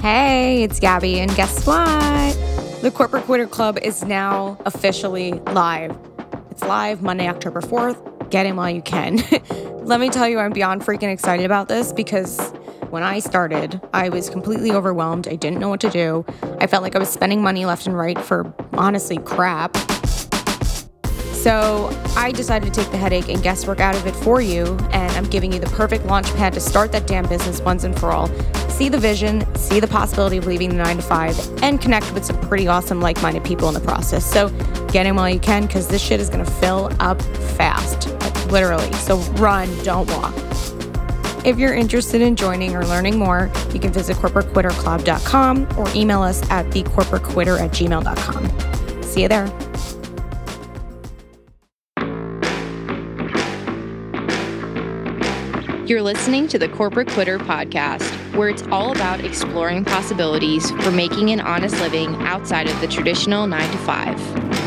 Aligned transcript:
Hey, 0.00 0.62
it's 0.62 0.78
Gabby, 0.78 1.20
and 1.20 1.34
guess 1.34 1.66
what? 1.66 2.36
The 2.82 2.90
Corporate 2.90 3.24
Quitter 3.24 3.46
Club 3.46 3.78
is 3.78 4.04
now 4.04 4.56
officially 4.64 5.32
live. 5.32 5.96
It's 6.50 6.62
live 6.62 7.02
Monday, 7.02 7.28
October 7.28 7.60
4th. 7.60 8.30
Get 8.30 8.46
in 8.46 8.56
while 8.56 8.70
you 8.70 8.82
can. 8.82 9.16
Let 9.84 10.00
me 10.00 10.08
tell 10.08 10.28
you, 10.28 10.38
I'm 10.38 10.52
beyond 10.52 10.82
freaking 10.82 11.12
excited 11.12 11.46
about 11.46 11.68
this 11.68 11.92
because 11.92 12.52
when 12.90 13.02
I 13.02 13.18
started, 13.18 13.80
I 13.92 14.08
was 14.08 14.30
completely 14.30 14.72
overwhelmed. 14.72 15.26
I 15.28 15.36
didn't 15.36 15.58
know 15.58 15.68
what 15.68 15.80
to 15.80 15.90
do. 15.90 16.24
I 16.60 16.66
felt 16.66 16.82
like 16.82 16.94
I 16.94 16.98
was 16.98 17.08
spending 17.08 17.42
money 17.42 17.66
left 17.66 17.86
and 17.86 17.96
right 17.96 18.18
for 18.18 18.54
honestly 18.74 19.18
crap. 19.18 19.76
So 21.32 21.90
I 22.16 22.32
decided 22.32 22.72
to 22.72 22.80
take 22.80 22.90
the 22.90 22.98
headache 22.98 23.28
and 23.28 23.42
guesswork 23.42 23.80
out 23.80 23.94
of 23.94 24.06
it 24.06 24.16
for 24.16 24.40
you, 24.40 24.64
and 24.90 25.12
I'm 25.12 25.28
giving 25.30 25.52
you 25.52 25.60
the 25.60 25.70
perfect 25.70 26.06
launch 26.06 26.26
pad 26.34 26.52
to 26.54 26.60
start 26.60 26.92
that 26.92 27.06
damn 27.06 27.28
business 27.28 27.60
once 27.60 27.84
and 27.84 27.98
for 27.98 28.12
all. 28.12 28.28
See 28.76 28.90
the 28.90 28.98
vision, 28.98 29.42
see 29.56 29.80
the 29.80 29.88
possibility 29.88 30.36
of 30.36 30.46
leaving 30.46 30.68
the 30.68 30.76
nine 30.76 30.96
to 30.96 31.02
five, 31.02 31.34
and 31.62 31.80
connect 31.80 32.12
with 32.12 32.26
some 32.26 32.38
pretty 32.42 32.68
awesome 32.68 33.00
like 33.00 33.22
minded 33.22 33.42
people 33.42 33.68
in 33.68 33.74
the 33.74 33.80
process. 33.80 34.22
So 34.30 34.50
get 34.92 35.06
in 35.06 35.16
while 35.16 35.30
you 35.30 35.40
can 35.40 35.66
because 35.66 35.88
this 35.88 36.02
shit 36.02 36.20
is 36.20 36.28
gonna 36.28 36.44
fill 36.44 36.90
up 37.00 37.22
fast, 37.56 38.10
like 38.20 38.52
literally. 38.52 38.92
So 38.92 39.16
run, 39.38 39.74
don't 39.82 40.06
walk. 40.10 40.34
If 41.46 41.58
you're 41.58 41.72
interested 41.72 42.20
in 42.20 42.36
joining 42.36 42.76
or 42.76 42.84
learning 42.84 43.18
more, 43.18 43.50
you 43.72 43.80
can 43.80 43.94
visit 43.94 44.18
corporatequitterclub.com 44.18 45.78
or 45.78 45.88
email 45.94 46.20
us 46.20 46.42
at 46.50 46.66
thecorporatequitter 46.66 47.58
at 47.58 47.70
gmail.com. 47.70 49.02
See 49.02 49.22
you 49.22 49.28
there. 49.28 49.46
You're 55.86 56.02
listening 56.02 56.48
to 56.48 56.58
the 56.58 56.68
Corporate 56.68 57.06
Quitter 57.08 57.38
podcast, 57.38 58.25
where 58.36 58.48
it's 58.50 58.62
all 58.64 58.92
about 58.92 59.24
exploring 59.24 59.84
possibilities 59.84 60.70
for 60.82 60.90
making 60.90 61.30
an 61.30 61.40
honest 61.40 61.78
living 61.80 62.14
outside 62.22 62.68
of 62.68 62.80
the 62.80 62.86
traditional 62.86 63.46
nine 63.46 63.70
to 63.70 63.78
five. 63.78 64.65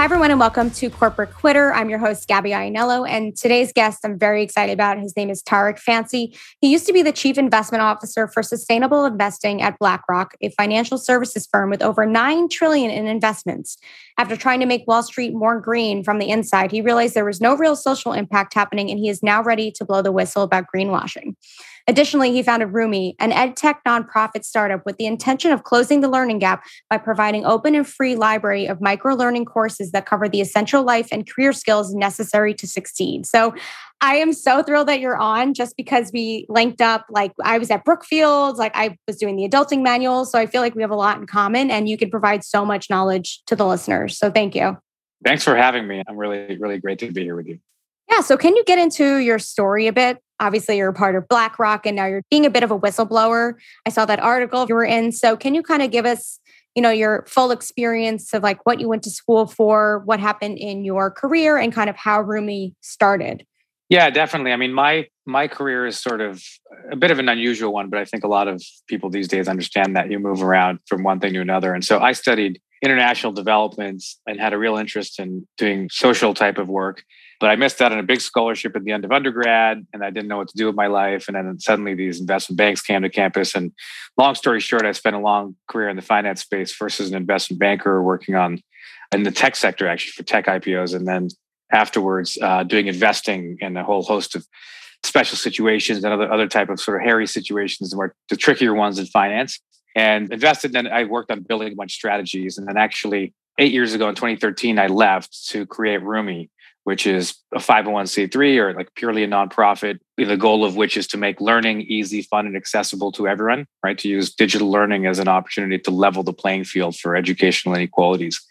Hi, 0.00 0.04
everyone, 0.04 0.30
and 0.30 0.40
welcome 0.40 0.70
to 0.70 0.88
Corporate 0.88 1.34
Quitter. 1.34 1.74
I'm 1.74 1.90
your 1.90 1.98
host, 1.98 2.26
Gabby 2.26 2.52
Iannello, 2.52 3.06
and 3.06 3.36
today's 3.36 3.70
guest 3.70 3.98
I'm 4.02 4.18
very 4.18 4.42
excited 4.42 4.72
about. 4.72 4.98
His 4.98 5.14
name 5.14 5.28
is 5.28 5.42
Tariq 5.42 5.78
Fancy. 5.78 6.34
He 6.62 6.72
used 6.72 6.86
to 6.86 6.94
be 6.94 7.02
the 7.02 7.12
Chief 7.12 7.36
Investment 7.36 7.82
Officer 7.82 8.26
for 8.26 8.42
Sustainable 8.42 9.04
Investing 9.04 9.60
at 9.60 9.78
BlackRock, 9.78 10.36
a 10.40 10.48
financial 10.52 10.96
services 10.96 11.46
firm 11.46 11.68
with 11.68 11.82
over 11.82 12.06
9 12.06 12.48
trillion 12.48 12.90
in 12.90 13.06
investments. 13.06 13.76
After 14.16 14.38
trying 14.38 14.60
to 14.60 14.66
make 14.66 14.86
Wall 14.86 15.02
Street 15.02 15.34
more 15.34 15.60
green 15.60 16.02
from 16.02 16.18
the 16.18 16.30
inside, 16.30 16.72
he 16.72 16.80
realized 16.80 17.12
there 17.12 17.26
was 17.26 17.42
no 17.42 17.54
real 17.54 17.76
social 17.76 18.14
impact 18.14 18.54
happening, 18.54 18.90
and 18.90 18.98
he 18.98 19.10
is 19.10 19.22
now 19.22 19.42
ready 19.42 19.70
to 19.72 19.84
blow 19.84 20.00
the 20.00 20.12
whistle 20.12 20.42
about 20.42 20.64
greenwashing. 20.74 21.34
Additionally, 21.90 22.30
he 22.30 22.40
founded 22.40 22.68
Rumie, 22.68 23.16
an 23.18 23.32
ed 23.32 23.56
tech 23.56 23.82
nonprofit 23.84 24.44
startup 24.44 24.86
with 24.86 24.96
the 24.96 25.06
intention 25.06 25.50
of 25.50 25.64
closing 25.64 26.02
the 26.02 26.08
learning 26.08 26.38
gap 26.38 26.64
by 26.88 26.96
providing 26.96 27.44
open 27.44 27.74
and 27.74 27.84
free 27.84 28.14
library 28.14 28.66
of 28.66 28.80
micro 28.80 29.12
learning 29.12 29.44
courses 29.44 29.90
that 29.90 30.06
cover 30.06 30.28
the 30.28 30.40
essential 30.40 30.84
life 30.84 31.08
and 31.10 31.28
career 31.28 31.52
skills 31.52 31.92
necessary 31.92 32.54
to 32.54 32.68
succeed. 32.68 33.26
So 33.26 33.56
I 34.00 34.18
am 34.18 34.32
so 34.32 34.62
thrilled 34.62 34.86
that 34.86 35.00
you're 35.00 35.16
on 35.16 35.52
just 35.52 35.76
because 35.76 36.12
we 36.12 36.46
linked 36.48 36.80
up. 36.80 37.06
Like 37.10 37.32
I 37.42 37.58
was 37.58 37.72
at 37.72 37.84
Brookfield, 37.84 38.56
like 38.56 38.76
I 38.76 38.96
was 39.08 39.16
doing 39.16 39.34
the 39.34 39.48
adulting 39.48 39.82
manual. 39.82 40.24
So 40.26 40.38
I 40.38 40.46
feel 40.46 40.60
like 40.60 40.76
we 40.76 40.82
have 40.82 40.92
a 40.92 40.96
lot 40.96 41.18
in 41.18 41.26
common 41.26 41.72
and 41.72 41.88
you 41.88 41.98
can 41.98 42.08
provide 42.08 42.44
so 42.44 42.64
much 42.64 42.88
knowledge 42.88 43.42
to 43.48 43.56
the 43.56 43.66
listeners. 43.66 44.16
So 44.16 44.30
thank 44.30 44.54
you. 44.54 44.78
Thanks 45.24 45.42
for 45.42 45.56
having 45.56 45.88
me. 45.88 46.04
I'm 46.06 46.16
really, 46.16 46.56
really 46.56 46.78
great 46.78 47.00
to 47.00 47.10
be 47.10 47.24
here 47.24 47.34
with 47.34 47.48
you. 47.48 47.58
Yeah. 48.08 48.20
So 48.20 48.36
can 48.36 48.54
you 48.54 48.62
get 48.64 48.78
into 48.78 49.16
your 49.16 49.40
story 49.40 49.88
a 49.88 49.92
bit? 49.92 50.18
Obviously 50.40 50.78
you're 50.78 50.88
a 50.88 50.94
part 50.94 51.14
of 51.14 51.28
BlackRock 51.28 51.86
and 51.86 51.94
now 51.94 52.06
you're 52.06 52.24
being 52.30 52.46
a 52.46 52.50
bit 52.50 52.62
of 52.62 52.70
a 52.70 52.78
whistleblower. 52.78 53.54
I 53.86 53.90
saw 53.90 54.04
that 54.06 54.18
article 54.18 54.66
you 54.68 54.74
were 54.74 54.84
in. 54.84 55.12
So 55.12 55.36
can 55.36 55.54
you 55.54 55.62
kind 55.62 55.82
of 55.82 55.90
give 55.90 56.06
us, 56.06 56.40
you 56.74 56.82
know, 56.82 56.90
your 56.90 57.24
full 57.28 57.50
experience 57.50 58.32
of 58.32 58.42
like 58.42 58.64
what 58.64 58.80
you 58.80 58.88
went 58.88 59.02
to 59.04 59.10
school 59.10 59.46
for, 59.46 60.00
what 60.06 60.18
happened 60.18 60.58
in 60.58 60.84
your 60.84 61.10
career 61.10 61.58
and 61.58 61.72
kind 61.72 61.90
of 61.90 61.96
how 61.96 62.22
Rumie 62.22 62.74
started? 62.80 63.46
Yeah, 63.90 64.08
definitely. 64.08 64.52
I 64.52 64.56
mean, 64.56 64.72
my 64.72 65.08
my 65.26 65.48
career 65.48 65.84
is 65.84 65.98
sort 65.98 66.20
of 66.20 66.42
a 66.90 66.96
bit 66.96 67.10
of 67.10 67.18
an 67.18 67.28
unusual 67.28 67.72
one, 67.72 67.90
but 67.90 67.98
I 67.98 68.04
think 68.04 68.24
a 68.24 68.28
lot 68.28 68.46
of 68.46 68.62
people 68.86 69.10
these 69.10 69.28
days 69.28 69.48
understand 69.48 69.96
that 69.96 70.10
you 70.10 70.18
move 70.18 70.42
around 70.42 70.78
from 70.86 71.02
one 71.02 71.18
thing 71.18 71.32
to 71.34 71.40
another. 71.40 71.74
And 71.74 71.84
so 71.84 72.00
I 72.00 72.12
studied 72.12 72.60
international 72.82 73.32
developments 73.32 74.18
and 74.26 74.40
had 74.40 74.52
a 74.52 74.58
real 74.58 74.76
interest 74.76 75.18
in 75.18 75.46
doing 75.58 75.88
social 75.90 76.34
type 76.34 76.56
of 76.56 76.68
work 76.68 77.02
but 77.40 77.48
I 77.48 77.56
missed 77.56 77.80
out 77.80 77.90
on 77.90 77.98
a 77.98 78.02
big 78.02 78.20
scholarship 78.20 78.76
at 78.76 78.84
the 78.84 78.92
end 78.92 79.04
of 79.06 79.10
undergrad, 79.10 79.86
and 79.94 80.04
I 80.04 80.10
didn't 80.10 80.28
know 80.28 80.36
what 80.36 80.48
to 80.48 80.56
do 80.56 80.66
with 80.66 80.76
my 80.76 80.88
life. 80.88 81.26
And 81.26 81.34
then 81.34 81.58
suddenly 81.58 81.94
these 81.94 82.20
investment 82.20 82.58
banks 82.58 82.82
came 82.82 83.00
to 83.00 83.08
campus. 83.08 83.54
And 83.54 83.72
long 84.18 84.34
story 84.34 84.60
short, 84.60 84.84
I 84.84 84.92
spent 84.92 85.16
a 85.16 85.20
long 85.20 85.56
career 85.66 85.88
in 85.88 85.96
the 85.96 86.02
finance 86.02 86.42
space, 86.42 86.70
first 86.70 87.00
as 87.00 87.08
an 87.08 87.16
investment 87.16 87.58
banker 87.58 88.02
working 88.02 88.34
on 88.34 88.60
in 89.10 89.22
the 89.22 89.30
tech 89.30 89.56
sector, 89.56 89.88
actually 89.88 90.12
for 90.12 90.22
tech 90.22 90.46
IPOs, 90.46 90.94
and 90.94 91.08
then 91.08 91.28
afterwards 91.72 92.38
uh, 92.42 92.62
doing 92.62 92.88
investing 92.88 93.56
in 93.60 93.76
a 93.76 93.84
whole 93.84 94.02
host 94.02 94.34
of 94.34 94.46
special 95.02 95.36
situations 95.36 96.04
and 96.04 96.12
other 96.12 96.30
other 96.30 96.46
type 96.46 96.68
of 96.68 96.78
sort 96.78 97.00
of 97.00 97.06
hairy 97.06 97.26
situations, 97.26 97.94
more 97.94 98.14
the 98.28 98.36
trickier 98.36 98.74
ones 98.74 98.98
in 98.98 99.06
finance. 99.06 99.58
And 99.96 100.32
invested. 100.32 100.72
Then 100.72 100.86
I 100.86 101.04
worked 101.04 101.32
on 101.32 101.40
building 101.40 101.72
a 101.72 101.74
bunch 101.74 101.92
of 101.92 101.96
strategies, 101.96 102.58
and 102.58 102.68
then 102.68 102.76
actually 102.76 103.32
eight 103.58 103.72
years 103.72 103.94
ago 103.94 104.08
in 104.08 104.14
2013, 104.14 104.78
I 104.78 104.86
left 104.86 105.48
to 105.48 105.66
create 105.66 106.00
Rumie, 106.00 106.48
which 106.90 107.06
is 107.06 107.36
a 107.54 107.60
501c3 107.60 108.56
or 108.56 108.74
like 108.74 108.92
purely 108.96 109.22
a 109.22 109.28
nonprofit, 109.28 110.00
the 110.16 110.36
goal 110.36 110.64
of 110.64 110.74
which 110.74 110.96
is 110.96 111.06
to 111.06 111.16
make 111.16 111.40
learning 111.40 111.82
easy, 111.82 112.20
fun, 112.20 112.46
and 112.46 112.56
accessible 112.56 113.12
to 113.12 113.28
everyone, 113.28 113.64
right? 113.84 113.96
To 113.98 114.08
use 114.08 114.34
digital 114.34 114.68
learning 114.68 115.06
as 115.06 115.20
an 115.20 115.28
opportunity 115.28 115.78
to 115.78 115.92
level 115.92 116.24
the 116.24 116.32
playing 116.32 116.64
field 116.64 116.96
for 116.96 117.14
educational 117.14 117.76
inequalities. 117.76 118.44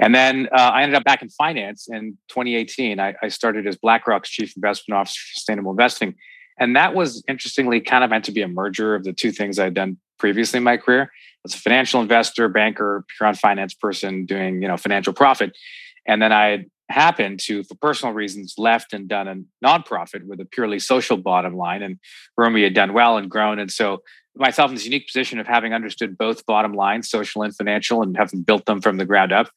And 0.00 0.14
then 0.14 0.48
uh, 0.50 0.70
I 0.76 0.82
ended 0.82 0.94
up 0.94 1.04
back 1.04 1.20
in 1.20 1.28
finance 1.28 1.88
in 1.90 2.16
2018. 2.28 2.98
I, 2.98 3.14
I 3.22 3.28
started 3.28 3.66
as 3.66 3.76
BlackRock's 3.76 4.30
chief 4.30 4.56
investment 4.56 4.98
officer 4.98 5.20
for 5.20 5.34
sustainable 5.34 5.72
investing. 5.72 6.14
And 6.58 6.74
that 6.74 6.94
was 6.94 7.22
interestingly 7.28 7.82
kind 7.82 8.02
of 8.02 8.08
meant 8.08 8.24
to 8.24 8.32
be 8.32 8.40
a 8.40 8.48
merger 8.48 8.94
of 8.94 9.04
the 9.04 9.12
two 9.12 9.30
things 9.30 9.58
I'd 9.58 9.74
done 9.74 9.98
previously 10.18 10.56
in 10.56 10.64
my 10.64 10.78
career. 10.78 11.12
As 11.44 11.52
a 11.52 11.58
financial 11.58 12.00
investor, 12.00 12.48
banker, 12.48 13.04
pure 13.14 13.28
on 13.28 13.34
finance 13.34 13.74
person 13.74 14.24
doing, 14.24 14.62
you 14.62 14.68
know, 14.68 14.78
financial 14.78 15.12
profit. 15.12 15.54
And 16.06 16.22
then 16.22 16.32
I 16.32 16.64
happened 16.90 17.40
to, 17.40 17.62
for 17.64 17.74
personal 17.76 18.14
reasons, 18.14 18.54
left 18.56 18.92
and 18.92 19.08
done 19.08 19.28
a 19.28 19.66
nonprofit 19.66 20.24
with 20.24 20.40
a 20.40 20.44
purely 20.44 20.78
social 20.78 21.16
bottom 21.16 21.56
line. 21.56 21.82
And 21.82 21.98
Rumie 22.38 22.64
had 22.64 22.74
done 22.74 22.92
well 22.92 23.18
and 23.18 23.30
grown. 23.30 23.58
And 23.58 23.70
so 23.70 24.02
myself 24.36 24.70
in 24.70 24.74
this 24.74 24.84
unique 24.84 25.06
position 25.06 25.38
of 25.38 25.46
having 25.46 25.74
understood 25.74 26.16
both 26.16 26.46
bottom 26.46 26.72
lines, 26.74 27.10
social 27.10 27.42
and 27.42 27.54
financial, 27.54 28.02
and 28.02 28.16
having 28.16 28.42
built 28.42 28.66
them 28.66 28.80
from 28.80 28.96
the 28.96 29.04
ground 29.04 29.32
up. 29.32 29.50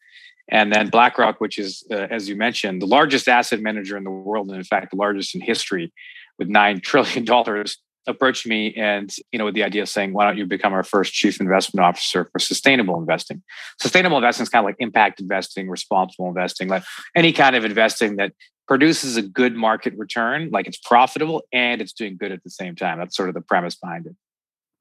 And 0.49 0.73
then 0.73 0.89
BlackRock, 0.89 1.39
which 1.39 1.57
is, 1.57 1.85
uh, 1.91 2.07
as 2.09 2.27
you 2.27 2.35
mentioned, 2.35 2.81
the 2.81 2.87
largest 2.87 3.29
asset 3.29 3.61
manager 3.61 3.95
in 3.95 4.03
the 4.03 4.11
world, 4.11 4.49
and 4.49 4.57
in 4.57 4.63
fact, 4.63 4.91
the 4.91 4.97
largest 4.97 5.33
in 5.33 5.41
history, 5.41 5.93
with 6.37 6.49
$9 6.49 6.81
trillion 6.81 7.25
approached 8.07 8.47
me 8.47 8.73
and 8.75 9.13
you 9.31 9.39
know 9.39 9.45
with 9.45 9.53
the 9.53 9.63
idea 9.63 9.81
of 9.81 9.89
saying 9.89 10.13
why 10.13 10.25
don't 10.25 10.38
you 10.38 10.45
become 10.45 10.73
our 10.73 10.84
first 10.84 11.13
chief 11.13 11.39
investment 11.39 11.85
officer 11.85 12.29
for 12.31 12.39
sustainable 12.39 13.00
investing? 13.00 13.41
Sustainable 13.79 14.17
investing 14.17 14.44
is 14.44 14.50
kind 14.50 14.63
of 14.63 14.67
like 14.67 14.78
impact 14.79 15.19
investing 15.19 15.69
responsible 15.69 16.28
investing 16.28 16.67
like 16.67 16.84
any 17.16 17.31
kind 17.34 17.56
of 17.56 17.66
investing 17.66 18.16
that 18.17 18.34
produces 18.67 19.17
a 19.17 19.22
good 19.22 19.56
market 19.56 19.94
return 19.97 20.50
like 20.51 20.67
it's 20.67 20.78
profitable 20.78 21.44
and 21.51 21.81
it's 21.81 21.94
doing 21.94 22.17
good 22.17 22.31
at 22.31 22.44
the 22.44 22.50
same 22.50 22.75
time. 22.75 23.00
That's 23.00 23.16
sort 23.16 23.29
of 23.29 23.35
the 23.35 23.41
premise 23.41 23.75
behind 23.75 24.06
it 24.06 24.16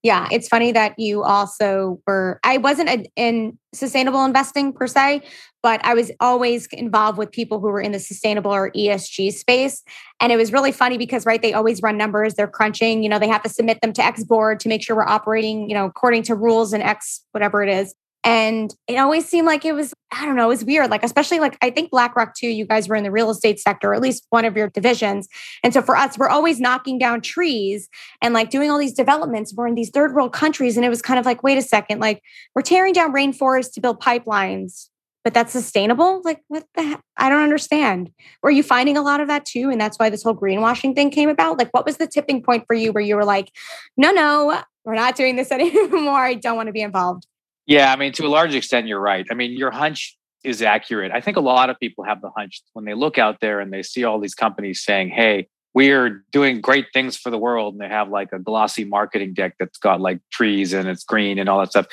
yeah, 0.03 0.29
it's 0.31 0.49
funny 0.49 0.73
that 0.73 0.99
you 0.99 1.23
also 1.23 2.01
were. 2.07 2.41
I 2.43 2.57
wasn't 2.57 3.07
in 3.17 3.59
sustainable 3.75 4.25
investing 4.25 4.73
per 4.73 4.87
se, 4.87 5.23
but 5.63 5.85
I 5.85 5.93
was 5.93 6.11
always 6.21 6.67
involved 6.73 7.19
with 7.19 7.31
people 7.31 7.61
who 7.61 7.67
were 7.67 7.81
in 7.81 7.93
the 7.93 7.99
sustainable 7.99 8.51
or 8.51 8.71
ESG 8.71 9.33
space. 9.33 9.83
And 10.19 10.33
it 10.33 10.37
was 10.37 10.53
really 10.53 10.73
funny 10.73 10.97
because, 10.97 11.27
right, 11.27 11.43
they 11.43 11.53
always 11.53 11.83
run 11.83 11.99
numbers, 11.99 12.35
they're 12.35 12.49
crunching, 12.49 13.03
you 13.03 13.11
know, 13.11 13.19
they 13.19 13.29
have 13.29 13.43
to 13.43 13.51
submit 13.51 13.83
them 13.83 13.93
to 13.93 14.03
X 14.03 14.25
board 14.25 14.59
to 14.61 14.69
make 14.69 14.83
sure 14.83 14.97
we're 14.97 15.07
operating, 15.07 15.69
you 15.69 15.75
know, 15.75 15.85
according 15.85 16.23
to 16.25 16.35
rules 16.35 16.73
and 16.73 16.83
X, 16.83 17.23
whatever 17.33 17.63
it 17.63 17.69
is. 17.69 17.95
And 18.23 18.75
it 18.87 18.97
always 18.97 19.27
seemed 19.27 19.47
like 19.47 19.65
it 19.65 19.73
was, 19.73 19.95
I 20.13 20.27
don't 20.27 20.37
know, 20.37 20.45
it 20.45 20.49
was 20.49 20.65
weird. 20.65 20.91
Like, 20.91 21.03
especially 21.03 21.41
like 21.41 21.57
I 21.63 21.71
think 21.71 21.91
BlackRock 21.91 22.35
too, 22.35 22.49
you 22.49 22.67
guys 22.67 22.87
were 22.87 22.97
in 22.97 23.03
the 23.03 23.11
real 23.11 23.31
estate 23.31 23.59
sector, 23.59 23.91
or 23.91 23.95
at 23.95 24.03
least 24.03 24.27
one 24.29 24.45
of 24.45 24.57
your 24.57 24.69
divisions. 24.69 25.27
And 25.65 25.73
so 25.73 25.81
for 25.81 25.97
us, 25.97 26.19
we're 26.19 26.29
always 26.29 26.61
knocking 26.61 26.99
down 26.99 27.23
trees 27.23 27.89
and 28.21 28.35
like 28.35 28.51
doing 28.51 28.71
all 28.71 28.79
these 28.79 28.93
developments. 28.93 29.55
We're 29.55 29.69
in 29.69 29.75
these 29.75 29.91
third 29.91 30.15
world 30.15 30.35
countries. 30.35 30.77
And 30.77 30.85
it 30.85 30.91
was 30.91 31.01
kind 31.01 31.19
of 31.19 31.25
like, 31.25 31.43
wait 31.43 31.57
a 31.57 31.63
second, 31.63 32.01
like 32.01 32.23
we're 32.55 32.63
tearing 32.63 32.93
down 32.93 33.13
rainforests 33.13 33.73
to 33.73 33.81
build 33.81 34.03
pipelines, 34.03 34.89
but 35.25 35.33
that's 35.33 35.53
sustainable? 35.53 36.21
Like, 36.23 36.43
what 36.49 36.67
the 36.75 36.83
heck? 36.83 37.01
I 37.17 37.31
don't 37.31 37.43
understand. 37.43 38.11
Were 38.43 38.51
you 38.51 38.63
finding 38.63 38.99
a 38.99 39.03
lot 39.03 39.21
of 39.21 39.29
that 39.29 39.47
too? 39.47 39.71
And 39.71 39.81
that's 39.81 39.99
why 39.99 40.11
this 40.11 40.23
whole 40.23 40.37
greenwashing 40.37 40.95
thing 40.95 41.11
came 41.11 41.31
about? 41.31 41.59
Like, 41.59 41.71
what 41.71 41.87
was 41.87 41.97
the 41.97 42.07
tipping 42.07 42.43
point 42.43 42.65
for 42.67 42.75
you 42.75 42.93
where 42.93 43.03
you 43.03 43.17
were 43.17 43.25
like, 43.25 43.51
no, 43.97 44.11
no, 44.11 44.63
we're 44.85 44.95
not 44.95 45.17
doing 45.17 45.37
this 45.37 45.51
anymore. 45.53 46.21
I 46.21 46.35
don't 46.35 46.57
want 46.57 46.67
to 46.67 46.73
be 46.73 46.83
involved? 46.83 47.27
Yeah, 47.71 47.93
I 47.93 47.95
mean, 47.95 48.11
to 48.15 48.27
a 48.27 48.29
large 48.29 48.53
extent, 48.53 48.89
you're 48.89 49.01
right. 49.01 49.25
I 49.31 49.35
mean, 49.35 49.53
your 49.53 49.71
hunch 49.71 50.19
is 50.43 50.61
accurate. 50.61 51.13
I 51.13 51.21
think 51.21 51.37
a 51.37 51.41
lot 51.41 51.71
of 51.71 51.79
people 51.79 52.03
have 52.03 52.21
the 52.21 52.31
hunch 52.37 52.63
when 52.73 52.85
they 52.85 52.95
look 52.95 53.17
out 53.17 53.39
there 53.41 53.61
and 53.61 53.73
they 53.73 53.85
see 53.85 54.03
all 54.03 54.19
these 54.19 54.35
companies 54.35 54.83
saying, 54.83 55.11
hey, 55.11 55.47
we're 55.73 56.25
doing 56.33 56.61
great 56.61 56.87
things 56.93 57.17
for 57.17 57.31
the 57.31 57.39
world. 57.39 57.75
And 57.75 57.81
they 57.81 57.87
have 57.87 58.09
like 58.09 58.33
a 58.33 58.41
glossy 58.41 58.85
marketing 58.85 59.35
deck 59.35 59.55
that's 59.61 59.79
got 59.79 60.01
like 60.01 60.19
trees 60.33 60.73
and 60.73 60.89
it's 60.89 61.05
green 61.05 61.39
and 61.39 61.49
all 61.49 61.61
that 61.61 61.71
stuff. 61.71 61.87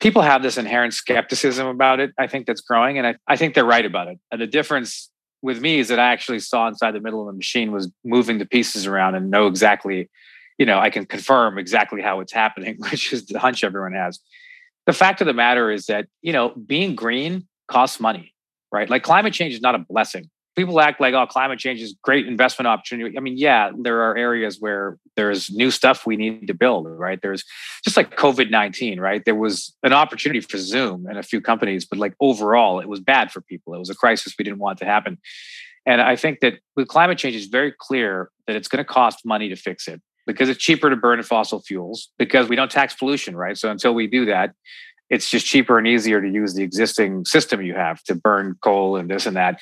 People 0.00 0.22
have 0.22 0.42
this 0.42 0.58
inherent 0.58 0.94
skepticism 0.94 1.68
about 1.68 2.00
it. 2.00 2.10
I 2.18 2.26
think 2.26 2.46
that's 2.46 2.60
growing. 2.60 2.98
And 2.98 3.06
I, 3.06 3.14
I 3.28 3.36
think 3.36 3.54
they're 3.54 3.64
right 3.64 3.86
about 3.86 4.08
it. 4.08 4.18
And 4.32 4.40
the 4.40 4.48
difference 4.48 5.10
with 5.42 5.60
me 5.60 5.78
is 5.78 5.86
that 5.88 6.00
I 6.00 6.10
actually 6.12 6.40
saw 6.40 6.66
inside 6.66 6.90
the 6.90 7.00
middle 7.00 7.20
of 7.20 7.32
the 7.32 7.36
machine 7.36 7.70
was 7.70 7.88
moving 8.04 8.38
the 8.38 8.46
pieces 8.46 8.84
around 8.84 9.14
and 9.14 9.30
know 9.30 9.46
exactly, 9.46 10.10
you 10.58 10.66
know, 10.66 10.80
I 10.80 10.90
can 10.90 11.06
confirm 11.06 11.56
exactly 11.56 12.02
how 12.02 12.18
it's 12.18 12.32
happening, 12.32 12.78
which 12.90 13.12
is 13.12 13.26
the 13.26 13.38
hunch 13.38 13.62
everyone 13.62 13.92
has. 13.92 14.18
The 14.90 14.94
fact 14.94 15.20
of 15.20 15.28
the 15.28 15.32
matter 15.32 15.70
is 15.70 15.86
that, 15.86 16.06
you 16.20 16.32
know, 16.32 16.48
being 16.48 16.96
green 16.96 17.46
costs 17.68 18.00
money, 18.00 18.34
right? 18.72 18.90
Like 18.90 19.04
climate 19.04 19.32
change 19.32 19.54
is 19.54 19.60
not 19.60 19.76
a 19.76 19.78
blessing. 19.78 20.28
People 20.56 20.80
act 20.80 21.00
like, 21.00 21.14
oh, 21.14 21.28
climate 21.28 21.60
change 21.60 21.80
is 21.80 21.94
great 22.02 22.26
investment 22.26 22.66
opportunity. 22.66 23.16
I 23.16 23.20
mean, 23.20 23.36
yeah, 23.36 23.70
there 23.78 24.02
are 24.02 24.16
areas 24.16 24.56
where 24.58 24.98
there's 25.14 25.48
new 25.48 25.70
stuff 25.70 26.06
we 26.06 26.16
need 26.16 26.48
to 26.48 26.54
build, 26.54 26.88
right? 26.88 27.20
There's 27.22 27.44
just 27.84 27.96
like 27.96 28.16
COVID 28.16 28.50
19, 28.50 28.98
right? 28.98 29.24
There 29.24 29.36
was 29.36 29.76
an 29.84 29.92
opportunity 29.92 30.40
for 30.40 30.58
Zoom 30.58 31.06
and 31.06 31.18
a 31.18 31.22
few 31.22 31.40
companies, 31.40 31.86
but 31.86 32.00
like 32.00 32.14
overall, 32.18 32.80
it 32.80 32.88
was 32.88 32.98
bad 32.98 33.30
for 33.30 33.40
people. 33.42 33.74
It 33.74 33.78
was 33.78 33.90
a 33.90 33.94
crisis 33.94 34.34
we 34.36 34.42
didn't 34.42 34.58
want 34.58 34.80
to 34.80 34.86
happen. 34.86 35.18
And 35.86 36.02
I 36.02 36.16
think 36.16 36.40
that 36.40 36.54
with 36.74 36.88
climate 36.88 37.16
change, 37.16 37.36
it's 37.36 37.46
very 37.46 37.72
clear 37.78 38.32
that 38.48 38.56
it's 38.56 38.66
going 38.66 38.84
to 38.84 38.92
cost 38.92 39.24
money 39.24 39.50
to 39.50 39.56
fix 39.56 39.86
it 39.86 40.02
because 40.26 40.48
it's 40.48 40.62
cheaper 40.62 40.90
to 40.90 40.96
burn 40.96 41.22
fossil 41.22 41.60
fuels 41.60 42.10
because 42.18 42.48
we 42.48 42.56
don't 42.56 42.70
tax 42.70 42.94
pollution, 42.94 43.36
right? 43.36 43.56
So 43.56 43.70
until 43.70 43.94
we 43.94 44.06
do 44.06 44.26
that, 44.26 44.54
it's 45.08 45.28
just 45.28 45.46
cheaper 45.46 45.76
and 45.76 45.86
easier 45.86 46.20
to 46.20 46.28
use 46.28 46.54
the 46.54 46.62
existing 46.62 47.24
system 47.24 47.60
you 47.62 47.74
have 47.74 48.02
to 48.04 48.14
burn 48.14 48.56
coal 48.62 48.96
and 48.96 49.10
this 49.10 49.26
and 49.26 49.36
that. 49.36 49.60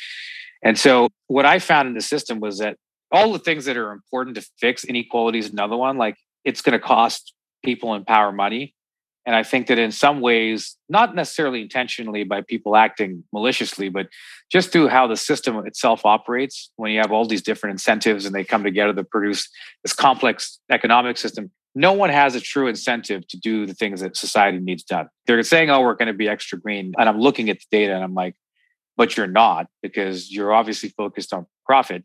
And 0.62 0.78
so 0.78 1.08
what 1.26 1.46
I 1.46 1.58
found 1.58 1.88
in 1.88 1.94
the 1.94 2.02
system 2.02 2.40
was 2.40 2.58
that 2.58 2.76
all 3.10 3.32
the 3.32 3.38
things 3.38 3.64
that 3.64 3.76
are 3.76 3.92
important 3.92 4.36
to 4.36 4.46
fix, 4.58 4.84
inequality 4.84 5.38
is 5.38 5.50
another 5.50 5.76
one. 5.76 5.96
Like 5.96 6.16
it's 6.44 6.60
going 6.60 6.78
to 6.78 6.84
cost 6.84 7.32
people 7.64 7.94
in 7.94 8.04
power 8.04 8.32
money. 8.32 8.74
And 9.28 9.36
I 9.36 9.42
think 9.42 9.66
that 9.66 9.78
in 9.78 9.92
some 9.92 10.22
ways, 10.22 10.74
not 10.88 11.14
necessarily 11.14 11.60
intentionally 11.60 12.24
by 12.24 12.40
people 12.40 12.74
acting 12.74 13.24
maliciously, 13.30 13.90
but 13.90 14.08
just 14.50 14.72
through 14.72 14.88
how 14.88 15.06
the 15.06 15.18
system 15.18 15.54
itself 15.66 16.06
operates, 16.06 16.70
when 16.76 16.92
you 16.92 16.98
have 17.00 17.12
all 17.12 17.26
these 17.26 17.42
different 17.42 17.74
incentives 17.74 18.24
and 18.24 18.34
they 18.34 18.42
come 18.42 18.64
together 18.64 18.94
to 18.94 19.04
produce 19.04 19.46
this 19.84 19.92
complex 19.92 20.58
economic 20.70 21.18
system, 21.18 21.50
no 21.74 21.92
one 21.92 22.08
has 22.08 22.36
a 22.36 22.40
true 22.40 22.68
incentive 22.68 23.28
to 23.28 23.36
do 23.36 23.66
the 23.66 23.74
things 23.74 24.00
that 24.00 24.16
society 24.16 24.60
needs 24.60 24.82
done. 24.82 25.10
They're 25.26 25.42
saying, 25.42 25.68
oh, 25.68 25.82
we're 25.82 25.92
going 25.92 26.06
to 26.06 26.14
be 26.14 26.26
extra 26.26 26.58
green. 26.58 26.94
And 26.96 27.06
I'm 27.06 27.20
looking 27.20 27.50
at 27.50 27.58
the 27.58 27.66
data 27.70 27.94
and 27.94 28.02
I'm 28.02 28.14
like, 28.14 28.34
but 28.96 29.18
you're 29.18 29.26
not 29.26 29.66
because 29.82 30.32
you're 30.32 30.54
obviously 30.54 30.88
focused 30.88 31.34
on 31.34 31.44
profit, 31.66 32.02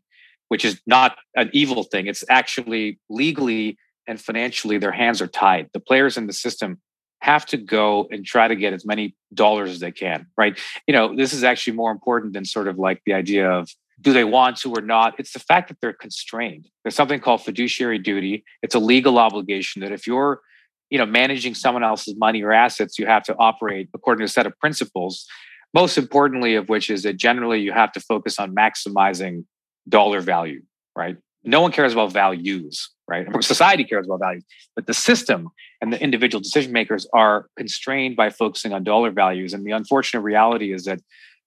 which 0.48 0.62
is 0.62 0.78
not 0.86 1.16
an 1.34 1.48
evil 1.54 1.84
thing. 1.84 2.06
It's 2.06 2.22
actually 2.28 3.00
legally 3.08 3.78
and 4.06 4.20
financially, 4.20 4.78
their 4.78 4.92
hands 4.92 5.22
are 5.22 5.26
tied. 5.26 5.70
The 5.72 5.80
players 5.80 6.18
in 6.18 6.26
the 6.26 6.34
system 6.34 6.80
have 7.24 7.46
to 7.46 7.56
go 7.56 8.06
and 8.10 8.22
try 8.22 8.46
to 8.46 8.54
get 8.54 8.74
as 8.74 8.84
many 8.84 9.16
dollars 9.32 9.70
as 9.70 9.80
they 9.80 9.90
can, 9.90 10.26
right? 10.36 10.58
You 10.86 10.92
know, 10.92 11.16
this 11.16 11.32
is 11.32 11.42
actually 11.42 11.74
more 11.74 11.90
important 11.90 12.34
than 12.34 12.44
sort 12.44 12.68
of 12.68 12.78
like 12.78 13.00
the 13.06 13.14
idea 13.14 13.50
of 13.50 13.70
do 13.98 14.12
they 14.12 14.24
want 14.24 14.58
to 14.58 14.70
or 14.70 14.82
not? 14.82 15.14
It's 15.18 15.32
the 15.32 15.38
fact 15.38 15.68
that 15.68 15.78
they're 15.80 15.94
constrained. 15.94 16.68
There's 16.82 16.94
something 16.94 17.20
called 17.20 17.42
fiduciary 17.42 17.98
duty. 17.98 18.44
It's 18.62 18.74
a 18.74 18.78
legal 18.78 19.18
obligation 19.18 19.80
that 19.80 19.90
if 19.90 20.06
you're, 20.06 20.42
you 20.90 20.98
know, 20.98 21.06
managing 21.06 21.54
someone 21.54 21.82
else's 21.82 22.14
money 22.18 22.42
or 22.42 22.52
assets, 22.52 22.98
you 22.98 23.06
have 23.06 23.22
to 23.22 23.34
operate 23.36 23.88
according 23.94 24.18
to 24.18 24.24
a 24.26 24.28
set 24.28 24.44
of 24.44 24.58
principles. 24.58 25.26
Most 25.72 25.96
importantly, 25.96 26.56
of 26.56 26.68
which 26.68 26.90
is 26.90 27.04
that 27.04 27.16
generally 27.16 27.60
you 27.62 27.72
have 27.72 27.90
to 27.92 28.00
focus 28.00 28.38
on 28.38 28.54
maximizing 28.54 29.46
dollar 29.88 30.20
value, 30.20 30.62
right? 30.94 31.16
No 31.42 31.62
one 31.62 31.72
cares 31.72 31.94
about 31.94 32.12
values, 32.12 32.90
right? 33.08 33.26
Society 33.44 33.84
cares 33.84 34.06
about 34.06 34.20
values, 34.20 34.44
but 34.74 34.86
the 34.86 34.94
system 34.94 35.50
and 35.80 35.92
the 35.92 36.02
individual 36.02 36.40
decision 36.40 36.72
makers 36.72 37.06
are 37.12 37.46
constrained 37.56 38.16
by 38.16 38.30
focusing 38.30 38.72
on 38.72 38.84
dollar 38.84 39.10
values. 39.10 39.52
And 39.52 39.64
the 39.64 39.72
unfortunate 39.72 40.22
reality 40.22 40.72
is 40.72 40.84
that 40.84 41.00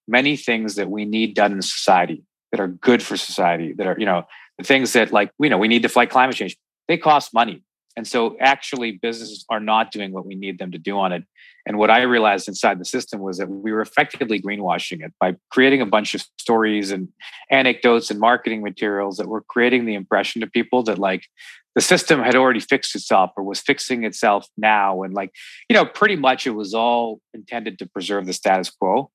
many 0.07 0.37
things 0.37 0.75
that 0.75 0.89
we 0.89 1.05
need 1.05 1.35
done 1.35 1.51
in 1.53 1.61
society 1.61 2.23
that 2.51 2.61
are 2.61 2.67
good 2.67 3.03
for 3.03 3.17
society, 3.17 3.73
that 3.73 3.87
are, 3.87 3.95
you 3.97 4.05
know, 4.05 4.23
the 4.57 4.63
things 4.63 4.93
that 4.93 5.11
like, 5.11 5.31
you 5.39 5.49
know, 5.49 5.57
we 5.57 5.67
need 5.67 5.81
to 5.83 5.89
fight 5.89 6.09
climate 6.09 6.35
change, 6.35 6.57
they 6.87 6.97
cost 6.97 7.33
money. 7.33 7.63
And 7.97 8.07
so 8.07 8.37
actually 8.39 8.91
businesses 8.91 9.43
are 9.49 9.59
not 9.59 9.91
doing 9.91 10.13
what 10.13 10.25
we 10.25 10.35
need 10.35 10.59
them 10.59 10.71
to 10.71 10.77
do 10.77 10.97
on 10.99 11.11
it. 11.11 11.23
And 11.65 11.77
what 11.77 11.89
I 11.89 12.03
realized 12.03 12.47
inside 12.47 12.79
the 12.79 12.85
system 12.85 13.19
was 13.19 13.39
that 13.39 13.49
we 13.49 13.71
were 13.71 13.81
effectively 13.81 14.39
greenwashing 14.39 15.03
it 15.03 15.13
by 15.19 15.35
creating 15.49 15.81
a 15.81 15.85
bunch 15.85 16.13
of 16.13 16.23
stories 16.39 16.91
and 16.91 17.09
anecdotes 17.51 18.11
and 18.11 18.19
marketing 18.19 18.61
materials 18.61 19.17
that 19.17 19.27
were 19.27 19.41
creating 19.41 19.85
the 19.85 19.95
impression 19.95 20.41
to 20.41 20.47
people 20.47 20.83
that 20.83 20.99
like 20.99 21.25
the 21.73 21.81
system 21.81 22.21
had 22.21 22.35
already 22.35 22.59
fixed 22.59 22.95
itself 22.95 23.31
or 23.35 23.43
was 23.43 23.59
fixing 23.59 24.03
itself 24.03 24.47
now. 24.57 25.01
And 25.01 25.13
like, 25.13 25.31
you 25.67 25.73
know, 25.73 25.85
pretty 25.85 26.15
much 26.15 26.45
it 26.45 26.51
was 26.51 26.75
all 26.75 27.19
intended 27.33 27.79
to 27.79 27.87
preserve 27.87 28.27
the 28.27 28.33
status 28.33 28.69
quo 28.69 29.09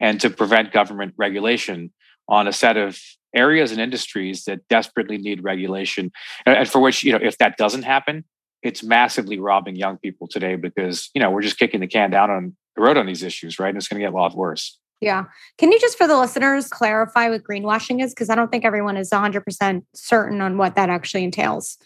and 0.00 0.20
to 0.20 0.30
prevent 0.30 0.72
government 0.72 1.14
regulation 1.16 1.92
on 2.28 2.46
a 2.46 2.52
set 2.52 2.76
of 2.76 3.00
areas 3.34 3.72
and 3.72 3.80
industries 3.80 4.44
that 4.44 4.66
desperately 4.68 5.18
need 5.18 5.44
regulation. 5.44 6.10
And 6.46 6.68
for 6.68 6.80
which 6.80 7.04
you 7.04 7.12
know 7.12 7.18
if 7.20 7.38
that 7.38 7.56
doesn't 7.56 7.82
happen 7.82 8.24
it's 8.62 8.82
massively 8.82 9.38
robbing 9.38 9.76
young 9.76 9.98
people 9.98 10.26
today 10.26 10.56
because 10.56 11.10
you 11.14 11.20
know 11.20 11.30
we're 11.30 11.42
just 11.42 11.58
kicking 11.58 11.80
the 11.80 11.86
can 11.86 12.10
down 12.10 12.30
on 12.30 12.56
the 12.76 12.82
road 12.82 12.96
on 12.96 13.06
these 13.06 13.22
issues 13.22 13.58
right? 13.58 13.68
And 13.68 13.76
it's 13.76 13.88
going 13.88 14.00
to 14.00 14.06
get 14.06 14.12
a 14.12 14.16
lot 14.16 14.34
worse. 14.34 14.78
Yeah. 15.00 15.24
Can 15.58 15.70
you 15.70 15.78
just 15.78 15.96
for 15.96 16.08
the 16.08 16.18
listeners 16.18 16.66
clarify 16.68 17.28
what 17.28 17.44
greenwashing 17.44 18.02
is? 18.02 18.12
Because 18.12 18.30
i 18.30 18.34
don't 18.34 18.50
think 18.50 18.64
everyone 18.64 18.96
is 18.96 19.10
100% 19.10 19.82
certain 19.94 20.40
on 20.40 20.58
what 20.58 20.74
that 20.76 20.90
actually 20.90 21.24
entails. 21.24 21.78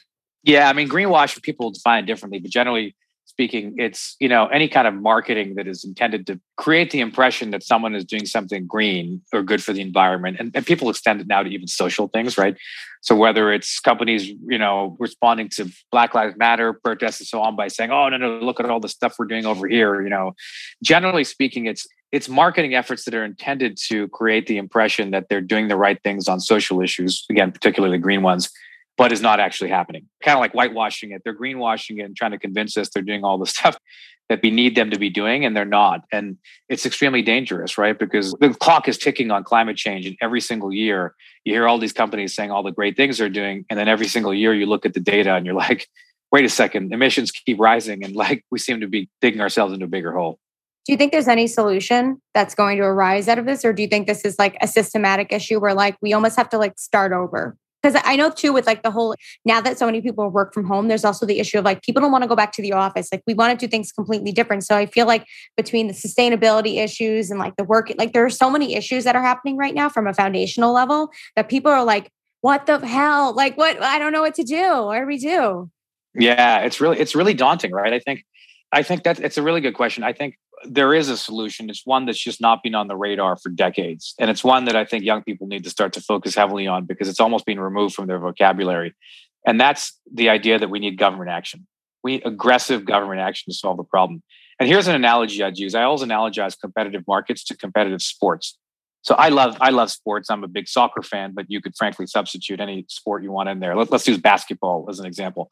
Yeah 0.45 0.69
i 0.69 0.73
mean 0.73 0.89
greenwashing 0.89 1.43
people 1.43 1.71
define 1.71 2.05
it 2.05 2.07
differently 2.07 2.39
but 2.39 2.51
generally 2.51 2.97
speaking 3.25 3.75
it's 3.79 4.15
you 4.21 4.29
know 4.29 4.47
any 4.49 4.69
kind 4.69 4.87
of 4.87 4.95
marketing 4.95 5.55
that 5.55 5.67
is 5.67 5.85
intended 5.85 6.27
to 6.27 6.39
create 6.57 6.91
the 6.91 7.01
impression 7.01 7.51
that 7.51 7.63
someone 7.63 7.95
is 7.95 8.05
doing 8.05 8.27
something 8.27 8.67
green 8.67 9.23
or 9.33 9.43
good 9.43 9.63
for 9.63 9.73
the 9.73 9.81
environment 9.81 10.37
and, 10.39 10.51
and 10.55 10.67
people 10.67 10.91
extend 10.91 11.21
it 11.21 11.27
now 11.27 11.43
to 11.43 11.49
even 11.49 11.67
social 11.67 12.09
things 12.09 12.37
right? 12.37 12.57
So 13.01 13.17
whether 13.17 13.53
it's 13.53 13.81
companies 13.81 14.29
you 14.29 14.59
know 14.59 14.97
responding 14.99 15.49
to 15.57 15.71
black 15.91 16.15
lives 16.15 16.37
matter 16.37 16.73
protests 16.73 17.21
and 17.21 17.27
so 17.27 17.41
on 17.41 17.57
by 17.57 17.69
saying 17.69 17.91
oh 17.91 18.09
no 18.09 18.17
no 18.17 18.39
look 18.39 18.61
at 18.61 18.69
all 18.69 18.81
the 18.81 18.89
stuff 18.89 19.17
we're 19.19 19.27
doing 19.27 19.47
over 19.47 19.67
here 19.67 20.03
you 20.03 20.11
know 20.11 20.35
generally 20.83 21.25
speaking 21.25 21.67
it's 21.67 21.87
it's 22.13 22.29
marketing 22.29 22.75
efforts 22.75 23.07
that 23.07 23.15
are 23.15 23.25
intended 23.25 23.79
to 23.89 24.07
create 24.09 24.47
the 24.47 24.59
impression 24.59 25.11
that 25.13 25.31
they're 25.31 25.41
doing 25.41 25.69
the 25.69 25.77
right 25.77 26.03
things 26.03 26.29
on 26.29 26.39
social 26.39 26.83
issues 26.83 27.25
again 27.31 27.51
particularly 27.51 27.97
the 27.97 28.03
green 28.03 28.23
ones 28.23 28.51
but 28.99 29.13
is 29.13 29.21
not 29.21 29.41
actually 29.41 29.71
happening. 29.71 30.09
Kind 30.23 30.37
of 30.37 30.41
like 30.41 30.53
whitewashing 30.53 31.13
it. 31.13 31.23
They're 31.25 31.37
greenwashing 31.37 31.99
it 31.99 32.03
and 32.03 32.17
trying 32.17 32.33
to 32.33 32.39
convince 32.39 32.77
us 32.77 32.89
they're 32.89 33.03
doing 33.03 33.25
all 33.25 33.39
the 33.39 33.47
stuff 33.59 33.79
that 34.29 34.41
we 34.43 34.51
need 34.51 34.77
them 34.77 34.91
to 34.91 34.99
be 34.99 35.11
doing, 35.11 35.45
and 35.45 35.55
they're 35.57 35.65
not. 35.65 36.05
And 36.11 36.39
it's 36.69 36.87
extremely 36.87 37.23
dangerous, 37.23 37.77
right? 37.77 37.99
Because 37.99 38.35
the 38.41 38.55
clock 38.55 38.89
is 38.89 38.97
ticking 38.97 39.31
on 39.31 39.45
climate 39.45 39.77
change, 39.77 40.07
and 40.07 40.17
every 40.23 40.41
single 40.41 40.73
year 40.73 41.15
you 41.45 41.53
hear 41.53 41.69
all 41.69 41.79
these 41.79 41.93
companies 41.93 42.35
saying 42.35 42.51
all 42.51 42.63
the 42.63 42.73
great 42.73 42.97
things 42.97 43.19
they're 43.19 43.29
doing, 43.29 43.67
and 43.69 43.79
then 43.79 43.89
every 43.89 44.09
single 44.09 44.33
year 44.33 44.55
you 44.55 44.67
look 44.67 44.87
at 44.87 44.95
the 44.95 45.01
data 45.01 45.35
and 45.35 45.45
you're 45.45 45.55
like, 45.69 45.87
wait 46.31 46.45
a 46.45 46.49
second, 46.49 46.93
emissions 46.93 47.31
keep 47.31 47.61
rising, 47.61 48.05
and 48.05 48.15
like 48.17 48.45
we 48.51 48.59
seem 48.59 48.81
to 48.81 48.89
be 48.89 49.11
digging 49.21 49.41
ourselves 49.41 49.73
into 49.75 49.85
a 49.85 49.89
bigger 49.89 50.13
hole. 50.13 50.39
Do 50.85 50.93
you 50.93 50.97
think 50.97 51.13
there's 51.13 51.29
any 51.29 51.47
solution 51.47 52.21
that's 52.35 52.57
going 52.57 52.79
to 52.79 52.83
arise 52.83 53.29
out 53.29 53.39
of 53.39 53.47
this? 53.47 53.65
Or 53.65 53.73
do 53.73 53.83
you 53.83 53.89
think 53.89 54.09
this 54.09 54.25
is 54.25 54.37
like 54.39 54.57
a 54.61 54.67
systematic 54.67 55.33
issue 55.33 55.61
where 55.61 55.75
like 55.75 55.97
we 56.03 56.13
almost 56.13 56.37
have 56.37 56.49
to 56.51 56.59
like 56.59 56.77
start 56.77 57.13
over? 57.13 57.57
Because 57.83 58.01
I 58.05 58.17
know 58.17 58.31
too 58.31 58.53
with 58.53 58.67
like 58.67 58.83
the 58.83 58.91
whole 58.91 59.15
now 59.45 59.61
that 59.61 59.79
so 59.79 59.87
many 59.87 60.01
people 60.01 60.29
work 60.31 60.55
from 60.55 60.67
home, 60.67 60.89
there's 60.89 61.05
also 61.05 61.27
the 61.27 61.41
issue 61.41 61.59
of 61.59 61.65
like 61.65 61.83
people 61.83 62.01
don't 62.01 62.13
want 62.13 62.23
to 62.23 62.29
go 62.29 62.37
back 62.37 62.53
to 62.53 62.63
the 62.63 62.73
office. 62.73 63.09
Like 63.13 63.23
we 63.27 63.35
want 63.35 63.59
to 63.59 63.67
do 63.67 63.71
things 63.71 63.93
completely 63.93 64.33
different. 64.33 64.65
So 64.65 64.77
I 64.77 64.87
feel 64.87 65.07
like 65.07 65.27
between 65.57 65.89
the 65.89 65.95
sustainability 65.95 66.83
issues 66.83 67.31
and 67.31 67.39
like 67.41 67.57
the 67.57 67.65
work, 67.65 67.93
like 67.99 68.13
there 68.13 68.25
are 68.25 68.31
so 68.31 68.51
many 68.51 68.75
issues 68.75 69.05
that 69.05 69.17
are 69.17 69.23
happening 69.23 69.57
right 69.57 69.75
now 69.75 69.89
from 69.89 70.07
a 70.07 70.15
foundational 70.15 70.73
level 70.73 71.11
that 71.37 71.49
people 71.49 71.73
are 71.73 71.85
like, 71.85 72.11
what 72.41 72.67
the 72.67 72.85
hell? 72.87 73.35
Like 73.35 73.57
what 73.57 73.81
I 73.83 73.99
don't 73.99 74.13
know 74.13 74.23
what 74.23 74.35
to 74.37 74.45
do. 74.45 74.85
What 74.85 75.01
do 75.01 75.07
we 75.07 75.19
do? 75.19 75.71
Yeah, 76.15 76.59
it's 76.61 76.81
really 76.81 76.99
it's 76.99 77.15
really 77.15 77.35
daunting, 77.35 77.73
right? 77.73 77.93
I 77.93 77.99
think 77.99 78.25
I 78.71 78.83
think 78.83 79.05
that 79.05 79.21
it's 79.21 79.39
a 79.39 79.43
really 79.43 79.61
good 79.61 79.75
question. 79.75 80.05
I 80.05 80.13
think 80.13 80.37
there 80.65 80.95
is 80.95 81.09
a 81.09 81.17
solution. 81.17 81.71
It's 81.71 81.87
one 81.87 82.07
that's 82.07 82.19
just 82.19 82.41
not 82.41 82.63
been 82.63 82.75
on 82.75 82.89
the 82.89 82.97
radar 82.97 83.37
for 83.37 83.49
decades. 83.49 84.15
And 84.19 84.31
it's 84.31 84.45
one 84.45 84.67
that 84.67 84.77
I 84.77 84.85
think 84.85 85.05
young 85.05 85.23
people 85.23 85.47
need 85.47 85.65
to 85.65 85.71
start 85.71 85.93
to 85.95 86.01
focus 86.01 86.35
heavily 86.35 86.67
on 86.67 86.85
because 86.85 87.09
it's 87.09 87.21
almost 87.21 87.47
being 87.47 87.61
removed 87.61 87.95
from 87.95 88.07
their 88.07 88.19
vocabulary. 88.19 88.95
And 89.47 89.61
that's 89.61 89.99
the 90.13 90.29
idea 90.29 90.59
that 90.59 90.71
we 90.71 90.79
need 90.79 90.99
government 90.99 91.31
action. 91.31 91.67
We 92.03 92.13
need 92.13 92.27
aggressive 92.27 92.85
government 92.85 93.21
action 93.21 93.53
to 93.53 93.57
solve 93.57 93.77
the 93.77 93.85
problem. 93.85 94.23
And 94.61 94.69
here's 94.69 94.87
an 94.87 94.95
analogy 94.95 95.43
I'd 95.43 95.59
use. 95.59 95.75
I 95.75 95.83
always 95.83 96.03
analogize 96.03 96.59
competitive 96.61 97.05
markets 97.07 97.45
to 97.45 97.57
competitive 97.57 98.03
sports. 98.03 98.59
So 99.03 99.17
I 99.17 99.31
love 99.31 99.57
I 99.61 99.71
love 99.71 99.91
sports. 99.91 100.31
I'm 100.31 100.45
a 100.45 100.49
big 100.49 100.69
soccer 100.69 101.03
fan, 101.03 101.33
but 101.35 101.47
you 101.49 101.61
could 101.61 101.75
frankly 101.77 102.07
substitute 102.07 102.61
any 102.61 102.85
sport 102.89 103.25
you 103.25 103.33
want 103.33 103.49
in 103.49 103.59
there. 103.59 103.75
Let, 103.75 103.93
us 103.93 104.07
use 104.07 104.19
basketball 104.19 104.87
as 104.89 105.01
an 105.01 105.07
example. 105.07 105.51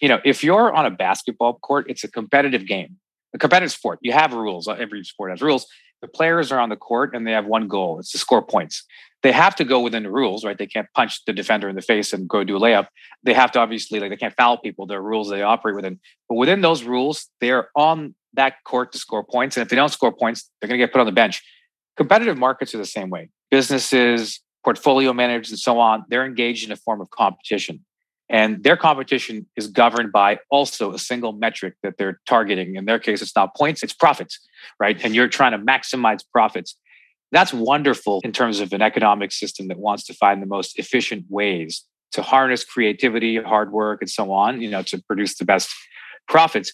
You 0.00 0.08
know, 0.08 0.20
if 0.24 0.44
you're 0.44 0.72
on 0.72 0.86
a 0.86 0.90
basketball 0.90 1.54
court, 1.54 1.86
it's 1.88 2.04
a 2.04 2.10
competitive 2.10 2.66
game 2.66 2.98
a 3.34 3.38
competitive 3.38 3.72
sport. 3.72 3.98
You 4.02 4.12
have 4.12 4.32
rules. 4.32 4.68
Uh, 4.68 4.72
every 4.72 5.04
sport 5.04 5.30
has 5.30 5.42
rules. 5.42 5.66
The 6.00 6.08
players 6.08 6.50
are 6.50 6.58
on 6.58 6.68
the 6.68 6.76
court 6.76 7.14
and 7.14 7.26
they 7.26 7.32
have 7.32 7.46
one 7.46 7.68
goal 7.68 7.98
it's 8.00 8.10
to 8.12 8.18
score 8.18 8.42
points. 8.42 8.84
They 9.22 9.30
have 9.30 9.54
to 9.56 9.64
go 9.64 9.80
within 9.80 10.02
the 10.02 10.10
rules, 10.10 10.44
right? 10.44 10.58
They 10.58 10.66
can't 10.66 10.88
punch 10.96 11.24
the 11.26 11.32
defender 11.32 11.68
in 11.68 11.76
the 11.76 11.82
face 11.82 12.12
and 12.12 12.28
go 12.28 12.42
do 12.42 12.56
a 12.56 12.60
layup. 12.60 12.88
They 13.22 13.34
have 13.34 13.52
to 13.52 13.60
obviously, 13.60 14.00
like, 14.00 14.10
they 14.10 14.16
can't 14.16 14.34
foul 14.36 14.58
people. 14.58 14.86
There 14.86 14.98
are 14.98 15.02
rules 15.02 15.30
they 15.30 15.42
operate 15.42 15.76
within. 15.76 16.00
But 16.28 16.34
within 16.34 16.60
those 16.60 16.82
rules, 16.82 17.28
they're 17.40 17.68
on 17.76 18.16
that 18.34 18.54
court 18.64 18.90
to 18.92 18.98
score 18.98 19.22
points. 19.22 19.56
And 19.56 19.62
if 19.62 19.68
they 19.68 19.76
don't 19.76 19.90
score 19.90 20.12
points, 20.12 20.50
they're 20.60 20.66
going 20.66 20.80
to 20.80 20.84
get 20.84 20.92
put 20.92 20.98
on 20.98 21.06
the 21.06 21.12
bench. 21.12 21.40
Competitive 21.96 22.36
markets 22.36 22.74
are 22.74 22.78
the 22.78 22.84
same 22.84 23.10
way. 23.10 23.28
Businesses, 23.50 24.40
portfolio 24.64 25.12
managers, 25.12 25.50
and 25.50 25.58
so 25.58 25.78
on, 25.78 26.04
they're 26.08 26.26
engaged 26.26 26.64
in 26.66 26.72
a 26.72 26.76
form 26.76 27.00
of 27.00 27.08
competition. 27.10 27.84
And 28.32 28.64
their 28.64 28.78
competition 28.78 29.46
is 29.56 29.66
governed 29.66 30.10
by 30.10 30.38
also 30.50 30.94
a 30.94 30.98
single 30.98 31.32
metric 31.32 31.74
that 31.82 31.98
they're 31.98 32.18
targeting. 32.26 32.76
In 32.76 32.86
their 32.86 32.98
case, 32.98 33.20
it's 33.20 33.36
not 33.36 33.54
points, 33.54 33.82
it's 33.82 33.92
profits, 33.92 34.40
right? 34.80 34.98
And 35.04 35.14
you're 35.14 35.28
trying 35.28 35.52
to 35.52 35.58
maximize 35.58 36.20
profits. 36.32 36.76
That's 37.30 37.52
wonderful 37.52 38.20
in 38.24 38.32
terms 38.32 38.60
of 38.60 38.72
an 38.72 38.80
economic 38.80 39.32
system 39.32 39.68
that 39.68 39.78
wants 39.78 40.04
to 40.04 40.14
find 40.14 40.40
the 40.40 40.46
most 40.46 40.78
efficient 40.78 41.26
ways 41.28 41.84
to 42.12 42.22
harness 42.22 42.64
creativity, 42.64 43.36
hard 43.36 43.70
work, 43.70 44.00
and 44.00 44.10
so 44.10 44.32
on, 44.32 44.62
you 44.62 44.70
know, 44.70 44.82
to 44.82 45.02
produce 45.02 45.36
the 45.36 45.44
best 45.44 45.70
profits. 46.26 46.72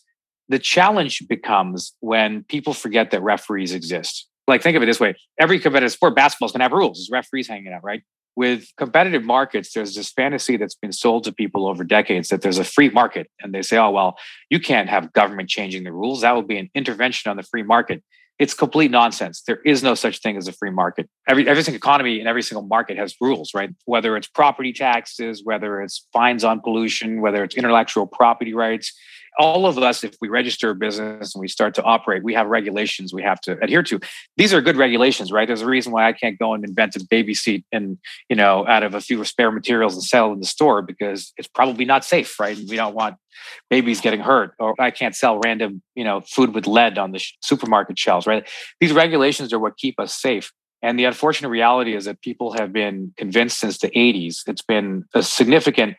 The 0.49 0.59
challenge 0.61 1.27
becomes 1.29 1.93
when 2.01 2.45
people 2.45 2.73
forget 2.73 3.11
that 3.11 3.23
referees 3.23 3.73
exist. 3.73 4.29
Like, 4.47 4.63
think 4.63 4.77
of 4.77 4.83
it 4.83 4.87
this 4.87 5.01
way 5.01 5.15
every 5.41 5.59
competitive 5.59 5.93
sport, 5.93 6.15
basketball 6.15 6.47
is 6.47 6.53
going 6.53 6.61
to 6.61 6.65
have 6.65 6.73
rules. 6.73 6.99
There's 6.99 7.11
referees 7.11 7.49
hanging 7.49 7.73
out, 7.73 7.83
right? 7.83 8.03
With 8.39 8.69
competitive 8.77 9.25
markets, 9.25 9.73
there's 9.73 9.97
this 9.97 10.13
fantasy 10.13 10.57
that's 10.57 10.77
been 10.77 10.93
sold 10.93 11.25
to 11.25 11.33
people 11.33 11.67
over 11.67 11.83
decades 11.83 12.29
that 12.29 12.41
there's 12.41 12.61
a 12.61 12.63
free 12.63 12.89
market. 12.89 13.29
And 13.41 13.53
they 13.53 13.63
say, 13.63 13.79
oh, 13.79 13.91
well, 13.91 14.17
you 14.49 14.61
can't 14.61 14.89
have 14.89 15.13
government 15.13 15.49
changing 15.49 15.83
the 15.83 15.93
rules. 15.93 16.21
That 16.21 16.37
would 16.37 16.47
be 16.47 16.57
an 16.57 16.71
intervention 16.73 17.29
on 17.33 17.37
the 17.37 17.43
free 17.43 17.65
market. 17.65 18.01
It's 18.39 18.55
complete 18.55 18.93
nonsense. 18.93 19.43
There 19.45 19.59
is 19.65 19.83
no 19.83 19.97
such 19.97 20.21
thing 20.21 20.37
as 20.37 20.47
a 20.47 20.53
free 20.53 20.71
market. 20.71 21.11
Every, 21.29 21.49
every 21.49 21.65
single 21.65 21.79
economy 21.79 22.21
and 22.21 22.29
every 22.29 22.45
single 22.45 22.65
market 22.65 22.97
has 22.97 23.17
rules, 23.21 23.55
right? 23.55 23.71
Whether 23.87 24.17
it's 24.17 24.29
property 24.29 24.73
taxes, 24.73 25.43
whether 25.43 25.83
it's 25.83 26.07
fines 26.13 26.45
on 26.45 26.61
pollution, 26.61 27.21
whether 27.21 27.43
it's 27.43 27.57
intellectual 27.57 28.07
property 28.07 28.55
rights, 28.55 28.97
all 29.39 29.67
of 29.67 29.79
us, 29.79 30.05
if 30.05 30.17
we 30.21 30.29
register 30.29 30.71
a 30.71 30.75
business 30.75 31.35
and 31.35 31.41
we 31.41 31.49
start 31.49 31.75
to 31.75 31.83
operate, 31.83 32.23
we 32.23 32.35
have 32.35 32.47
regulations 32.47 33.13
we 33.13 33.23
have 33.23 33.41
to 33.43 33.59
adhere 33.63 33.83
to. 33.85 34.01
These 34.37 34.55
are 34.55 34.61
good 34.61 34.77
regulations, 34.77 35.31
right? 35.31 35.47
There's 35.47 35.63
a 35.63 35.67
reason 35.67 35.93
why 35.93 36.09
I 36.09 36.13
can't 36.13 36.39
go 36.39 36.55
and 36.55 36.65
invent 36.65 36.97
a 36.97 37.05
baby 37.09 37.35
seat 37.35 37.65
and, 37.73 37.99
you 38.29 38.37
know, 38.37 38.67
out 38.67 38.83
of 38.83 38.95
a 38.95 39.01
few 39.01 39.25
spare 39.25 39.51
materials 39.51 39.95
and 39.95 40.03
sell 40.03 40.33
in 40.33 40.41
the 40.41 40.47
store 40.47 40.83
because 40.83 41.33
it's 41.37 41.49
probably 41.49 41.85
not 41.85 42.05
safe, 42.05 42.39
right? 42.41 42.57
We 42.57 42.77
don't 42.77 42.95
want 42.95 43.17
babies 43.71 44.01
getting 44.01 44.21
hurt, 44.21 44.55
or 44.59 44.75
I 44.79 44.91
can't 44.91 45.15
sell 45.15 45.39
random, 45.39 45.83
you 45.95 46.05
know, 46.05 46.21
food 46.21 46.55
with 46.55 46.67
lead 46.67 46.99
on 46.99 47.13
the 47.13 47.25
supermarket 47.43 47.99
shelves, 47.99 48.27
right? 48.27 48.49
These 48.81 48.93
regulations 48.93 49.53
are 49.53 49.59
what 49.59 49.77
keep 49.77 50.01
us 50.01 50.15
safe. 50.15 50.53
And 50.81 50.99
the 50.99 51.05
unfortunate 51.05 51.49
reality 51.49 51.97
is 51.97 52.05
that 52.05 52.21
people 52.21 52.53
have 52.53 52.73
been 52.73 53.13
convinced 53.17 53.59
since 53.59 53.79
the 53.79 53.91
80s. 53.91 54.43
It's 54.47 54.63
been 54.63 55.05
a 55.13 55.23
significant 55.23 55.97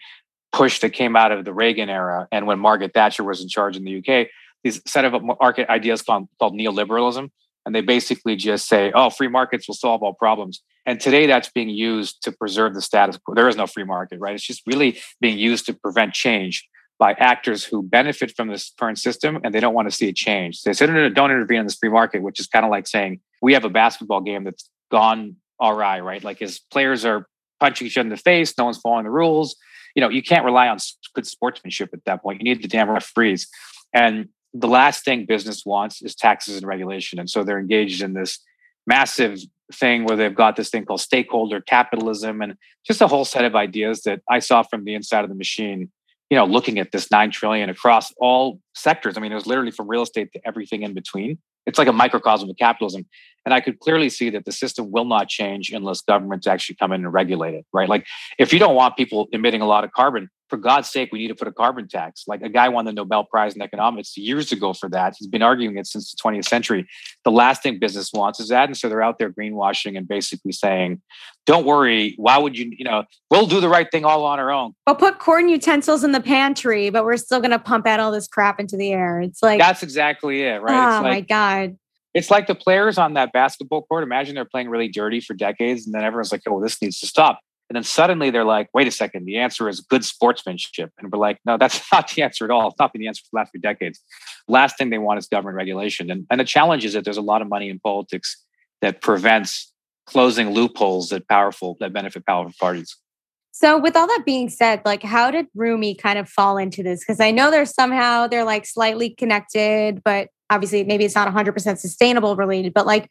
push 0.51 0.79
that 0.79 0.91
came 0.91 1.15
out 1.15 1.31
of 1.31 1.45
the 1.45 1.53
Reagan 1.53 1.89
era 1.89 2.27
and 2.31 2.47
when 2.47 2.59
Margaret 2.59 2.93
Thatcher 2.93 3.23
was 3.23 3.41
in 3.41 3.49
charge 3.49 3.77
in 3.77 3.83
the 3.83 3.97
UK, 3.97 4.27
these 4.63 4.81
set 4.85 5.05
of 5.05 5.21
market 5.23 5.69
ideas 5.69 6.01
called, 6.01 6.27
called 6.39 6.53
neoliberalism. 6.53 7.29
And 7.65 7.75
they 7.75 7.81
basically 7.81 8.35
just 8.35 8.67
say, 8.67 8.91
oh, 8.95 9.09
free 9.09 9.27
markets 9.27 9.67
will 9.67 9.75
solve 9.75 10.01
all 10.01 10.13
problems. 10.13 10.63
And 10.85 10.99
today 10.99 11.27
that's 11.27 11.49
being 11.49 11.69
used 11.69 12.23
to 12.23 12.31
preserve 12.31 12.73
the 12.73 12.81
status 12.81 13.17
quo. 13.17 13.35
There 13.35 13.47
is 13.47 13.57
no 13.57 13.67
free 13.67 13.83
market, 13.83 14.19
right? 14.19 14.33
It's 14.33 14.45
just 14.45 14.63
really 14.65 14.99
being 15.21 15.37
used 15.37 15.65
to 15.67 15.73
prevent 15.73 16.13
change 16.13 16.67
by 16.97 17.13
actors 17.13 17.63
who 17.63 17.83
benefit 17.83 18.35
from 18.35 18.47
this 18.47 18.73
current 18.77 18.97
system 18.97 19.39
and 19.43 19.53
they 19.53 19.59
don't 19.59 19.73
want 19.73 19.89
to 19.89 19.95
see 19.95 20.09
it 20.09 20.15
change. 20.15 20.63
They 20.63 20.73
said, 20.73 20.89
no, 20.89 20.95
no, 20.95 21.09
don't 21.09 21.31
intervene 21.31 21.59
in 21.59 21.65
this 21.65 21.75
free 21.75 21.89
market, 21.89 22.21
which 22.21 22.39
is 22.39 22.47
kind 22.47 22.65
of 22.65 22.71
like 22.71 22.87
saying 22.87 23.19
we 23.41 23.53
have 23.53 23.65
a 23.65 23.69
basketball 23.69 24.21
game 24.21 24.45
that's 24.45 24.69
gone 24.89 25.35
awry, 25.61 25.99
right? 25.99 26.23
Like 26.23 26.39
his 26.39 26.59
players 26.59 27.05
are 27.05 27.27
punching 27.59 27.87
each 27.87 27.97
other 27.97 28.07
in 28.07 28.09
the 28.09 28.17
face, 28.17 28.53
no 28.57 28.65
one's 28.65 28.79
following 28.79 29.03
the 29.03 29.11
rules 29.11 29.55
you 29.95 30.01
know, 30.01 30.09
you 30.09 30.21
can't 30.21 30.45
rely 30.45 30.67
on 30.67 30.77
good 31.13 31.27
sportsmanship 31.27 31.89
at 31.93 32.03
that 32.05 32.21
point. 32.21 32.39
You 32.39 32.43
need 32.43 32.63
the 32.63 32.67
damn 32.67 32.89
referees. 32.89 33.47
And 33.93 34.29
the 34.53 34.67
last 34.67 35.05
thing 35.05 35.25
business 35.25 35.65
wants 35.65 36.01
is 36.01 36.15
taxes 36.15 36.57
and 36.57 36.65
regulation. 36.65 37.19
And 37.19 37.29
so 37.29 37.43
they're 37.43 37.59
engaged 37.59 38.01
in 38.01 38.13
this 38.13 38.39
massive 38.87 39.39
thing 39.73 40.05
where 40.05 40.17
they've 40.17 40.35
got 40.35 40.55
this 40.55 40.69
thing 40.69 40.85
called 40.85 41.01
stakeholder 41.01 41.61
capitalism 41.61 42.41
and 42.41 42.55
just 42.85 43.01
a 43.01 43.07
whole 43.07 43.25
set 43.25 43.45
of 43.45 43.55
ideas 43.55 44.01
that 44.01 44.21
I 44.27 44.39
saw 44.39 44.63
from 44.63 44.83
the 44.83 44.95
inside 44.95 45.23
of 45.23 45.29
the 45.29 45.35
machine, 45.35 45.91
you 46.29 46.37
know, 46.37 46.45
looking 46.45 46.79
at 46.79 46.91
this 46.91 47.11
9 47.11 47.31
trillion 47.31 47.69
across 47.69 48.11
all 48.17 48.59
sectors. 48.73 49.17
I 49.17 49.21
mean, 49.21 49.31
it 49.31 49.35
was 49.35 49.45
literally 49.45 49.71
from 49.71 49.87
real 49.87 50.01
estate 50.01 50.31
to 50.33 50.41
everything 50.45 50.81
in 50.81 50.93
between. 50.93 51.37
It's 51.67 51.77
like 51.77 51.87
a 51.87 51.93
microcosm 51.93 52.49
of 52.49 52.57
capitalism. 52.57 53.05
And 53.45 53.53
I 53.53 53.61
could 53.61 53.79
clearly 53.79 54.09
see 54.09 54.29
that 54.31 54.45
the 54.45 54.51
system 54.51 54.91
will 54.91 55.05
not 55.05 55.29
change 55.29 55.71
unless 55.71 56.01
governments 56.01 56.47
actually 56.47 56.75
come 56.75 56.91
in 56.91 57.03
and 57.03 57.13
regulate 57.13 57.55
it, 57.55 57.65
right? 57.73 57.89
Like 57.89 58.05
if 58.37 58.53
you 58.53 58.59
don't 58.59 58.75
want 58.75 58.97
people 58.97 59.27
emitting 59.31 59.61
a 59.61 59.67
lot 59.67 59.83
of 59.83 59.91
carbon, 59.91 60.29
for 60.49 60.57
God's 60.57 60.89
sake, 60.89 61.09
we 61.11 61.19
need 61.19 61.27
to 61.27 61.35
put 61.35 61.47
a 61.47 61.51
carbon 61.51 61.87
tax. 61.87 62.23
Like 62.27 62.41
a 62.41 62.49
guy 62.49 62.69
won 62.69 62.85
the 62.85 62.91
Nobel 62.91 63.23
Prize 63.23 63.55
in 63.55 63.61
economics 63.61 64.17
years 64.17 64.51
ago 64.51 64.73
for 64.73 64.89
that. 64.89 65.15
He's 65.17 65.27
been 65.27 65.43
arguing 65.43 65.77
it 65.77 65.87
since 65.87 66.11
the 66.11 66.17
20th 66.17 66.45
century. 66.45 66.87
The 67.23 67.31
last 67.31 67.63
thing 67.63 67.79
business 67.79 68.11
wants 68.11 68.39
is 68.39 68.49
that. 68.49 68.67
And 68.67 68.75
so 68.75 68.89
they're 68.89 69.01
out 69.01 69.19
there 69.19 69.31
greenwashing 69.31 69.95
and 69.95 70.07
basically 70.07 70.51
saying, 70.51 71.01
don't 71.45 71.65
worry, 71.65 72.15
why 72.17 72.37
would 72.37 72.57
you, 72.57 72.71
you 72.75 72.83
know, 72.83 73.03
we'll 73.29 73.45
do 73.45 73.61
the 73.61 73.69
right 73.69 73.89
thing 73.91 74.05
all 74.05 74.25
on 74.25 74.39
our 74.39 74.51
own. 74.51 74.73
We'll 74.87 74.95
put 74.95 75.19
corn 75.19 75.49
utensils 75.49 76.03
in 76.03 76.11
the 76.11 76.21
pantry, 76.21 76.89
but 76.89 77.05
we're 77.05 77.17
still 77.17 77.39
going 77.39 77.51
to 77.51 77.59
pump 77.59 77.85
out 77.87 77.99
all 77.99 78.11
this 78.11 78.27
crap 78.27 78.59
into 78.59 78.75
the 78.75 78.91
air. 78.91 79.21
It's 79.21 79.43
like, 79.43 79.59
that's 79.59 79.83
exactly 79.83 80.41
it, 80.41 80.61
right? 80.61 80.99
Oh 80.99 81.01
like, 81.03 81.11
my 81.11 81.21
God. 81.21 81.77
It's 82.13 82.31
like 82.31 82.47
the 82.47 82.55
players 82.55 82.97
on 82.97 83.13
that 83.13 83.31
basketball 83.31 83.83
court. 83.83 84.03
Imagine 84.03 84.35
they're 84.35 84.45
playing 84.45 84.69
really 84.69 84.87
dirty 84.87 85.19
for 85.19 85.33
decades, 85.33 85.85
and 85.85 85.93
then 85.93 86.03
everyone's 86.03 86.31
like, 86.31 86.41
"Oh, 86.47 86.61
this 86.61 86.81
needs 86.81 86.99
to 86.99 87.07
stop." 87.07 87.39
And 87.69 87.75
then 87.75 87.83
suddenly 87.83 88.31
they're 88.31 88.43
like, 88.43 88.69
"Wait 88.73 88.87
a 88.87 88.91
second, 88.91 89.25
the 89.25 89.37
answer 89.37 89.69
is 89.69 89.79
good 89.79 90.03
sportsmanship." 90.03 90.91
And 90.97 91.11
we're 91.11 91.19
like, 91.19 91.39
"No, 91.45 91.57
that's 91.57 91.81
not 91.91 92.09
the 92.11 92.23
answer 92.23 92.45
at 92.45 92.51
all. 92.51 92.69
It's 92.69 92.79
not 92.79 92.93
been 92.93 93.01
the 93.01 93.07
answer 93.07 93.21
for 93.21 93.29
the 93.33 93.37
last 93.37 93.51
few 93.51 93.61
decades." 93.61 94.01
Last 94.47 94.77
thing 94.77 94.89
they 94.89 94.97
want 94.97 95.19
is 95.19 95.27
government 95.27 95.55
regulation, 95.55 96.09
and 96.09 96.25
and 96.31 96.39
the 96.39 96.45
challenge 96.45 96.83
is 96.83 96.93
that 96.93 97.03
there's 97.03 97.17
a 97.17 97.21
lot 97.21 97.41
of 97.41 97.47
money 97.47 97.69
in 97.69 97.79
politics 97.79 98.43
that 98.81 99.01
prevents 99.01 99.71
closing 100.05 100.49
loopholes 100.51 101.09
that 101.09 101.27
powerful 101.27 101.77
that 101.79 101.93
benefit 101.93 102.25
powerful 102.25 102.53
parties. 102.59 102.95
So, 103.51 103.77
with 103.77 103.95
all 103.95 104.07
that 104.07 104.23
being 104.25 104.49
said, 104.49 104.81
like, 104.85 105.03
how 105.03 105.31
did 105.31 105.47
Rumie 105.55 105.97
kind 105.97 106.17
of 106.17 106.29
fall 106.29 106.57
into 106.57 106.81
this? 106.81 107.01
Because 107.01 107.19
I 107.19 107.31
know 107.31 107.51
there's 107.51 107.73
somehow 107.73 108.25
they're 108.25 108.45
like 108.45 108.65
slightly 108.65 109.09
connected, 109.09 110.01
but 110.03 110.29
obviously 110.49 110.83
maybe 110.83 111.05
it's 111.05 111.15
not 111.15 111.27
100% 111.33 111.77
sustainable 111.77 112.35
related, 112.35 112.73
but 112.73 112.85
like 112.85 113.09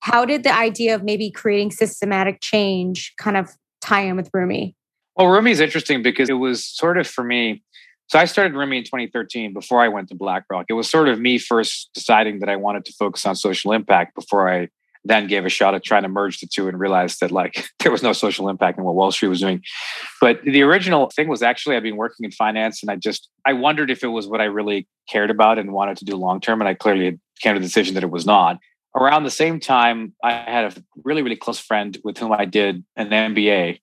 how 0.00 0.24
did 0.24 0.42
the 0.42 0.54
idea 0.54 0.94
of 0.94 1.02
maybe 1.02 1.30
creating 1.30 1.70
systematic 1.70 2.40
change 2.42 3.14
kind 3.16 3.36
of 3.36 3.50
tie 3.80 4.02
in 4.02 4.16
with 4.16 4.30
Rumie? 4.32 4.74
Well, 5.16 5.28
Rumie 5.28 5.50
is 5.50 5.60
interesting 5.60 6.02
because 6.02 6.28
it 6.28 6.34
was 6.34 6.64
sort 6.64 6.98
of 6.98 7.06
for 7.06 7.24
me. 7.24 7.62
So 8.08 8.18
I 8.18 8.26
started 8.26 8.52
Rumie 8.52 8.78
in 8.78 8.84
2013 8.84 9.54
before 9.54 9.80
I 9.80 9.88
went 9.88 10.08
to 10.10 10.14
BlackRock. 10.14 10.66
It 10.68 10.74
was 10.74 10.90
sort 10.90 11.08
of 11.08 11.18
me 11.18 11.38
first 11.38 11.88
deciding 11.94 12.40
that 12.40 12.48
I 12.48 12.56
wanted 12.56 12.84
to 12.84 12.92
focus 12.92 13.24
on 13.24 13.34
social 13.34 13.72
impact 13.72 14.14
before 14.14 14.52
I 14.52 14.68
then 15.04 15.26
gave 15.26 15.44
a 15.44 15.48
shot 15.48 15.74
at 15.74 15.84
trying 15.84 16.02
to 16.02 16.08
merge 16.08 16.40
the 16.40 16.46
two 16.46 16.68
and 16.68 16.78
realized 16.78 17.20
that 17.20 17.30
like 17.30 17.66
there 17.80 17.92
was 17.92 18.02
no 18.02 18.12
social 18.12 18.48
impact 18.48 18.78
in 18.78 18.84
what 18.84 18.94
Wall 18.94 19.12
Street 19.12 19.28
was 19.28 19.40
doing. 19.40 19.62
But 20.20 20.42
the 20.42 20.62
original 20.62 21.10
thing 21.10 21.28
was 21.28 21.42
actually 21.42 21.76
I've 21.76 21.82
been 21.82 21.96
working 21.96 22.24
in 22.24 22.30
finance 22.30 22.82
and 22.82 22.90
I 22.90 22.96
just 22.96 23.28
I 23.46 23.52
wondered 23.52 23.90
if 23.90 24.02
it 24.02 24.08
was 24.08 24.26
what 24.26 24.40
I 24.40 24.44
really 24.44 24.88
cared 25.08 25.30
about 25.30 25.58
and 25.58 25.72
wanted 25.72 25.98
to 25.98 26.04
do 26.04 26.16
long 26.16 26.40
term. 26.40 26.60
And 26.60 26.68
I 26.68 26.74
clearly 26.74 27.18
came 27.40 27.54
to 27.54 27.60
the 27.60 27.66
decision 27.66 27.94
that 27.94 28.04
it 28.04 28.10
was 28.10 28.26
not. 28.26 28.58
Around 28.96 29.24
the 29.24 29.30
same 29.30 29.58
time, 29.58 30.14
I 30.22 30.32
had 30.32 30.64
a 30.76 30.82
really, 31.04 31.22
really 31.22 31.36
close 31.36 31.58
friend 31.58 31.98
with 32.04 32.16
whom 32.16 32.32
I 32.32 32.44
did 32.44 32.84
an 32.94 33.10
MBA. 33.10 33.80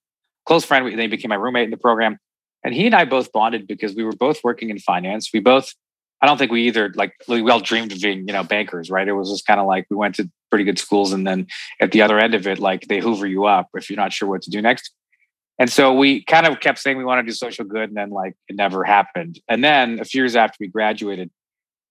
Close 0.47 0.63
friend, 0.63 0.97
they 0.97 1.07
became 1.07 1.29
my 1.29 1.35
roommate 1.35 1.65
in 1.65 1.71
the 1.71 1.77
program. 1.77 2.17
And 2.63 2.73
he 2.73 2.85
and 2.85 2.95
I 2.95 3.03
both 3.05 3.31
bonded 3.31 3.67
because 3.67 3.93
we 3.93 4.03
were 4.03 4.13
both 4.13 4.41
working 4.43 4.69
in 4.69 4.79
finance. 4.79 5.29
We 5.33 5.41
both 5.41 5.73
I 6.21 6.27
don't 6.27 6.37
think 6.37 6.51
we 6.51 6.67
either 6.67 6.93
like 6.95 7.13
we 7.27 7.49
all 7.49 7.59
dreamed 7.59 7.91
of 7.91 7.99
being, 7.99 8.27
you 8.27 8.33
know, 8.33 8.43
bankers, 8.43 8.91
right? 8.91 9.07
It 9.07 9.13
was 9.13 9.31
just 9.31 9.47
kind 9.47 9.59
of 9.59 9.65
like 9.65 9.87
we 9.89 9.97
went 9.97 10.15
to 10.15 10.29
pretty 10.51 10.65
good 10.65 10.77
schools 10.77 11.13
and 11.13 11.25
then 11.25 11.47
at 11.79 11.91
the 11.91 12.01
other 12.01 12.19
end 12.19 12.35
of 12.35 12.45
it, 12.45 12.59
like 12.59 12.87
they 12.87 12.99
hoover 12.99 13.25
you 13.25 13.45
up 13.45 13.69
if 13.73 13.89
you're 13.89 13.97
not 13.97 14.13
sure 14.13 14.29
what 14.29 14.43
to 14.43 14.51
do 14.51 14.61
next. 14.61 14.91
And 15.57 15.69
so 15.69 15.93
we 15.93 16.23
kind 16.23 16.45
of 16.45 16.59
kept 16.59 16.79
saying 16.79 16.97
we 16.97 17.03
want 17.03 17.25
to 17.25 17.29
do 17.29 17.35
social 17.35 17.65
good, 17.65 17.89
and 17.89 17.97
then 17.97 18.09
like 18.09 18.33
it 18.47 18.55
never 18.55 18.83
happened. 18.83 19.39
And 19.47 19.63
then 19.63 19.99
a 19.99 20.05
few 20.05 20.21
years 20.21 20.35
after 20.35 20.57
we 20.59 20.67
graduated, 20.67 21.29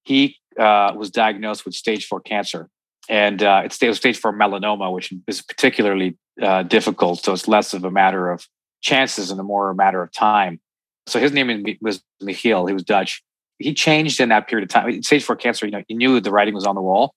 he 0.02 0.36
uh, 0.58 0.92
was 0.96 1.10
diagnosed 1.10 1.64
with 1.64 1.74
stage 1.74 2.06
four 2.06 2.20
cancer, 2.20 2.68
and 3.08 3.42
uh, 3.42 3.62
it's 3.64 3.76
stage 3.76 4.18
four 4.18 4.32
melanoma, 4.32 4.92
which 4.92 5.12
is 5.28 5.42
particularly 5.42 6.16
uh, 6.42 6.64
difficult. 6.64 7.22
So 7.22 7.32
it's 7.32 7.46
less 7.46 7.72
of 7.72 7.84
a 7.84 7.90
matter 7.90 8.30
of 8.30 8.44
chances 8.80 9.30
and 9.30 9.38
a 9.38 9.44
more 9.44 9.70
a 9.70 9.74
matter 9.74 10.02
of 10.02 10.10
time. 10.10 10.60
So 11.06 11.20
his 11.20 11.32
name 11.32 11.64
was 11.80 12.02
Michiel. 12.22 12.66
He 12.66 12.74
was 12.74 12.82
Dutch, 12.82 13.22
he 13.60 13.74
changed 13.74 14.20
in 14.20 14.30
that 14.30 14.48
period 14.48 14.68
of 14.68 14.72
time. 14.72 15.02
Stage 15.02 15.22
four 15.22 15.36
cancer, 15.36 15.66
you 15.66 15.72
know, 15.72 15.82
he 15.86 15.94
knew 15.94 16.18
the 16.18 16.32
writing 16.32 16.54
was 16.54 16.66
on 16.66 16.74
the 16.74 16.80
wall. 16.80 17.14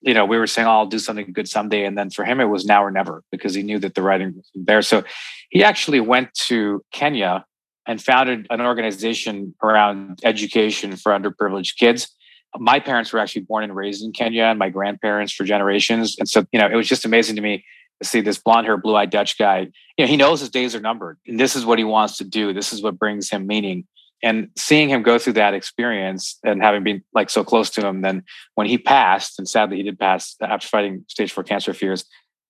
You 0.00 0.14
know, 0.14 0.24
we 0.24 0.38
were 0.38 0.46
saying, 0.46 0.68
oh, 0.68 0.72
I'll 0.72 0.86
do 0.86 0.98
something 0.98 1.32
good 1.32 1.48
someday. 1.48 1.84
And 1.84 1.96
then 1.96 2.10
for 2.10 2.24
him, 2.24 2.40
it 2.40 2.44
was 2.44 2.64
now 2.64 2.84
or 2.84 2.90
never 2.90 3.22
because 3.30 3.54
he 3.54 3.62
knew 3.62 3.78
that 3.80 3.94
the 3.94 4.02
writing 4.02 4.34
was 4.36 4.50
there. 4.54 4.82
So 4.82 5.04
he 5.50 5.64
actually 5.64 6.00
went 6.00 6.32
to 6.46 6.84
Kenya 6.92 7.44
and 7.86 8.02
founded 8.02 8.46
an 8.50 8.60
organization 8.60 9.54
around 9.62 10.20
education 10.24 10.96
for 10.96 11.12
underprivileged 11.12 11.76
kids. 11.78 12.08
my 12.58 12.80
parents 12.80 13.12
were 13.12 13.18
actually 13.18 13.42
born 13.42 13.64
and 13.64 13.76
raised 13.76 14.02
in 14.02 14.12
Kenya 14.12 14.44
and 14.44 14.58
my 14.58 14.70
grandparents 14.70 15.32
for 15.32 15.44
generations. 15.44 16.16
And 16.18 16.26
so, 16.28 16.46
you 16.52 16.58
know, 16.58 16.66
it 16.66 16.74
was 16.74 16.88
just 16.88 17.04
amazing 17.04 17.36
to 17.36 17.42
me 17.42 17.64
to 18.02 18.08
see 18.08 18.22
this 18.22 18.38
blonde 18.38 18.66
haired, 18.66 18.82
blue 18.82 18.96
eyed 18.96 19.10
Dutch 19.10 19.38
guy. 19.38 19.68
You 19.98 20.04
know, 20.04 20.06
he 20.06 20.16
knows 20.16 20.40
his 20.40 20.48
days 20.48 20.74
are 20.74 20.80
numbered 20.80 21.18
and 21.26 21.38
this 21.38 21.54
is 21.54 21.66
what 21.66 21.78
he 21.78 21.84
wants 21.84 22.16
to 22.18 22.24
do. 22.24 22.54
This 22.54 22.72
is 22.72 22.82
what 22.82 22.98
brings 22.98 23.28
him 23.28 23.46
meaning. 23.46 23.86
And 24.22 24.48
seeing 24.56 24.88
him 24.88 25.02
go 25.02 25.18
through 25.18 25.34
that 25.34 25.54
experience 25.54 26.38
and 26.42 26.62
having 26.62 26.82
been 26.82 27.02
like 27.12 27.30
so 27.30 27.44
close 27.44 27.70
to 27.70 27.86
him, 27.86 28.00
then 28.00 28.22
when 28.54 28.66
he 28.66 28.78
passed, 28.78 29.38
and 29.38 29.48
sadly 29.48 29.76
he 29.76 29.82
did 29.82 29.98
pass 29.98 30.36
after 30.40 30.66
fighting 30.66 31.04
stage 31.08 31.32
four 31.32 31.44
cancer 31.44 31.74
fears, 31.74 32.04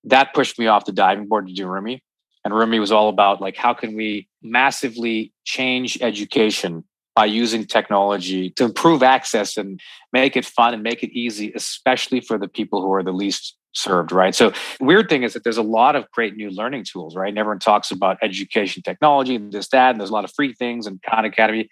that 0.04 0.32
pushed 0.32 0.58
me 0.58 0.68
off 0.68 0.84
the 0.84 0.92
diving 0.92 1.26
board 1.26 1.48
to 1.48 1.52
do 1.52 1.66
Rumie. 1.66 2.00
And 2.44 2.54
Rumie 2.54 2.78
was 2.78 2.92
all 2.92 3.08
about 3.08 3.40
like, 3.40 3.56
how 3.56 3.74
can 3.74 3.96
we 3.96 4.28
massively 4.42 5.32
change 5.44 5.98
education 6.00 6.84
by 7.16 7.24
using 7.24 7.64
technology 7.64 8.50
to 8.50 8.64
improve 8.64 9.02
access 9.02 9.56
and 9.56 9.80
make 10.12 10.36
it 10.36 10.44
fun 10.44 10.74
and 10.74 10.82
make 10.82 11.02
it 11.02 11.10
easy, 11.10 11.52
especially 11.56 12.20
for 12.20 12.38
the 12.38 12.46
people 12.46 12.82
who 12.82 12.92
are 12.92 13.02
the 13.02 13.12
least 13.12 13.56
served, 13.76 14.12
right? 14.12 14.34
So 14.34 14.52
weird 14.80 15.08
thing 15.08 15.22
is 15.22 15.34
that 15.34 15.44
there's 15.44 15.56
a 15.56 15.62
lot 15.62 15.96
of 15.96 16.10
great 16.10 16.36
new 16.36 16.50
learning 16.50 16.84
tools, 16.84 17.14
right? 17.14 17.28
And 17.28 17.38
everyone 17.38 17.58
talks 17.58 17.90
about 17.90 18.18
education 18.22 18.82
technology 18.82 19.36
and 19.36 19.52
this, 19.52 19.68
that, 19.68 19.90
and 19.90 20.00
there's 20.00 20.10
a 20.10 20.14
lot 20.14 20.24
of 20.24 20.32
free 20.32 20.54
things 20.54 20.86
and 20.86 21.00
Khan 21.02 21.24
Academy. 21.24 21.68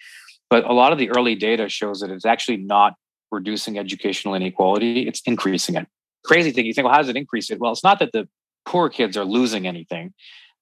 But 0.51 0.65
a 0.65 0.73
lot 0.73 0.93
of 0.93 0.99
the 0.99 1.11
early 1.11 1.35
data 1.35 1.69
shows 1.69 2.01
that 2.01 2.11
it's 2.11 2.27
actually 2.27 2.59
not 2.59 2.95
reducing 3.33 3.79
educational 3.79 4.35
inequality, 4.35 5.09
it's 5.09 5.23
increasing 5.27 5.75
it. 5.75 5.89
Crazy 6.25 6.53
thing, 6.53 6.67
you 6.67 6.73
think, 6.73 6.85
well, 6.85 6.95
how 6.95 7.01
does 7.01 7.09
it 7.09 7.17
increase 7.17 7.51
it? 7.51 7.59
Well, 7.59 7.73
it's 7.73 7.85
not 7.85 7.99
that 7.99 8.13
the 8.13 8.29
poor 8.65 8.89
kids 8.89 9.17
are 9.17 9.25
losing 9.25 9.67
anything. 9.67 10.13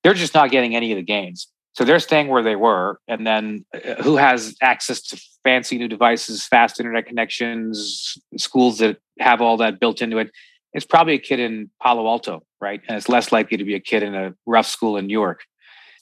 They're 0.03 0.15
just 0.15 0.35
not 0.35 0.51
getting 0.51 0.75
any 0.75 0.93
of 0.93 0.97
the 0.97 1.03
gains. 1.03 1.49
So 1.75 1.85
they're 1.85 2.01
staying 2.01 2.29
where 2.29 2.43
they 2.43 2.57
were. 2.57 2.99
And 3.09 3.27
then 3.27 3.65
uh, 3.75 4.03
who 4.03 4.17
has 4.17 4.55
access 4.61 5.01
to 5.03 5.21
fancy 5.43 5.79
new 5.79 5.89
devices, 5.89 6.47
fast 6.47 6.79
internet 6.81 7.07
connections, 7.07 8.19
schools 8.37 8.79
that 8.79 8.99
have 9.19 9.41
all 9.41 9.57
that 9.59 9.81
built 9.81 10.03
into 10.03 10.19
it? 10.19 10.31
It's 10.73 10.87
probably 10.87 11.15
a 11.15 11.19
kid 11.19 11.41
in 11.41 11.71
Palo 11.83 12.07
Alto, 12.07 12.43
right? 12.61 12.81
And 12.89 12.97
it's 12.97 13.09
less 13.09 13.33
likely 13.33 13.57
to 13.57 13.65
be 13.65 13.75
a 13.75 13.81
kid 13.81 14.03
in 14.03 14.15
a 14.15 14.35
rough 14.47 14.67
school 14.67 14.97
in 14.97 15.07
New 15.07 15.13
York. 15.13 15.45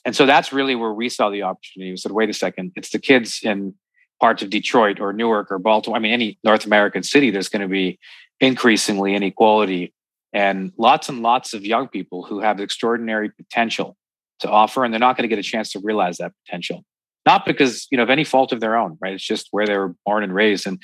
And 0.05 0.15
so 0.15 0.25
that's 0.25 0.51
really 0.51 0.75
where 0.75 0.93
we 0.93 1.09
saw 1.09 1.29
the 1.29 1.43
opportunity. 1.43 1.91
We 1.91 1.97
said, 1.97 2.11
wait 2.11 2.29
a 2.29 2.33
second, 2.33 2.71
it's 2.75 2.89
the 2.89 2.99
kids 2.99 3.41
in 3.43 3.75
parts 4.19 4.41
of 4.41 4.49
Detroit 4.49 4.99
or 4.99 5.13
Newark 5.13 5.51
or 5.51 5.59
Baltimore. 5.59 5.97
I 5.97 5.99
mean, 5.99 6.13
any 6.13 6.39
North 6.43 6.65
American 6.65 7.03
city, 7.03 7.31
there's 7.31 7.49
going 7.49 7.61
to 7.61 7.67
be 7.67 7.99
increasingly 8.39 9.13
inequality 9.13 9.93
and 10.33 10.71
lots 10.77 11.09
and 11.09 11.21
lots 11.21 11.53
of 11.53 11.65
young 11.65 11.87
people 11.87 12.23
who 12.23 12.39
have 12.39 12.59
extraordinary 12.59 13.29
potential 13.29 13.97
to 14.39 14.49
offer 14.49 14.83
and 14.83 14.93
they're 14.93 14.99
not 14.99 15.15
going 15.15 15.23
to 15.23 15.27
get 15.27 15.39
a 15.39 15.43
chance 15.43 15.71
to 15.71 15.79
realize 15.79 16.17
that 16.17 16.31
potential 16.45 16.83
not 17.25 17.45
because 17.45 17.87
you 17.91 17.97
know 17.97 18.03
of 18.03 18.09
any 18.09 18.23
fault 18.23 18.51
of 18.51 18.59
their 18.59 18.75
own 18.75 18.97
right 19.01 19.13
it's 19.13 19.23
just 19.23 19.47
where 19.51 19.67
they 19.67 19.77
were 19.77 19.93
born 20.05 20.23
and 20.23 20.33
raised 20.33 20.65
and 20.65 20.81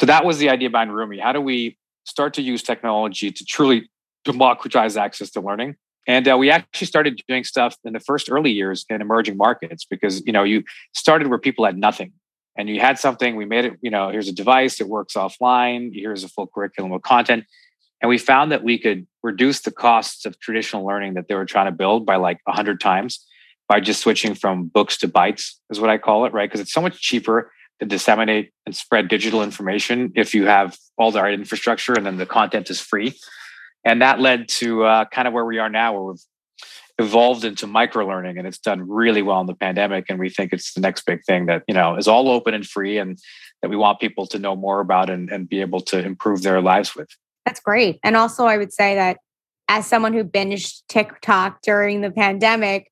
so 0.00 0.06
that 0.06 0.24
was 0.24 0.38
the 0.38 0.48
idea 0.48 0.68
behind 0.70 0.90
Rumie 0.90 1.20
how 1.20 1.32
do 1.32 1.40
we 1.40 1.76
start 2.08 2.34
to 2.34 2.42
use 2.42 2.62
technology 2.62 3.30
to 3.30 3.44
truly 3.44 3.90
democratize 4.24 4.96
access 4.96 5.30
to 5.30 5.40
learning. 5.40 5.76
And 6.06 6.26
uh, 6.26 6.38
we 6.38 6.50
actually 6.50 6.86
started 6.86 7.20
doing 7.28 7.44
stuff 7.44 7.76
in 7.84 7.92
the 7.92 8.00
first 8.00 8.30
early 8.30 8.50
years 8.50 8.86
in 8.88 9.02
emerging 9.02 9.36
markets 9.36 9.84
because 9.84 10.24
you 10.26 10.32
know 10.32 10.42
you 10.42 10.64
started 10.94 11.28
where 11.28 11.38
people 11.38 11.64
had 11.64 11.76
nothing. 11.78 12.12
And 12.56 12.68
you 12.68 12.80
had 12.80 12.98
something 12.98 13.36
we 13.36 13.44
made 13.44 13.66
it 13.66 13.74
you 13.82 13.90
know 13.90 14.08
here's 14.08 14.28
a 14.28 14.32
device 14.32 14.80
it 14.80 14.88
works 14.88 15.14
offline 15.14 15.90
here's 15.92 16.24
a 16.24 16.28
full 16.28 16.46
curriculum 16.46 16.92
of 16.92 17.02
content. 17.02 17.44
And 18.00 18.08
we 18.08 18.16
found 18.16 18.52
that 18.52 18.62
we 18.62 18.78
could 18.78 19.06
reduce 19.22 19.60
the 19.60 19.72
costs 19.72 20.24
of 20.24 20.38
traditional 20.38 20.86
learning 20.86 21.14
that 21.14 21.28
they 21.28 21.34
were 21.34 21.44
trying 21.44 21.66
to 21.66 21.72
build 21.72 22.06
by 22.06 22.16
like 22.16 22.38
100 22.44 22.80
times 22.80 23.24
by 23.68 23.80
just 23.80 24.00
switching 24.00 24.34
from 24.34 24.68
books 24.68 24.96
to 24.98 25.08
bytes, 25.08 25.54
is 25.68 25.80
what 25.80 25.90
I 25.90 25.98
call 25.98 26.24
it, 26.24 26.32
right? 26.32 26.48
Because 26.48 26.60
it's 26.60 26.72
so 26.72 26.80
much 26.80 27.00
cheaper 27.00 27.52
to 27.80 27.86
disseminate 27.86 28.52
and 28.66 28.74
spread 28.74 29.08
digital 29.08 29.42
information 29.42 30.12
if 30.16 30.34
you 30.34 30.46
have 30.46 30.76
all 30.96 31.10
the 31.10 31.22
right 31.22 31.34
infrastructure 31.34 31.94
and 31.94 32.04
then 32.04 32.16
the 32.16 32.26
content 32.26 32.70
is 32.70 32.80
free. 32.80 33.18
And 33.84 34.02
that 34.02 34.20
led 34.20 34.48
to 34.48 34.84
uh, 34.84 35.04
kind 35.06 35.28
of 35.28 35.34
where 35.34 35.44
we 35.44 35.58
are 35.58 35.68
now, 35.68 35.92
where 35.92 36.02
we've 36.02 36.24
evolved 36.98 37.44
into 37.44 37.66
micro 37.66 38.06
learning 38.06 38.38
and 38.38 38.46
it's 38.46 38.58
done 38.58 38.88
really 38.88 39.22
well 39.22 39.40
in 39.40 39.46
the 39.46 39.54
pandemic. 39.54 40.06
And 40.08 40.18
we 40.18 40.28
think 40.28 40.52
it's 40.52 40.74
the 40.74 40.80
next 40.80 41.06
big 41.06 41.24
thing 41.24 41.46
that, 41.46 41.62
you 41.68 41.74
know, 41.74 41.96
is 41.96 42.08
all 42.08 42.28
open 42.28 42.54
and 42.54 42.66
free 42.66 42.98
and 42.98 43.18
that 43.62 43.68
we 43.68 43.76
want 43.76 44.00
people 44.00 44.26
to 44.26 44.38
know 44.38 44.56
more 44.56 44.80
about 44.80 45.08
and, 45.08 45.30
and 45.30 45.48
be 45.48 45.60
able 45.60 45.80
to 45.82 46.04
improve 46.04 46.42
their 46.42 46.60
lives 46.60 46.96
with. 46.96 47.08
That's 47.46 47.60
great. 47.60 48.00
And 48.02 48.16
also, 48.16 48.46
I 48.46 48.58
would 48.58 48.72
say 48.72 48.96
that 48.96 49.18
as 49.68 49.86
someone 49.86 50.12
who 50.12 50.24
binged 50.24 50.82
TikTok 50.88 51.62
during 51.62 52.00
the 52.00 52.10
pandemic, 52.10 52.90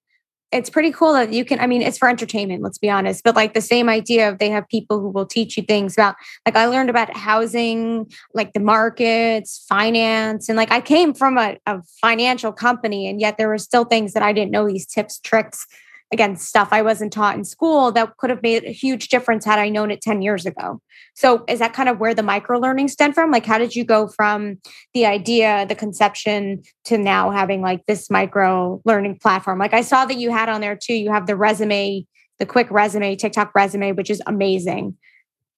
it's 0.56 0.70
pretty 0.70 0.90
cool 0.90 1.12
that 1.12 1.32
you 1.32 1.44
can. 1.44 1.60
I 1.60 1.66
mean, 1.66 1.82
it's 1.82 1.98
for 1.98 2.08
entertainment, 2.08 2.62
let's 2.62 2.78
be 2.78 2.90
honest, 2.90 3.22
but 3.22 3.36
like 3.36 3.54
the 3.54 3.60
same 3.60 3.88
idea 3.88 4.28
of 4.28 4.38
they 4.38 4.50
have 4.50 4.68
people 4.68 5.00
who 5.00 5.08
will 5.08 5.26
teach 5.26 5.56
you 5.56 5.62
things 5.62 5.94
about, 5.94 6.16
like, 6.44 6.56
I 6.56 6.66
learned 6.66 6.90
about 6.90 7.16
housing, 7.16 8.10
like 8.34 8.52
the 8.52 8.60
markets, 8.60 9.64
finance, 9.68 10.48
and 10.48 10.56
like 10.56 10.72
I 10.72 10.80
came 10.80 11.14
from 11.14 11.38
a, 11.38 11.58
a 11.66 11.82
financial 12.00 12.52
company, 12.52 13.08
and 13.08 13.20
yet 13.20 13.38
there 13.38 13.48
were 13.48 13.58
still 13.58 13.84
things 13.84 14.14
that 14.14 14.22
I 14.22 14.32
didn't 14.32 14.50
know 14.50 14.66
these 14.66 14.86
tips, 14.86 15.20
tricks 15.20 15.66
again 16.12 16.36
stuff 16.36 16.68
i 16.72 16.82
wasn't 16.82 17.12
taught 17.12 17.36
in 17.36 17.44
school 17.44 17.92
that 17.92 18.16
could 18.16 18.30
have 18.30 18.42
made 18.42 18.64
a 18.64 18.72
huge 18.72 19.08
difference 19.08 19.44
had 19.44 19.58
i 19.58 19.68
known 19.68 19.90
it 19.90 20.00
10 20.00 20.22
years 20.22 20.46
ago. 20.46 20.80
So 21.14 21.44
is 21.48 21.60
that 21.60 21.72
kind 21.72 21.88
of 21.88 21.98
where 21.98 22.14
the 22.14 22.22
micro 22.22 22.58
learning 22.58 22.88
stemmed 22.88 23.14
from? 23.14 23.30
Like 23.30 23.46
how 23.46 23.56
did 23.56 23.74
you 23.74 23.84
go 23.84 24.06
from 24.06 24.58
the 24.92 25.06
idea 25.06 25.64
the 25.66 25.74
conception 25.74 26.62
to 26.84 26.98
now 26.98 27.30
having 27.30 27.62
like 27.62 27.86
this 27.86 28.10
micro 28.10 28.82
learning 28.84 29.18
platform? 29.18 29.58
Like 29.58 29.74
i 29.74 29.80
saw 29.80 30.04
that 30.04 30.18
you 30.18 30.30
had 30.30 30.48
on 30.48 30.60
there 30.60 30.76
too 30.76 30.94
you 30.94 31.10
have 31.10 31.26
the 31.26 31.36
resume 31.36 32.06
the 32.38 32.46
quick 32.46 32.70
resume 32.70 33.16
tiktok 33.16 33.54
resume 33.54 33.92
which 33.92 34.10
is 34.10 34.20
amazing 34.26 34.96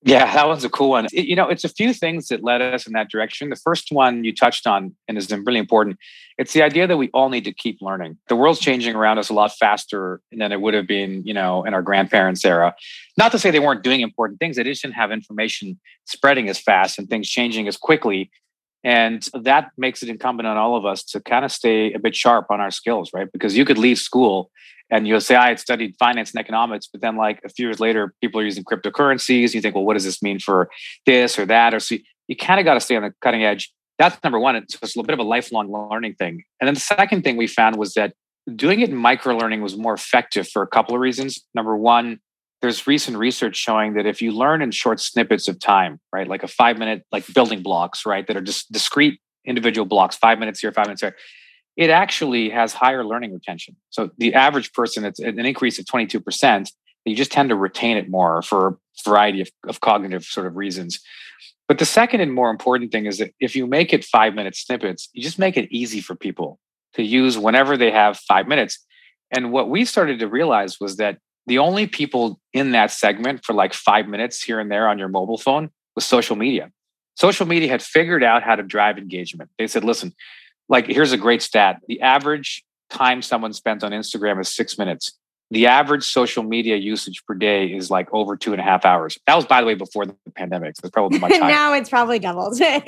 yeah, 0.02 0.32
that 0.32 0.46
one's 0.46 0.64
a 0.64 0.68
cool 0.68 0.90
one. 0.90 1.06
It, 1.12 1.26
you 1.26 1.34
know, 1.34 1.48
it's 1.48 1.64
a 1.64 1.68
few 1.68 1.92
things 1.92 2.28
that 2.28 2.44
led 2.44 2.62
us 2.62 2.86
in 2.86 2.92
that 2.92 3.10
direction. 3.10 3.50
The 3.50 3.56
first 3.56 3.90
one 3.90 4.22
you 4.22 4.32
touched 4.32 4.66
on 4.66 4.94
and 5.08 5.18
is 5.18 5.30
really 5.30 5.58
important. 5.58 5.98
It's 6.38 6.52
the 6.52 6.62
idea 6.62 6.86
that 6.86 6.96
we 6.96 7.10
all 7.12 7.30
need 7.30 7.44
to 7.44 7.52
keep 7.52 7.82
learning. 7.82 8.16
The 8.28 8.36
world's 8.36 8.60
changing 8.60 8.94
around 8.94 9.18
us 9.18 9.28
a 9.28 9.34
lot 9.34 9.52
faster 9.58 10.20
than 10.30 10.52
it 10.52 10.60
would 10.60 10.74
have 10.74 10.86
been, 10.86 11.26
you 11.26 11.34
know, 11.34 11.64
in 11.64 11.74
our 11.74 11.82
grandparents' 11.82 12.44
era. 12.44 12.76
Not 13.16 13.32
to 13.32 13.40
say 13.40 13.50
they 13.50 13.58
weren't 13.58 13.82
doing 13.82 14.00
important 14.00 14.38
things, 14.38 14.54
they 14.54 14.62
just 14.62 14.82
didn't 14.82 14.94
have 14.94 15.10
information 15.10 15.80
spreading 16.04 16.48
as 16.48 16.60
fast 16.60 16.98
and 16.98 17.08
things 17.08 17.28
changing 17.28 17.66
as 17.66 17.76
quickly. 17.76 18.30
And 18.84 19.26
that 19.34 19.70
makes 19.76 20.02
it 20.02 20.08
incumbent 20.08 20.46
on 20.46 20.56
all 20.56 20.76
of 20.76 20.86
us 20.86 21.02
to 21.04 21.20
kind 21.20 21.44
of 21.44 21.52
stay 21.52 21.92
a 21.92 21.98
bit 21.98 22.14
sharp 22.14 22.46
on 22.50 22.60
our 22.60 22.70
skills, 22.70 23.10
right? 23.12 23.30
Because 23.32 23.56
you 23.56 23.64
could 23.64 23.78
leave 23.78 23.98
school 23.98 24.50
and 24.90 25.06
you'll 25.06 25.20
say 25.20 25.34
I 25.34 25.48
had 25.48 25.60
studied 25.60 25.96
finance 25.98 26.32
and 26.32 26.40
economics, 26.40 26.88
but 26.90 27.00
then 27.00 27.16
like 27.16 27.40
a 27.44 27.48
few 27.48 27.66
years 27.66 27.80
later, 27.80 28.14
people 28.20 28.40
are 28.40 28.44
using 28.44 28.64
cryptocurrencies. 28.64 29.52
You 29.52 29.60
think, 29.60 29.74
well, 29.74 29.84
what 29.84 29.94
does 29.94 30.04
this 30.04 30.22
mean 30.22 30.38
for 30.38 30.70
this 31.06 31.38
or 31.38 31.46
that? 31.46 31.74
Or 31.74 31.80
so 31.80 31.96
you, 31.96 32.02
you 32.28 32.36
kind 32.36 32.60
of 32.60 32.64
got 32.64 32.74
to 32.74 32.80
stay 32.80 32.96
on 32.96 33.02
the 33.02 33.12
cutting 33.20 33.44
edge. 33.44 33.72
That's 33.98 34.22
number 34.22 34.38
one. 34.38 34.56
It's, 34.56 34.74
it's 34.74 34.94
a 34.94 34.98
little 34.98 35.06
bit 35.06 35.14
of 35.14 35.18
a 35.18 35.28
lifelong 35.28 35.70
learning 35.70 36.14
thing. 36.14 36.44
And 36.60 36.68
then 36.68 36.74
the 36.74 36.80
second 36.80 37.22
thing 37.22 37.36
we 37.36 37.48
found 37.48 37.76
was 37.76 37.94
that 37.94 38.14
doing 38.54 38.80
it 38.80 38.90
in 38.90 38.96
micro 38.96 39.36
learning 39.36 39.60
was 39.60 39.76
more 39.76 39.94
effective 39.94 40.48
for 40.48 40.62
a 40.62 40.66
couple 40.66 40.94
of 40.94 41.00
reasons. 41.00 41.44
Number 41.54 41.76
one, 41.76 42.20
there's 42.60 42.86
recent 42.86 43.16
research 43.16 43.56
showing 43.56 43.94
that 43.94 44.06
if 44.06 44.20
you 44.20 44.32
learn 44.32 44.62
in 44.62 44.70
short 44.70 45.00
snippets 45.00 45.48
of 45.48 45.60
time, 45.60 46.00
right, 46.12 46.26
like 46.26 46.42
a 46.42 46.48
five 46.48 46.78
minute, 46.78 47.04
like 47.12 47.32
building 47.32 47.62
blocks, 47.62 48.04
right, 48.04 48.26
that 48.26 48.36
are 48.36 48.42
just 48.42 48.72
discrete 48.72 49.20
individual 49.44 49.86
blocks, 49.86 50.16
five 50.16 50.38
minutes 50.38 50.60
here, 50.60 50.72
five 50.72 50.86
minutes 50.86 51.02
there, 51.02 51.16
it 51.76 51.90
actually 51.90 52.50
has 52.50 52.72
higher 52.72 53.04
learning 53.04 53.32
retention. 53.32 53.76
So 53.90 54.10
the 54.18 54.34
average 54.34 54.72
person, 54.72 55.04
it's 55.04 55.20
an 55.20 55.38
increase 55.38 55.78
of 55.78 55.84
22%. 55.84 56.72
You 57.04 57.14
just 57.14 57.30
tend 57.30 57.50
to 57.50 57.54
retain 57.54 57.96
it 57.96 58.10
more 58.10 58.42
for 58.42 58.68
a 58.68 58.76
variety 59.04 59.40
of, 59.40 59.50
of 59.68 59.80
cognitive 59.80 60.24
sort 60.24 60.46
of 60.46 60.56
reasons. 60.56 61.00
But 61.68 61.78
the 61.78 61.84
second 61.84 62.20
and 62.20 62.34
more 62.34 62.50
important 62.50 62.90
thing 62.90 63.06
is 63.06 63.18
that 63.18 63.32
if 63.38 63.54
you 63.54 63.66
make 63.66 63.92
it 63.92 64.04
five 64.04 64.34
minute 64.34 64.56
snippets, 64.56 65.08
you 65.12 65.22
just 65.22 65.38
make 65.38 65.56
it 65.56 65.68
easy 65.70 66.00
for 66.00 66.16
people 66.16 66.58
to 66.94 67.02
use 67.02 67.38
whenever 67.38 67.76
they 67.76 67.92
have 67.92 68.18
five 68.18 68.48
minutes. 68.48 68.84
And 69.30 69.52
what 69.52 69.70
we 69.70 69.84
started 69.84 70.18
to 70.18 70.26
realize 70.26 70.80
was 70.80 70.96
that 70.96 71.18
the 71.48 71.58
only 71.58 71.86
people 71.86 72.38
in 72.52 72.72
that 72.72 72.90
segment 72.90 73.44
for 73.44 73.54
like 73.54 73.74
five 73.74 74.06
minutes 74.06 74.42
here 74.42 74.60
and 74.60 74.70
there 74.70 74.86
on 74.88 74.98
your 74.98 75.08
mobile 75.08 75.38
phone 75.38 75.70
was 75.94 76.04
social 76.04 76.36
media. 76.36 76.70
Social 77.16 77.46
media 77.46 77.68
had 77.68 77.82
figured 77.82 78.22
out 78.22 78.42
how 78.42 78.54
to 78.54 78.62
drive 78.62 78.98
engagement. 78.98 79.50
They 79.58 79.66
said, 79.66 79.82
listen, 79.82 80.14
like 80.68 80.86
here's 80.86 81.12
a 81.12 81.16
great 81.16 81.42
stat. 81.42 81.80
The 81.88 82.00
average 82.02 82.64
time 82.90 83.22
someone 83.22 83.52
spends 83.52 83.82
on 83.82 83.92
instagram 83.92 84.40
is 84.40 84.48
six 84.48 84.78
minutes. 84.78 85.12
The 85.50 85.66
average 85.66 86.04
social 86.04 86.42
media 86.42 86.76
usage 86.76 87.24
per 87.26 87.34
day 87.34 87.66
is 87.66 87.90
like 87.90 88.08
over 88.12 88.36
two 88.36 88.52
and 88.52 88.60
a 88.60 88.64
half 88.64 88.84
hours. 88.84 89.18
That 89.26 89.34
was 89.34 89.46
by 89.46 89.60
the 89.62 89.66
way 89.66 89.74
before 89.74 90.04
the 90.04 90.14
pandemic 90.34 90.76
so 90.76 90.82
it's 90.84 90.90
probably 90.90 91.18
much 91.18 91.32
higher 91.32 91.40
now 91.48 91.72
it's 91.72 91.88
probably 91.88 92.18
doubled. 92.18 92.58
Yeah 92.60 92.80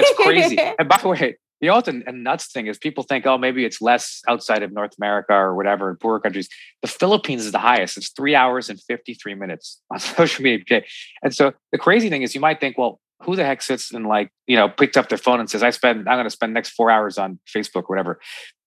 it's 0.00 0.14
crazy. 0.16 0.58
And 0.78 0.88
by 0.88 0.98
the 0.98 1.08
way 1.08 1.36
you 1.60 1.68
know 1.68 1.74
what 1.74 1.84
the 1.86 1.92
nuts 2.12 2.52
thing 2.52 2.66
is 2.66 2.78
people 2.78 3.02
think 3.02 3.26
oh 3.26 3.38
maybe 3.38 3.64
it's 3.64 3.80
less 3.80 4.22
outside 4.28 4.62
of 4.62 4.72
north 4.72 4.92
america 4.98 5.32
or 5.32 5.54
whatever 5.54 5.90
in 5.90 5.96
poorer 5.96 6.20
countries. 6.20 6.48
The 6.82 6.88
philippines 6.88 7.44
is 7.44 7.52
the 7.52 7.58
highest. 7.58 7.96
It's 7.96 8.10
three 8.10 8.34
hours 8.34 8.68
and 8.70 8.80
53 8.80 9.34
minutes 9.34 9.80
on 9.90 9.98
social 9.98 10.42
media. 10.42 10.82
And 11.22 11.34
so 11.34 11.52
the 11.72 11.78
crazy 11.78 12.08
thing 12.08 12.22
is 12.22 12.34
you 12.34 12.40
might 12.40 12.60
think 12.60 12.78
well 12.78 13.00
who 13.22 13.34
the 13.34 13.44
heck 13.44 13.62
sits 13.62 13.92
and 13.92 14.06
like 14.06 14.30
you 14.46 14.56
know 14.56 14.68
picked 14.68 14.96
up 14.96 15.08
their 15.08 15.18
phone 15.18 15.40
and 15.40 15.50
says 15.50 15.62
i 15.62 15.70
spend 15.70 16.08
i'm 16.08 16.16
going 16.16 16.24
to 16.24 16.30
spend 16.30 16.54
next 16.54 16.70
four 16.70 16.90
hours 16.90 17.18
on 17.18 17.38
facebook 17.48 17.84
or 17.84 17.88
whatever? 17.88 18.20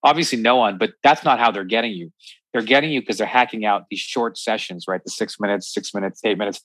Obviously 0.04 0.40
no 0.40 0.58
one 0.58 0.78
but 0.78 0.92
that's 1.04 1.24
not 1.24 1.40
how 1.40 1.52
they're 1.52 1.64
getting 1.64 1.94
you. 1.94 2.12
They're 2.54 2.62
getting 2.62 2.92
you 2.92 3.02
because 3.02 3.18
they're 3.18 3.28
hacking 3.28 3.66
out 3.66 3.86
these 3.90 4.00
short 4.00 4.38
sessions, 4.38 4.86
right? 4.88 5.02
The 5.04 5.10
six 5.10 5.40
minutes, 5.40 5.74
six 5.74 5.94
minutes, 5.94 6.20
eight 6.26 6.38
minutes, 6.38 6.62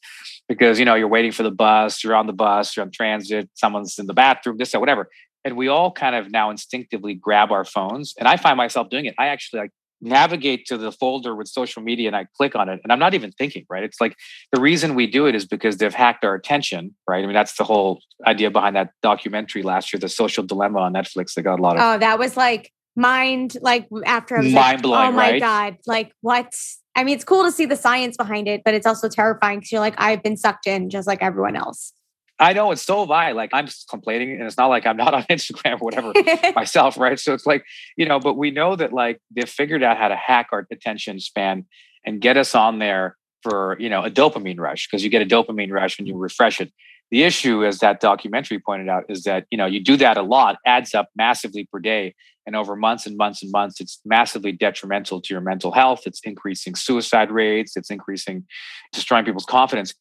because 0.48 0.78
you 0.78 0.84
know 0.84 0.94
you're 0.94 1.08
waiting 1.08 1.32
for 1.32 1.42
the 1.42 1.50
bus, 1.50 2.02
you're 2.02 2.14
on 2.14 2.26
the 2.26 2.32
bus, 2.32 2.76
you're 2.76 2.84
on 2.84 2.90
transit, 2.90 3.48
someone's 3.54 3.98
in 3.98 4.06
the 4.06 4.14
bathroom, 4.14 4.56
this 4.58 4.74
or 4.74 4.80
whatever. 4.80 5.08
And 5.46 5.56
we 5.56 5.68
all 5.68 5.92
kind 5.92 6.16
of 6.16 6.28
now 6.28 6.50
instinctively 6.50 7.14
grab 7.14 7.52
our 7.52 7.64
phones. 7.64 8.14
And 8.18 8.26
I 8.26 8.37
find 8.37 8.56
myself 8.56 8.90
doing 8.90 9.04
it. 9.04 9.14
I 9.16 9.28
actually 9.28 9.61
like 9.61 9.70
navigate 10.00 10.66
to 10.66 10.76
the 10.76 10.90
folder 10.90 11.37
with 11.37 11.46
social 11.46 11.82
media 11.82 12.09
and 12.09 12.16
I 12.16 12.26
click 12.37 12.56
on 12.56 12.68
it 12.68 12.80
and 12.82 12.92
I'm 12.92 12.98
not 12.98 13.14
even 13.14 13.30
thinking, 13.30 13.64
right? 13.70 13.85
It's 13.85 14.00
like 14.00 14.16
the 14.52 14.61
reason 14.61 14.96
we 14.96 15.06
do 15.06 15.26
it 15.26 15.37
is 15.37 15.46
because 15.46 15.76
they've 15.76 15.94
hacked 15.94 16.24
our 16.24 16.35
attention, 16.35 16.96
right? 17.09 17.22
I 17.22 17.26
mean, 17.26 17.35
that's 17.35 17.56
the 17.56 17.62
whole 17.62 18.00
idea 18.26 18.50
behind 18.50 18.74
that 18.74 18.90
documentary 19.04 19.62
last 19.62 19.92
year, 19.92 20.00
The 20.00 20.09
Social 20.09 20.42
Dilemma 20.42 20.80
on 20.80 20.94
Netflix. 20.94 21.35
They 21.35 21.42
got 21.42 21.61
a 21.61 21.62
lot 21.62 21.76
of. 21.76 21.82
Oh, 21.82 21.98
that 21.98 22.18
was 22.18 22.37
like 22.37 22.72
mind, 22.96 23.56
like 23.61 23.87
after 24.04 24.37
I 24.38 24.40
was 24.40 24.52
mind 24.52 24.56
like, 24.56 24.82
blowing. 24.82 25.09
oh 25.09 25.12
my 25.12 25.30
right? 25.30 25.40
God, 25.40 25.76
like 25.87 26.11
what? 26.22 26.52
I 26.96 27.04
mean, 27.04 27.14
it's 27.14 27.24
cool 27.24 27.44
to 27.44 27.52
see 27.52 27.66
the 27.66 27.76
science 27.76 28.16
behind 28.16 28.48
it, 28.48 28.62
but 28.64 28.74
it's 28.74 28.87
also 28.87 29.09
terrifying 29.09 29.61
because 29.61 29.70
you're 29.70 29.80
like, 29.80 29.94
I've 29.98 30.24
been 30.24 30.37
sucked 30.37 30.66
in 30.66 30.90
just 30.90 31.06
like 31.06 31.22
everyone 31.22 31.54
else. 31.54 31.92
I 32.38 32.53
know 32.53 32.70
it's 32.70 32.83
so 32.83 33.01
have 33.01 33.11
I. 33.11 33.33
Like 33.33 33.51
I'm 33.53 33.68
complaining, 33.88 34.33
and 34.33 34.42
it's 34.42 34.57
not 34.57 34.66
like 34.66 34.87
I'm 34.87 34.96
not 34.96 35.14
on 35.14 35.22
Instagram 35.31 35.81
or 35.81 35.85
whatever 35.85 36.12
myself, 36.55 36.99
right? 36.99 37.18
So 37.18 37.35
it's 37.35 37.46
like 37.46 37.64
you 37.96 38.07
know, 38.07 38.20
but 38.20 38.35
we 38.35 38.51
know 38.51 38.77
that 38.77 38.92
like 38.92 39.20
they've 39.35 39.49
figured 39.49 39.83
out 39.83 39.96
how 39.96 40.09
to 40.09 40.16
hack 40.16 40.49
our 40.53 40.66
attention 40.70 41.20
span 41.20 41.64
and 42.05 42.20
get 42.20 42.37
us 42.37 42.55
on 42.55 42.79
there 42.79 43.16
for 43.42 43.77
you 43.79 43.88
know 43.88 44.03
a 44.03 44.11
dopamine 44.11 44.59
rush 44.59 44.87
because 44.87 45.03
you 45.03 45.11
get 45.11 45.22
a 45.22 45.27
dopamine 45.27 45.70
rush 45.70 45.99
when 45.99 46.07
you 46.07 46.16
refresh 46.16 46.61
it. 46.61 46.72
The 47.12 47.22
issue, 47.22 47.64
as 47.64 47.79
that 47.79 48.01
documentary 48.01 48.59
pointed 48.59 48.88
out, 48.88 49.05
is 49.09 49.22
that 49.22 49.46
you 49.51 49.59
know 49.59 49.66
you 49.66 49.83
do 49.83 49.96
that 49.99 50.16
a 50.16 50.22
lot, 50.22 50.57
adds 50.66 50.94
up 50.94 51.09
massively 51.16 51.68
per 51.72 51.79
day, 51.79 52.14
and 52.46 52.55
over 52.55 52.77
months 52.77 53.07
and 53.07 53.16
months 53.16 53.42
and 53.42 53.51
months, 53.51 53.81
it's 53.81 54.01
massively 54.05 54.53
detrimental 54.53 55.20
to 55.20 55.35
your 55.35 55.40
mental 55.40 55.72
health. 55.72 56.03
It's 56.07 56.20
increasing 56.22 56.77
suicide 56.77 57.31
rates. 57.31 57.77
It's 57.77 57.90
increasing, 57.90 58.44
destroying 58.92 59.25
people's 59.25 59.44
confidence. 59.44 59.94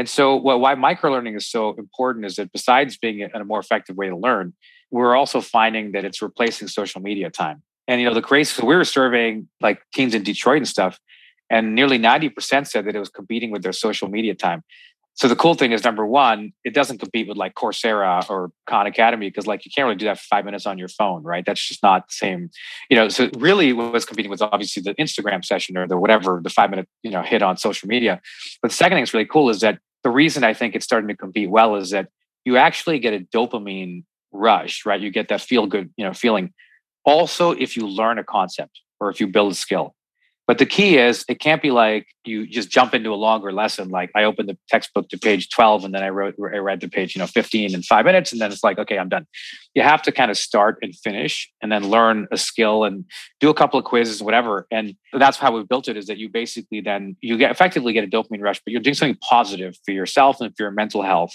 And 0.00 0.08
so, 0.08 0.34
well, 0.34 0.58
why 0.58 0.76
microlearning 0.76 1.36
is 1.36 1.46
so 1.46 1.74
important 1.74 2.24
is 2.24 2.36
that 2.36 2.52
besides 2.52 2.96
being 2.96 3.22
a, 3.22 3.28
a 3.38 3.44
more 3.44 3.60
effective 3.60 3.98
way 3.98 4.08
to 4.08 4.16
learn, 4.16 4.54
we're 4.90 5.14
also 5.14 5.42
finding 5.42 5.92
that 5.92 6.06
it's 6.06 6.22
replacing 6.22 6.68
social 6.68 7.02
media 7.02 7.28
time. 7.28 7.62
And 7.86 8.00
you 8.00 8.08
know, 8.08 8.14
the 8.14 8.22
crazy. 8.22 8.54
So 8.54 8.66
we 8.66 8.74
were 8.74 8.86
surveying 8.86 9.48
like 9.60 9.82
teens 9.92 10.14
in 10.14 10.22
Detroit 10.22 10.56
and 10.56 10.68
stuff, 10.68 10.98
and 11.50 11.74
nearly 11.74 11.98
ninety 11.98 12.30
percent 12.30 12.66
said 12.66 12.86
that 12.86 12.96
it 12.96 12.98
was 12.98 13.10
competing 13.10 13.50
with 13.50 13.62
their 13.62 13.74
social 13.74 14.08
media 14.08 14.34
time. 14.34 14.62
So 15.16 15.28
the 15.28 15.36
cool 15.36 15.52
thing 15.52 15.72
is, 15.72 15.84
number 15.84 16.06
one, 16.06 16.54
it 16.64 16.72
doesn't 16.72 16.96
compete 16.96 17.28
with 17.28 17.36
like 17.36 17.54
Coursera 17.54 18.24
or 18.30 18.52
Khan 18.66 18.86
Academy 18.86 19.28
because 19.28 19.46
like 19.46 19.66
you 19.66 19.70
can't 19.70 19.84
really 19.84 19.98
do 19.98 20.06
that 20.06 20.18
for 20.18 20.24
five 20.30 20.46
minutes 20.46 20.64
on 20.64 20.78
your 20.78 20.88
phone, 20.88 21.22
right? 21.24 21.44
That's 21.44 21.68
just 21.68 21.82
not 21.82 22.08
the 22.08 22.14
same, 22.14 22.48
you 22.88 22.96
know. 22.96 23.10
So 23.10 23.28
really, 23.36 23.74
what 23.74 23.92
was 23.92 24.06
competing 24.06 24.30
with 24.30 24.40
obviously 24.40 24.82
the 24.82 24.94
Instagram 24.94 25.44
session 25.44 25.76
or 25.76 25.86
the 25.86 25.98
whatever, 25.98 26.40
the 26.42 26.48
five 26.48 26.70
minute 26.70 26.88
you 27.02 27.10
know 27.10 27.20
hit 27.20 27.42
on 27.42 27.58
social 27.58 27.86
media. 27.86 28.18
But 28.62 28.70
the 28.70 28.76
second 28.78 28.96
thing 28.96 29.02
that's 29.02 29.12
really 29.12 29.26
cool 29.26 29.50
is 29.50 29.60
that 29.60 29.78
the 30.02 30.10
reason 30.10 30.44
I 30.44 30.54
think 30.54 30.74
it's 30.74 30.84
starting 30.84 31.08
to 31.08 31.16
compete 31.16 31.50
well 31.50 31.76
is 31.76 31.90
that 31.90 32.08
you 32.44 32.56
actually 32.56 32.98
get 32.98 33.14
a 33.14 33.20
dopamine 33.34 34.04
rush, 34.32 34.86
right? 34.86 35.00
You 35.00 35.10
get 35.10 35.28
that 35.28 35.40
feel 35.40 35.66
good, 35.66 35.90
you 35.96 36.04
know, 36.04 36.12
feeling. 36.12 36.52
Also, 37.04 37.52
if 37.52 37.76
you 37.76 37.86
learn 37.86 38.18
a 38.18 38.24
concept 38.24 38.80
or 38.98 39.10
if 39.10 39.20
you 39.20 39.26
build 39.26 39.52
a 39.52 39.54
skill. 39.54 39.94
But 40.50 40.58
the 40.58 40.66
key 40.66 40.98
is 40.98 41.24
it 41.28 41.38
can't 41.38 41.62
be 41.62 41.70
like 41.70 42.08
you 42.24 42.44
just 42.44 42.72
jump 42.72 42.92
into 42.92 43.10
a 43.10 43.14
longer 43.14 43.52
lesson. 43.52 43.88
Like 43.88 44.10
I 44.16 44.24
opened 44.24 44.48
the 44.48 44.58
textbook 44.68 45.08
to 45.10 45.16
page 45.16 45.48
12 45.48 45.84
and 45.84 45.94
then 45.94 46.02
I 46.02 46.08
wrote 46.08 46.34
I 46.42 46.56
read 46.56 46.80
the 46.80 46.88
page, 46.88 47.14
you 47.14 47.20
know, 47.20 47.28
15 47.28 47.72
in 47.72 47.82
five 47.84 48.04
minutes. 48.04 48.32
And 48.32 48.40
then 48.40 48.50
it's 48.50 48.64
like, 48.64 48.76
okay, 48.76 48.98
I'm 48.98 49.08
done. 49.08 49.28
You 49.76 49.82
have 49.82 50.02
to 50.02 50.10
kind 50.10 50.28
of 50.28 50.36
start 50.36 50.78
and 50.82 50.92
finish 50.92 51.48
and 51.62 51.70
then 51.70 51.88
learn 51.88 52.26
a 52.32 52.36
skill 52.36 52.82
and 52.82 53.04
do 53.38 53.48
a 53.48 53.54
couple 53.54 53.78
of 53.78 53.84
quizzes, 53.84 54.24
whatever. 54.24 54.66
And 54.72 54.96
that's 55.12 55.38
how 55.38 55.56
we 55.56 55.62
built 55.62 55.86
it 55.86 55.96
is 55.96 56.06
that 56.06 56.18
you 56.18 56.28
basically 56.28 56.80
then 56.80 57.16
you 57.20 57.38
get 57.38 57.52
effectively 57.52 57.92
get 57.92 58.02
a 58.02 58.08
dopamine 58.08 58.42
rush, 58.42 58.60
but 58.66 58.72
you're 58.72 58.82
doing 58.82 58.94
something 58.94 59.18
positive 59.22 59.78
for 59.84 59.92
yourself 59.92 60.40
and 60.40 60.52
for 60.56 60.64
your 60.64 60.72
mental 60.72 61.02
health. 61.02 61.30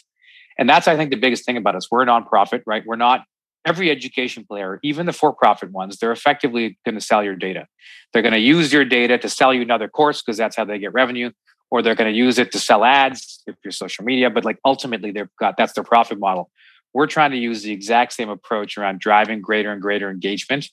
And 0.59 0.67
that's, 0.67 0.89
I 0.89 0.97
think, 0.97 1.11
the 1.11 1.15
biggest 1.15 1.45
thing 1.45 1.55
about 1.55 1.75
us. 1.75 1.89
We're 1.89 2.03
a 2.03 2.05
nonprofit, 2.05 2.63
right? 2.65 2.83
We're 2.85 2.97
not 2.97 3.23
every 3.65 3.89
education 3.89 4.45
player, 4.45 4.79
even 4.83 5.05
the 5.05 5.13
for 5.13 5.33
profit 5.33 5.71
ones, 5.71 5.97
they're 5.97 6.11
effectively 6.11 6.77
going 6.85 6.95
to 6.95 7.01
sell 7.01 7.23
your 7.23 7.35
data. 7.35 7.67
They're 8.13 8.21
going 8.21 8.33
to 8.33 8.39
use 8.39 8.71
your 8.71 8.85
data 8.85 9.17
to 9.17 9.29
sell 9.29 9.53
you 9.53 9.61
another 9.61 9.87
course 9.87 10.21
because 10.21 10.37
that's 10.37 10.55
how 10.55 10.65
they 10.65 10.77
get 10.77 10.93
revenue, 10.93 11.31
or 11.71 11.81
they're 11.81 11.95
going 11.95 12.11
to 12.11 12.17
use 12.17 12.37
it 12.37 12.51
to 12.51 12.59
sell 12.59 12.83
ads 12.83 13.41
if 13.47 13.55
you're 13.63 13.71
social 13.71 14.05
media. 14.05 14.29
But 14.29 14.45
like 14.45 14.59
ultimately, 14.63 15.11
they've 15.11 15.29
got 15.39 15.57
that's 15.57 15.73
their 15.73 15.83
profit 15.83 16.19
model. 16.19 16.49
We're 16.93 17.07
trying 17.07 17.31
to 17.31 17.37
use 17.37 17.63
the 17.63 17.71
exact 17.71 18.13
same 18.13 18.29
approach 18.29 18.77
around 18.77 18.99
driving 18.99 19.41
greater 19.41 19.71
and 19.71 19.81
greater 19.81 20.09
engagement, 20.09 20.69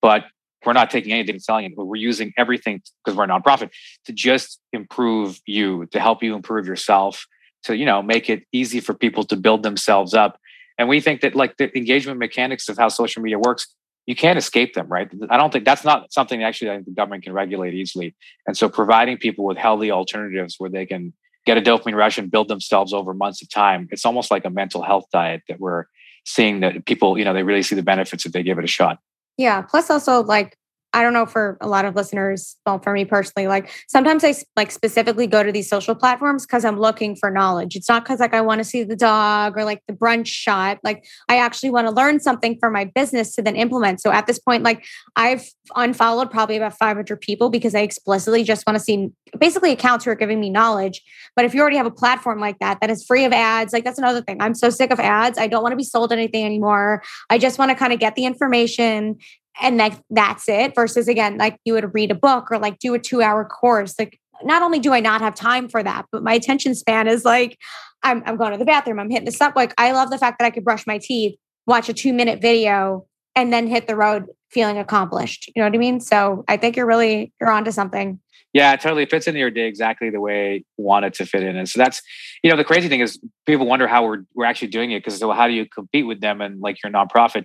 but 0.00 0.24
we're 0.64 0.74
not 0.74 0.90
taking 0.90 1.12
anything 1.12 1.36
and 1.36 1.42
selling 1.42 1.64
it. 1.64 1.72
We're 1.76 1.96
using 1.96 2.32
everything 2.36 2.82
because 3.04 3.16
we're 3.16 3.24
a 3.24 3.28
nonprofit 3.28 3.70
to 4.04 4.12
just 4.12 4.60
improve 4.72 5.40
you, 5.46 5.86
to 5.86 6.00
help 6.00 6.22
you 6.22 6.34
improve 6.34 6.66
yourself, 6.66 7.26
to 7.64 7.76
you 7.76 7.86
know 7.86 8.02
make 8.02 8.28
it 8.28 8.44
easy 8.52 8.80
for 8.80 8.94
people 8.94 9.24
to 9.24 9.36
build 9.36 9.62
themselves 9.62 10.12
up 10.14 10.38
and 10.78 10.88
we 10.88 11.00
think 11.00 11.20
that 11.22 11.34
like 11.34 11.56
the 11.56 11.76
engagement 11.76 12.18
mechanics 12.18 12.68
of 12.68 12.76
how 12.76 12.88
social 12.88 13.22
media 13.22 13.38
works, 13.38 13.66
you 14.06 14.14
can't 14.14 14.38
escape 14.38 14.74
them, 14.74 14.88
right? 14.88 15.10
I 15.30 15.36
don't 15.36 15.52
think 15.52 15.64
that's 15.64 15.84
not 15.84 16.12
something 16.12 16.42
actually 16.42 16.70
I 16.70 16.74
think 16.74 16.86
the 16.86 16.92
government 16.92 17.24
can 17.24 17.32
regulate 17.32 17.74
easily. 17.74 18.14
And 18.46 18.56
so 18.56 18.68
providing 18.68 19.18
people 19.18 19.44
with 19.44 19.56
healthy 19.56 19.90
alternatives 19.90 20.56
where 20.58 20.70
they 20.70 20.86
can 20.86 21.12
get 21.44 21.56
a 21.56 21.62
dopamine 21.62 21.94
rush 21.94 22.18
and 22.18 22.30
build 22.30 22.48
themselves 22.48 22.92
over 22.92 23.14
months 23.14 23.42
of 23.42 23.50
time, 23.50 23.88
it's 23.90 24.04
almost 24.04 24.30
like 24.30 24.44
a 24.44 24.50
mental 24.50 24.82
health 24.82 25.06
diet 25.12 25.42
that 25.48 25.60
we're 25.60 25.86
seeing 26.24 26.60
that 26.60 26.84
people, 26.86 27.18
you 27.18 27.24
know, 27.24 27.32
they 27.32 27.42
really 27.42 27.62
see 27.62 27.74
the 27.74 27.82
benefits 27.82 28.26
if 28.26 28.32
they 28.32 28.42
give 28.42 28.58
it 28.58 28.64
a 28.64 28.68
shot. 28.68 28.98
Yeah. 29.36 29.62
Plus 29.62 29.90
also 29.90 30.22
like 30.22 30.56
I 30.96 31.02
don't 31.02 31.12
know 31.12 31.26
for 31.26 31.58
a 31.60 31.68
lot 31.68 31.84
of 31.84 31.94
listeners, 31.94 32.56
well, 32.64 32.78
for 32.78 32.90
me 32.94 33.04
personally, 33.04 33.48
like 33.48 33.70
sometimes 33.86 34.24
I 34.24 34.34
like 34.56 34.70
specifically 34.70 35.26
go 35.26 35.42
to 35.42 35.52
these 35.52 35.68
social 35.68 35.94
platforms 35.94 36.46
because 36.46 36.64
I'm 36.64 36.80
looking 36.80 37.14
for 37.14 37.30
knowledge. 37.30 37.76
It's 37.76 37.86
not 37.86 38.02
because 38.02 38.18
like 38.18 38.32
I 38.32 38.40
want 38.40 38.60
to 38.60 38.64
see 38.64 38.82
the 38.82 38.96
dog 38.96 39.58
or 39.58 39.64
like 39.64 39.82
the 39.86 39.92
brunch 39.92 40.28
shot. 40.28 40.78
Like 40.82 41.04
I 41.28 41.36
actually 41.36 41.68
want 41.68 41.86
to 41.86 41.92
learn 41.92 42.18
something 42.18 42.56
for 42.58 42.70
my 42.70 42.86
business 42.86 43.34
to 43.34 43.42
then 43.42 43.56
implement. 43.56 44.00
So 44.00 44.10
at 44.10 44.26
this 44.26 44.38
point, 44.38 44.62
like 44.62 44.86
I've 45.16 45.44
unfollowed 45.74 46.30
probably 46.30 46.56
about 46.56 46.78
500 46.78 47.20
people 47.20 47.50
because 47.50 47.74
I 47.74 47.80
explicitly 47.80 48.42
just 48.42 48.66
want 48.66 48.78
to 48.78 48.82
see 48.82 49.10
basically 49.38 49.72
accounts 49.72 50.06
who 50.06 50.12
are 50.12 50.14
giving 50.14 50.40
me 50.40 50.48
knowledge. 50.48 51.02
But 51.34 51.44
if 51.44 51.52
you 51.52 51.60
already 51.60 51.76
have 51.76 51.84
a 51.84 51.90
platform 51.90 52.40
like 52.40 52.58
that 52.60 52.80
that 52.80 52.88
is 52.88 53.04
free 53.04 53.26
of 53.26 53.34
ads, 53.34 53.74
like 53.74 53.84
that's 53.84 53.98
another 53.98 54.22
thing. 54.22 54.40
I'm 54.40 54.54
so 54.54 54.70
sick 54.70 54.90
of 54.90 54.98
ads. 54.98 55.36
I 55.36 55.46
don't 55.46 55.62
want 55.62 55.72
to 55.72 55.76
be 55.76 55.84
sold 55.84 56.10
anything 56.10 56.46
anymore. 56.46 57.02
I 57.28 57.36
just 57.36 57.58
want 57.58 57.70
to 57.70 57.74
kind 57.74 57.92
of 57.92 57.98
get 57.98 58.14
the 58.14 58.24
information 58.24 59.18
and 59.60 59.76
like 59.76 59.94
that's 60.10 60.48
it 60.48 60.74
versus 60.74 61.08
again 61.08 61.38
like 61.38 61.58
you 61.64 61.72
would 61.72 61.92
read 61.94 62.10
a 62.10 62.14
book 62.14 62.50
or 62.50 62.58
like 62.58 62.78
do 62.78 62.94
a 62.94 62.98
2 62.98 63.22
hour 63.22 63.44
course 63.44 63.94
like 63.98 64.18
not 64.42 64.62
only 64.62 64.78
do 64.78 64.92
I 64.92 65.00
not 65.00 65.20
have 65.20 65.34
time 65.34 65.68
for 65.68 65.82
that 65.82 66.06
but 66.12 66.22
my 66.22 66.34
attention 66.34 66.74
span 66.74 67.06
is 67.06 67.24
like 67.24 67.58
I'm 68.02 68.22
I'm 68.26 68.36
going 68.36 68.52
to 68.52 68.58
the 68.58 68.64
bathroom 68.64 68.98
I'm 68.98 69.10
hitting 69.10 69.24
the 69.24 69.32
stuff 69.32 69.54
like 69.56 69.74
I 69.78 69.92
love 69.92 70.10
the 70.10 70.18
fact 70.18 70.38
that 70.38 70.46
I 70.46 70.50
could 70.50 70.64
brush 70.64 70.86
my 70.86 70.98
teeth 70.98 71.36
watch 71.66 71.88
a 71.88 71.94
2 71.94 72.12
minute 72.12 72.40
video 72.40 73.06
and 73.34 73.52
then 73.52 73.66
hit 73.66 73.86
the 73.86 73.96
road 73.96 74.26
feeling 74.50 74.78
accomplished 74.78 75.48
you 75.48 75.62
know 75.62 75.66
what 75.66 75.74
I 75.74 75.78
mean 75.78 76.00
so 76.00 76.44
I 76.48 76.56
think 76.56 76.76
you're 76.76 76.86
really 76.86 77.32
you're 77.40 77.50
onto 77.50 77.70
something 77.70 78.20
yeah, 78.56 78.72
it 78.72 78.80
totally 78.80 79.04
fits 79.04 79.26
into 79.26 79.38
your 79.38 79.50
day 79.50 79.68
exactly 79.68 80.08
the 80.08 80.18
way 80.18 80.64
you 80.78 80.84
want 80.84 81.04
it 81.04 81.12
to 81.14 81.26
fit 81.26 81.42
in. 81.42 81.56
And 81.56 81.68
so 81.68 81.78
that's, 81.78 82.00
you 82.42 82.50
know, 82.50 82.56
the 82.56 82.64
crazy 82.64 82.88
thing 82.88 83.00
is 83.00 83.20
people 83.44 83.66
wonder 83.66 83.86
how 83.86 84.06
we're 84.06 84.22
we're 84.34 84.46
actually 84.46 84.68
doing 84.68 84.92
it 84.92 85.00
because 85.00 85.18
so 85.18 85.30
how 85.32 85.46
do 85.46 85.52
you 85.52 85.66
compete 85.68 86.06
with 86.06 86.22
them 86.22 86.40
and 86.40 86.58
like 86.58 86.82
your 86.82 86.90
nonprofit? 86.90 87.44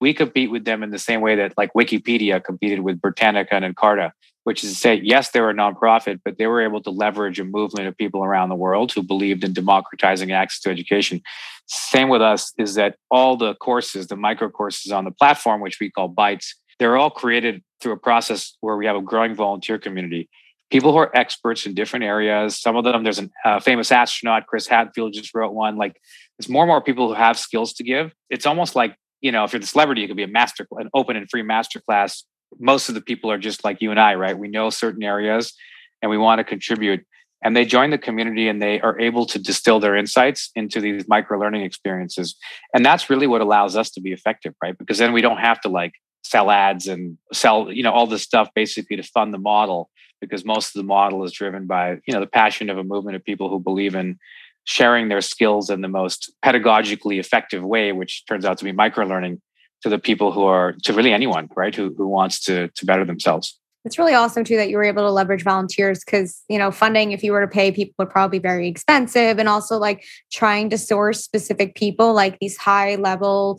We 0.00 0.14
compete 0.14 0.50
with 0.50 0.64
them 0.64 0.82
in 0.82 0.90
the 0.90 0.98
same 0.98 1.20
way 1.20 1.36
that 1.36 1.54
like 1.56 1.72
Wikipedia 1.74 2.42
competed 2.42 2.80
with 2.80 3.00
Britannica 3.00 3.54
and 3.54 3.64
Encarta, 3.64 4.12
which 4.44 4.64
is 4.64 4.72
to 4.72 4.76
say, 4.76 5.00
yes, 5.02 5.30
they 5.30 5.40
were 5.40 5.50
a 5.50 5.54
nonprofit, 5.54 6.20
but 6.24 6.38
they 6.38 6.46
were 6.46 6.62
able 6.62 6.82
to 6.82 6.90
leverage 6.90 7.38
a 7.38 7.44
movement 7.44 7.86
of 7.86 7.96
people 7.96 8.24
around 8.24 8.48
the 8.48 8.54
world 8.54 8.92
who 8.92 9.02
believed 9.02 9.44
in 9.44 9.52
democratizing 9.52 10.32
access 10.32 10.60
to 10.60 10.70
education. 10.70 11.20
Same 11.66 12.08
with 12.08 12.22
us 12.22 12.52
is 12.58 12.74
that 12.74 12.96
all 13.10 13.36
the 13.36 13.54
courses, 13.56 14.06
the 14.06 14.16
micro 14.16 14.48
courses 14.48 14.90
on 14.90 15.04
the 15.04 15.10
platform, 15.10 15.60
which 15.60 15.78
we 15.80 15.90
call 15.90 16.08
Bytes, 16.08 16.54
they're 16.78 16.96
all 16.96 17.10
created 17.10 17.62
through 17.80 17.92
a 17.92 17.98
process 17.98 18.56
where 18.60 18.76
we 18.76 18.86
have 18.86 18.96
a 18.96 19.02
growing 19.02 19.34
volunteer 19.34 19.78
community. 19.78 20.28
People 20.70 20.92
who 20.92 20.98
are 20.98 21.14
experts 21.14 21.66
in 21.66 21.74
different 21.74 22.04
areas. 22.04 22.58
Some 22.58 22.76
of 22.76 22.84
them, 22.84 23.02
there's 23.02 23.18
a 23.18 23.28
uh, 23.44 23.60
famous 23.60 23.92
astronaut, 23.92 24.46
Chris 24.46 24.66
Hadfield 24.66 25.12
just 25.12 25.34
wrote 25.34 25.52
one. 25.52 25.76
Like, 25.76 26.00
there's 26.38 26.48
more 26.48 26.62
and 26.62 26.68
more 26.68 26.80
people 26.80 27.08
who 27.08 27.14
have 27.14 27.38
skills 27.38 27.72
to 27.74 27.84
give. 27.84 28.12
It's 28.30 28.46
almost 28.46 28.74
like 28.74 28.96
you 29.20 29.32
know, 29.32 29.44
if 29.44 29.52
you're 29.52 29.60
the 29.60 29.66
celebrity, 29.66 30.04
it 30.04 30.08
could 30.08 30.16
be 30.16 30.22
a 30.22 30.28
master, 30.28 30.66
an 30.72 30.90
open 30.94 31.16
and 31.16 31.28
free 31.30 31.42
master 31.42 31.80
class. 31.80 32.24
Most 32.58 32.88
of 32.88 32.94
the 32.94 33.00
people 33.00 33.30
are 33.30 33.38
just 33.38 33.64
like 33.64 33.80
you 33.80 33.90
and 33.90 34.00
I, 34.00 34.14
right? 34.14 34.36
We 34.36 34.48
know 34.48 34.70
certain 34.70 35.02
areas 35.02 35.54
and 36.02 36.10
we 36.10 36.18
want 36.18 36.38
to 36.38 36.44
contribute. 36.44 37.04
And 37.42 37.56
they 37.56 37.64
join 37.64 37.90
the 37.90 37.98
community 37.98 38.48
and 38.48 38.60
they 38.60 38.80
are 38.80 38.98
able 39.00 39.24
to 39.26 39.38
distill 39.38 39.80
their 39.80 39.96
insights 39.96 40.50
into 40.54 40.80
these 40.80 41.08
micro 41.08 41.38
learning 41.38 41.62
experiences. 41.62 42.36
And 42.74 42.84
that's 42.84 43.08
really 43.08 43.26
what 43.26 43.40
allows 43.40 43.76
us 43.76 43.90
to 43.92 44.00
be 44.00 44.12
effective, 44.12 44.54
right? 44.62 44.76
Because 44.76 44.98
then 44.98 45.12
we 45.12 45.22
don't 45.22 45.38
have 45.38 45.60
to 45.62 45.68
like 45.68 45.92
sell 46.22 46.50
ads 46.50 46.86
and 46.86 47.16
sell, 47.32 47.72
you 47.72 47.82
know, 47.82 47.92
all 47.92 48.06
this 48.06 48.22
stuff 48.22 48.50
basically 48.54 48.96
to 48.96 49.02
fund 49.02 49.32
the 49.32 49.38
model 49.38 49.90
because 50.20 50.44
most 50.44 50.76
of 50.76 50.80
the 50.80 50.86
model 50.86 51.24
is 51.24 51.32
driven 51.32 51.66
by, 51.66 51.92
you 52.06 52.12
know, 52.12 52.20
the 52.20 52.26
passion 52.26 52.68
of 52.68 52.76
a 52.76 52.84
movement 52.84 53.16
of 53.16 53.24
people 53.24 53.48
who 53.48 53.58
believe 53.58 53.94
in 53.94 54.18
sharing 54.64 55.08
their 55.08 55.20
skills 55.20 55.70
in 55.70 55.80
the 55.80 55.88
most 55.88 56.32
pedagogically 56.44 57.18
effective 57.18 57.62
way, 57.64 57.92
which 57.92 58.24
turns 58.26 58.44
out 58.44 58.58
to 58.58 58.64
be 58.64 58.72
microlearning 58.72 59.40
to 59.82 59.88
the 59.88 59.98
people 59.98 60.32
who 60.32 60.44
are 60.44 60.74
to 60.84 60.92
really 60.92 61.12
anyone, 61.12 61.48
right? 61.56 61.74
Who 61.74 61.94
who 61.96 62.06
wants 62.06 62.40
to 62.44 62.68
to 62.68 62.86
better 62.86 63.04
themselves. 63.04 63.58
It's 63.84 63.98
really 63.98 64.12
awesome 64.12 64.44
too 64.44 64.56
that 64.56 64.68
you 64.68 64.76
were 64.76 64.84
able 64.84 65.04
to 65.04 65.10
leverage 65.10 65.42
volunteers 65.42 66.00
because, 66.04 66.42
you 66.50 66.58
know, 66.58 66.70
funding, 66.70 67.12
if 67.12 67.24
you 67.24 67.32
were 67.32 67.40
to 67.40 67.48
pay 67.48 67.72
people, 67.72 67.94
would 67.98 68.10
probably 68.10 68.38
be 68.38 68.42
very 68.42 68.68
expensive. 68.68 69.38
And 69.38 69.48
also 69.48 69.78
like 69.78 70.04
trying 70.30 70.68
to 70.70 70.76
source 70.76 71.24
specific 71.24 71.74
people, 71.74 72.12
like 72.12 72.38
these 72.40 72.58
high 72.58 72.96
level 72.96 73.58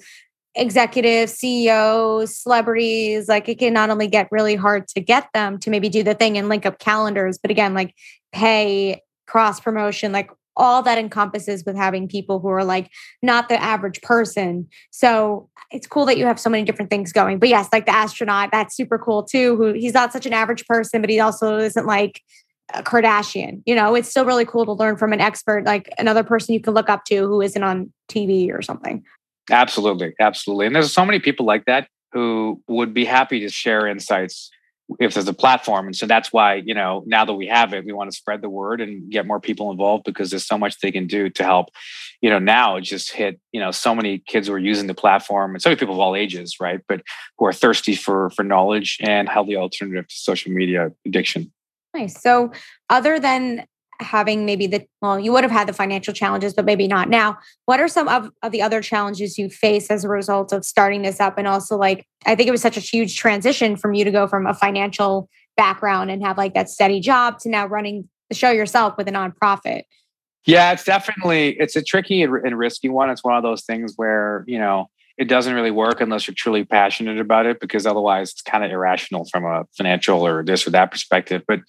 executives, 0.54 1.34
CEOs, 1.34 2.38
celebrities, 2.38 3.28
like 3.30 3.50
it 3.50 3.58
can 3.58 3.74
not 3.74 3.90
only 3.90 4.08
get 4.08 4.28
really 4.32 4.56
hard 4.56 4.88
to 4.90 5.00
get 5.02 5.28
them 5.34 5.58
to 5.60 5.72
maybe 5.72 5.90
do 5.90 6.04
the 6.04 6.14
thing 6.14 6.38
and 6.38 6.50
link 6.50 6.68
up 6.68 6.78
calendars, 6.78 7.40
but 7.40 7.50
again, 7.50 7.74
like 7.74 7.96
pay 8.32 9.02
cross 9.26 9.60
promotion, 9.60 10.12
like 10.12 10.30
all 10.58 10.82
that 10.84 10.98
encompasses 10.98 11.64
with 11.66 11.76
having 11.76 12.08
people 12.08 12.40
who 12.40 12.50
are 12.50 12.64
like 12.64 12.90
not 13.22 13.50
the 13.50 13.62
average 13.62 14.02
person. 14.02 14.68
So 14.92 15.50
it's 15.72 15.88
cool 15.88 16.06
that 16.06 16.18
you 16.18 16.26
have 16.26 16.40
so 16.40 16.50
many 16.50 16.64
different 16.64 16.90
things 16.90 17.12
going. 17.12 17.40
But 17.40 17.50
yes, 17.50 17.70
like 17.72 17.86
the 17.86 17.96
astronaut, 17.96 18.50
that's 18.52 18.76
super 18.76 18.98
cool 18.98 19.24
too. 19.24 19.56
Who 19.56 19.74
he's 19.74 19.94
not 19.94 20.12
such 20.12 20.26
an 20.26 20.34
average 20.34 20.66
person, 20.66 21.02
but 21.02 21.10
he 21.10 21.20
also 21.20 21.58
isn't 21.58 21.86
like 21.86 22.22
a 22.74 22.84
Kardashian. 22.84 23.62
You 23.66 23.76
know, 23.76 23.96
it's 23.96 24.10
still 24.10 24.26
really 24.26 24.46
cool 24.46 24.66
to 24.66 24.74
learn 24.74 24.98
from 24.98 25.14
an 25.14 25.22
expert, 25.22 25.66
like 25.66 25.90
another 25.98 26.24
person 26.24 26.54
you 26.54 26.62
can 26.62 26.74
look 26.74 26.90
up 26.90 27.06
to 27.06 27.28
who 27.28 27.42
isn't 27.42 27.64
on 27.64 27.92
TV 28.10 28.54
or 28.54 28.62
something. 28.62 29.04
Absolutely. 29.50 30.14
Absolutely. 30.20 30.68
And 30.68 30.76
there's 30.76 30.94
so 30.94 31.06
many 31.06 31.20
people 31.20 31.46
like 31.46 31.66
that 31.66 31.88
who 32.12 32.62
would 32.68 32.94
be 32.94 33.06
happy 33.06 33.40
to 33.40 33.50
share 33.50 33.88
insights 33.88 34.52
if 34.99 35.13
there's 35.13 35.27
a 35.27 35.34
platform. 35.34 35.86
And 35.86 35.95
so 35.95 36.06
that's 36.06 36.34
why, 36.34 36.56
you 36.56 36.73
know, 36.73 37.04
now 37.06 37.25
that 37.25 37.34
we 37.34 37.47
have 37.47 37.73
it, 37.73 37.86
we 37.86 37.93
want 37.93 38.12
to 38.12 38.15
spread 38.15 38.41
the 38.41 38.49
word 38.49 38.82
and 38.82 39.10
get 39.12 39.27
more 39.27 39.39
people 39.39 39.71
involved 39.71 40.04
because 40.04 40.30
there's 40.30 40.45
so 40.45 40.58
much 40.58 40.80
they 40.80 40.91
can 40.91 41.08
do 41.08 41.30
to 41.30 41.43
help, 41.43 41.69
you 42.21 42.30
know, 42.30 42.39
now 42.39 42.80
just 42.80 43.12
hit, 43.12 43.39
you 43.51 43.60
know, 43.60 43.71
so 43.71 43.95
many 43.95 44.19
kids 44.19 44.47
who 44.47 44.54
are 44.54 44.60
using 44.60 44.88
the 44.88 44.93
platform 44.93 45.54
and 45.54 45.62
so 45.62 45.69
many 45.69 45.80
people 45.80 45.95
of 45.95 45.99
all 45.99 46.15
ages, 46.15 46.58
right? 46.60 46.82
But 46.88 47.01
who 47.38 47.45
are 47.45 47.54
thirsty 47.54 47.95
for 47.95 48.30
for 48.32 48.43
knowledge 48.43 48.97
and 49.01 49.30
healthy 49.30 49.56
alternative 49.56 50.08
to 50.08 50.15
social 50.15 50.51
media 50.51 50.91
addiction. 51.06 51.51
Nice. 51.93 52.21
So 52.21 52.51
other 52.89 53.19
than 53.19 53.65
having 54.02 54.46
maybe 54.46 54.68
the 54.68 54.86
well 55.02 55.20
you 55.20 55.32
would 55.32 55.44
have 55.44 55.52
had 55.52 55.68
the 55.68 55.74
financial 55.74 56.14
challenges 56.14 56.54
but 56.54 56.66
maybe 56.66 56.88
not 56.88 57.10
now. 57.10 57.38
What 57.66 57.80
are 57.80 57.88
some 57.88 58.08
of, 58.08 58.32
of 58.44 58.52
the 58.52 58.62
other 58.62 58.82
challenges 58.82 59.38
you 59.38 59.50
face 59.50 59.90
as 59.90 60.04
a 60.04 60.10
result 60.10 60.52
of 60.52 60.66
starting 60.66 61.02
this 61.02 61.20
up? 61.20 61.38
And 61.38 61.48
also 61.48 61.78
like 61.78 62.06
i 62.26 62.36
think 62.36 62.48
it 62.48 62.52
was 62.52 62.62
such 62.62 62.78
a 62.78 62.82
huge 62.82 63.18
transition 63.18 63.76
from 63.76 63.94
you 63.94 64.04
to 64.04 64.12
go 64.12 64.28
from 64.28 64.46
a 64.46 64.54
financial 64.54 65.30
background 65.58 66.12
and 66.12 66.24
have 66.24 66.38
like 66.38 66.54
that 66.54 66.70
steady 66.70 67.00
job 67.00 67.40
to 67.40 67.50
now 67.50 67.66
running 67.66 68.08
the 68.30 68.36
show 68.36 68.52
yourself 68.52 68.96
with 68.98 69.08
a 69.08 69.12
nonprofit. 69.12 69.84
Yeah 70.46 70.72
it's 70.72 70.84
definitely 70.84 71.58
it's 71.60 71.76
a 71.76 71.84
tricky 71.84 72.24
and, 72.24 72.34
and 72.46 72.58
risky 72.58 72.90
one. 72.90 73.10
It's 73.10 73.24
one 73.24 73.36
of 73.36 73.44
those 73.44 73.64
things 73.64 73.94
where 73.96 74.44
you 74.48 74.60
know 74.60 74.90
it 75.22 75.28
doesn't 75.28 75.54
really 75.54 75.70
work 75.70 76.02
unless 76.02 76.26
you're 76.26 76.34
truly 76.34 76.64
passionate 76.64 77.20
about 77.20 77.46
it 77.46 77.60
because 77.60 77.86
otherwise 77.86 78.32
it's 78.32 78.42
kind 78.42 78.64
of 78.64 78.72
irrational 78.72 79.24
from 79.26 79.46
a 79.46 79.66
financial 79.78 80.26
or 80.26 80.44
this 80.44 80.66
or 80.66 80.72
that 80.72 80.90
perspective. 80.90 81.44
But 81.48 81.60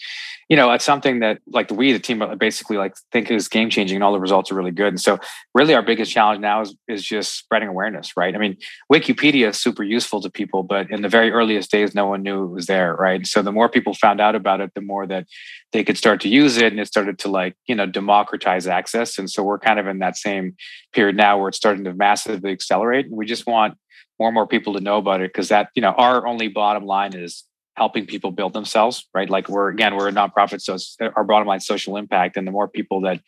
you 0.48 0.56
know 0.56 0.72
it's 0.72 0.86
something 0.86 1.20
that 1.20 1.38
like 1.46 1.70
we 1.70 1.92
the 1.92 1.98
team 1.98 2.22
uh, 2.22 2.34
basically 2.34 2.78
like 2.78 2.94
think 3.12 3.30
is 3.30 3.48
game 3.48 3.68
changing 3.68 3.96
and 3.96 4.02
all 4.02 4.14
the 4.14 4.20
results 4.20 4.50
are 4.50 4.54
really 4.54 4.70
good. 4.70 4.88
And 4.88 5.00
so 5.00 5.18
really 5.54 5.74
our 5.74 5.82
biggest 5.82 6.10
challenge 6.10 6.40
now 6.40 6.62
is 6.62 6.74
is 6.88 7.04
just 7.04 7.36
spreading 7.36 7.68
awareness 7.68 8.16
right? 8.16 8.34
I 8.34 8.38
mean 8.38 8.56
wikipedia 8.90 9.48
is 9.50 9.58
super 9.58 9.82
useful 9.82 10.22
to 10.22 10.30
people 10.30 10.62
but 10.62 10.90
in 10.90 11.02
the 11.02 11.10
very 11.10 11.30
earliest 11.30 11.70
days 11.70 11.94
no 11.94 12.06
one 12.06 12.22
knew 12.22 12.44
it 12.44 12.54
was 12.54 12.64
there 12.64 12.94
right? 12.94 13.26
So 13.26 13.42
the 13.42 13.52
more 13.52 13.68
people 13.68 13.92
found 13.92 14.18
out 14.18 14.34
about 14.34 14.62
it 14.62 14.72
the 14.74 14.80
more 14.80 15.06
that 15.08 15.26
they 15.72 15.84
could 15.84 15.98
start 15.98 16.20
to 16.20 16.28
use 16.28 16.58
it 16.58 16.72
and 16.72 16.80
it 16.80 16.86
started 16.86 17.18
to 17.20 17.28
like 17.28 17.56
you 17.66 17.74
know 17.74 17.86
democratize 17.86 18.66
access. 18.66 19.18
And 19.18 19.28
so 19.30 19.42
we're 19.42 19.58
kind 19.58 19.78
of 19.78 19.86
in 19.86 19.98
that 19.98 20.16
same 20.16 20.54
period 20.92 21.16
now 21.16 21.38
where 21.38 21.48
it's 21.48 21.56
starting 21.56 21.84
to 21.84 21.94
massively 21.94 22.52
accelerate. 22.52 23.06
And 23.06 23.16
we 23.16 23.26
just 23.26 23.46
want 23.46 23.74
more 24.18 24.28
and 24.28 24.34
more 24.34 24.46
people 24.46 24.74
to 24.74 24.80
know 24.80 24.98
about 24.98 25.20
it 25.20 25.32
because 25.32 25.48
that 25.48 25.68
you 25.74 25.82
know 25.82 25.90
our 25.90 26.26
only 26.26 26.48
bottom 26.48 26.84
line 26.84 27.14
is 27.14 27.44
helping 27.76 28.04
people 28.04 28.30
build 28.30 28.52
themselves 28.52 29.08
right? 29.14 29.30
Like 29.30 29.48
we're 29.48 29.68
again 29.68 29.96
we're 29.96 30.08
a 30.08 30.12
nonprofit 30.12 30.60
so 30.60 30.76
our 31.16 31.24
bottom 31.24 31.48
line 31.48 31.60
social 31.60 31.96
impact. 31.96 32.36
And 32.36 32.46
the 32.46 32.52
more 32.52 32.68
people 32.68 33.00
that 33.02 33.20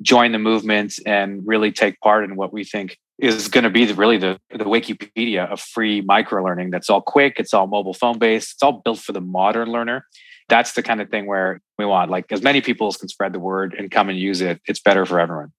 join 0.00 0.32
the 0.32 0.38
movement 0.38 0.94
and 1.04 1.42
really 1.44 1.70
take 1.70 2.00
part 2.00 2.24
in 2.24 2.36
what 2.36 2.52
we 2.52 2.64
think 2.64 2.98
is 3.18 3.48
going 3.48 3.64
to 3.64 3.70
be 3.70 3.84
the, 3.84 3.94
really 3.94 4.16
the, 4.16 4.38
the 4.50 4.64
wikipedia 4.64 5.46
of 5.52 5.60
free 5.60 6.00
micro 6.00 6.42
learning 6.42 6.70
that's 6.70 6.88
all 6.88 7.02
quick 7.02 7.34
it's 7.36 7.52
all 7.52 7.66
mobile 7.66 7.92
phone 7.92 8.18
based 8.18 8.54
it's 8.54 8.62
all 8.62 8.80
built 8.82 8.98
for 8.98 9.12
the 9.12 9.20
modern 9.20 9.68
learner 9.68 10.06
that's 10.50 10.72
the 10.72 10.82
kind 10.82 11.00
of 11.00 11.08
thing 11.08 11.26
where 11.26 11.62
we 11.78 11.86
want 11.86 12.10
like 12.10 12.30
as 12.30 12.42
many 12.42 12.60
people 12.60 12.88
as 12.88 12.96
can 12.96 13.08
spread 13.08 13.32
the 13.32 13.38
word 13.38 13.74
and 13.78 13.90
come 13.90 14.10
and 14.10 14.18
use 14.18 14.42
it. 14.42 14.60
It's 14.66 14.80
better 14.80 15.06
for 15.06 15.18
everyone. 15.18 15.52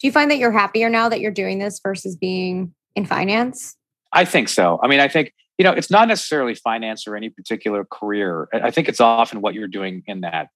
Do 0.00 0.06
you 0.06 0.12
find 0.12 0.30
that 0.30 0.38
you're 0.38 0.52
happier 0.52 0.88
now 0.88 1.08
that 1.08 1.20
you're 1.20 1.32
doing 1.32 1.58
this 1.58 1.80
versus 1.82 2.14
being 2.14 2.74
in 2.94 3.06
finance? 3.06 3.74
I 4.12 4.24
think 4.24 4.48
so. 4.48 4.78
I 4.82 4.86
mean 4.86 5.00
i 5.00 5.08
think 5.08 5.32
you 5.58 5.64
know 5.64 5.72
it's 5.72 5.90
not 5.90 6.06
necessarily 6.06 6.54
finance 6.54 7.06
or 7.08 7.16
any 7.16 7.30
particular 7.30 7.84
career. 7.84 8.48
I 8.52 8.70
think 8.70 8.88
it's 8.88 9.00
often 9.00 9.40
what 9.40 9.54
you're 9.54 9.66
doing 9.66 10.04
in 10.06 10.20
that. 10.20 10.48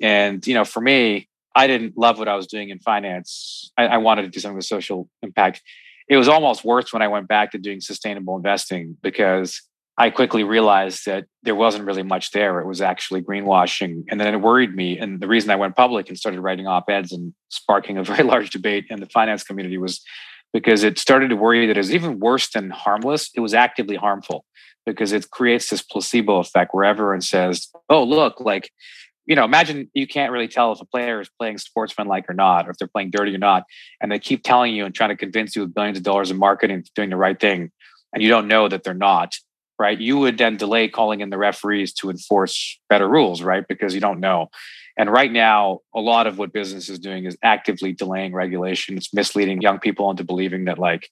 And 0.00 0.46
you 0.46 0.54
know 0.54 0.64
for 0.64 0.80
me 0.80 1.28
i 1.56 1.66
didn't 1.66 1.98
love 1.98 2.18
what 2.18 2.28
i 2.28 2.36
was 2.36 2.46
doing 2.46 2.68
in 2.68 2.78
finance. 2.78 3.72
I, 3.76 3.86
I 3.86 3.96
wanted 3.96 4.22
to 4.22 4.28
do 4.28 4.38
something 4.38 4.56
with 4.56 4.66
social 4.66 5.08
impact. 5.22 5.62
It 6.08 6.16
was 6.16 6.28
almost 6.28 6.64
worse 6.64 6.92
when 6.92 7.02
i 7.02 7.08
went 7.08 7.26
back 7.26 7.52
to 7.52 7.58
doing 7.58 7.80
sustainable 7.80 8.36
investing 8.36 8.96
because 9.02 9.62
I 10.00 10.08
quickly 10.08 10.44
realized 10.44 11.04
that 11.04 11.26
there 11.42 11.54
wasn't 11.54 11.84
really 11.84 12.02
much 12.02 12.30
there. 12.30 12.58
It 12.58 12.66
was 12.66 12.80
actually 12.80 13.20
greenwashing. 13.20 14.04
And 14.08 14.18
then 14.18 14.32
it 14.32 14.38
worried 14.38 14.74
me. 14.74 14.96
And 14.96 15.20
the 15.20 15.28
reason 15.28 15.50
I 15.50 15.56
went 15.56 15.76
public 15.76 16.08
and 16.08 16.16
started 16.16 16.40
writing 16.40 16.66
op 16.66 16.88
eds 16.88 17.12
and 17.12 17.34
sparking 17.50 17.98
a 17.98 18.04
very 18.10 18.22
large 18.22 18.48
debate 18.48 18.86
in 18.88 19.00
the 19.00 19.06
finance 19.06 19.44
community 19.44 19.76
was 19.76 20.00
because 20.54 20.84
it 20.84 20.98
started 20.98 21.28
to 21.28 21.36
worry 21.36 21.66
that 21.66 21.76
it 21.76 21.80
was 21.80 21.94
even 21.94 22.18
worse 22.18 22.48
than 22.48 22.70
harmless. 22.70 23.28
It 23.34 23.40
was 23.40 23.52
actively 23.52 23.96
harmful 23.96 24.46
because 24.86 25.12
it 25.12 25.28
creates 25.28 25.68
this 25.68 25.82
placebo 25.82 26.38
effect 26.38 26.72
where 26.72 26.84
everyone 26.84 27.20
says, 27.20 27.68
oh, 27.90 28.02
look, 28.02 28.40
like, 28.40 28.70
you 29.26 29.36
know, 29.36 29.44
imagine 29.44 29.90
you 29.92 30.06
can't 30.06 30.32
really 30.32 30.48
tell 30.48 30.72
if 30.72 30.80
a 30.80 30.86
player 30.86 31.20
is 31.20 31.28
playing 31.38 31.58
sportsmanlike 31.58 32.24
or 32.26 32.34
not, 32.34 32.66
or 32.66 32.70
if 32.70 32.78
they're 32.78 32.88
playing 32.88 33.10
dirty 33.10 33.34
or 33.34 33.38
not. 33.38 33.64
And 34.00 34.10
they 34.10 34.18
keep 34.18 34.44
telling 34.44 34.74
you 34.74 34.86
and 34.86 34.94
trying 34.94 35.10
to 35.10 35.16
convince 35.16 35.54
you 35.54 35.60
with 35.60 35.74
billions 35.74 35.98
of 35.98 36.04
dollars 36.04 36.30
in 36.30 36.38
marketing 36.38 36.86
doing 36.94 37.10
the 37.10 37.18
right 37.18 37.38
thing. 37.38 37.70
And 38.14 38.22
you 38.22 38.30
don't 38.30 38.48
know 38.48 38.66
that 38.66 38.82
they're 38.82 38.94
not 38.94 39.34
right? 39.80 39.98
You 39.98 40.18
would 40.18 40.36
then 40.36 40.58
delay 40.58 40.88
calling 40.88 41.20
in 41.20 41.30
the 41.30 41.38
referees 41.38 41.94
to 41.94 42.10
enforce 42.10 42.78
better 42.90 43.08
rules, 43.08 43.40
right? 43.40 43.66
Because 43.66 43.94
you 43.94 44.00
don't 44.00 44.20
know. 44.20 44.50
And 44.98 45.10
right 45.10 45.32
now, 45.32 45.78
a 45.94 46.00
lot 46.00 46.26
of 46.26 46.36
what 46.36 46.52
business 46.52 46.90
is 46.90 46.98
doing 46.98 47.24
is 47.24 47.38
actively 47.42 47.94
delaying 47.94 48.34
regulation. 48.34 48.98
It's 48.98 49.14
misleading 49.14 49.62
young 49.62 49.78
people 49.78 50.10
into 50.10 50.22
believing 50.22 50.66
that 50.66 50.78
like 50.78 51.08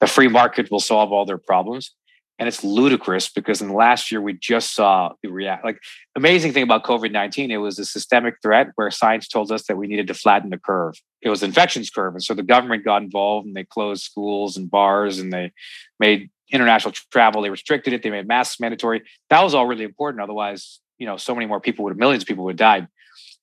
the 0.00 0.06
free 0.06 0.28
market 0.28 0.70
will 0.70 0.80
solve 0.80 1.12
all 1.12 1.24
their 1.24 1.38
problems. 1.38 1.94
And 2.38 2.46
it's 2.46 2.62
ludicrous 2.62 3.30
because 3.30 3.62
in 3.62 3.68
the 3.68 3.74
last 3.74 4.12
year 4.12 4.20
we 4.20 4.34
just 4.34 4.74
saw 4.74 5.12
the 5.22 5.30
react 5.30 5.64
like 5.64 5.78
amazing 6.14 6.52
thing 6.52 6.62
about 6.62 6.84
COVID-19, 6.84 7.50
it 7.50 7.58
was 7.58 7.78
a 7.78 7.84
systemic 7.84 8.34
threat 8.42 8.68
where 8.74 8.90
science 8.90 9.28
told 9.28 9.50
us 9.50 9.66
that 9.66 9.76
we 9.76 9.86
needed 9.86 10.06
to 10.08 10.14
flatten 10.14 10.50
the 10.50 10.58
curve. 10.58 10.94
It 11.22 11.30
was 11.30 11.42
infections 11.42 11.88
curve. 11.90 12.14
And 12.14 12.22
so 12.22 12.34
the 12.34 12.42
government 12.42 12.84
got 12.84 13.02
involved 13.02 13.46
and 13.46 13.56
they 13.56 13.64
closed 13.64 14.02
schools 14.02 14.56
and 14.58 14.70
bars 14.70 15.18
and 15.18 15.32
they 15.32 15.52
made 15.98 16.30
international 16.50 16.92
travel. 17.10 17.42
They 17.42 17.50
restricted 17.50 17.92
it. 17.92 18.02
They 18.02 18.10
made 18.10 18.26
masks 18.26 18.60
mandatory. 18.60 19.02
That 19.28 19.42
was 19.42 19.54
all 19.54 19.66
really 19.66 19.84
important. 19.84 20.22
Otherwise, 20.22 20.80
you 20.98 21.06
know, 21.06 21.16
so 21.16 21.34
many 21.34 21.46
more 21.46 21.60
people 21.60 21.84
would, 21.84 21.96
millions 21.96 22.22
of 22.22 22.28
people 22.28 22.44
would 22.44 22.52
have 22.52 22.58
died. 22.58 22.88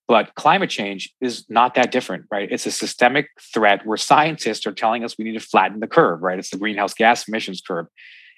But 0.07 0.35
climate 0.35 0.69
change 0.69 1.13
is 1.19 1.45
not 1.49 1.75
that 1.75 1.91
different, 1.91 2.25
right? 2.31 2.49
It's 2.49 2.65
a 2.65 2.71
systemic 2.71 3.27
threat 3.53 3.85
where 3.85 3.97
scientists 3.97 4.65
are 4.65 4.71
telling 4.71 5.03
us 5.03 5.17
we 5.17 5.25
need 5.25 5.33
to 5.33 5.45
flatten 5.45 5.81
the 5.81 5.87
curve, 5.87 6.21
right? 6.21 6.39
It's 6.39 6.49
the 6.49 6.57
greenhouse 6.57 6.93
gas 6.93 7.27
emissions 7.27 7.61
curve. 7.61 7.87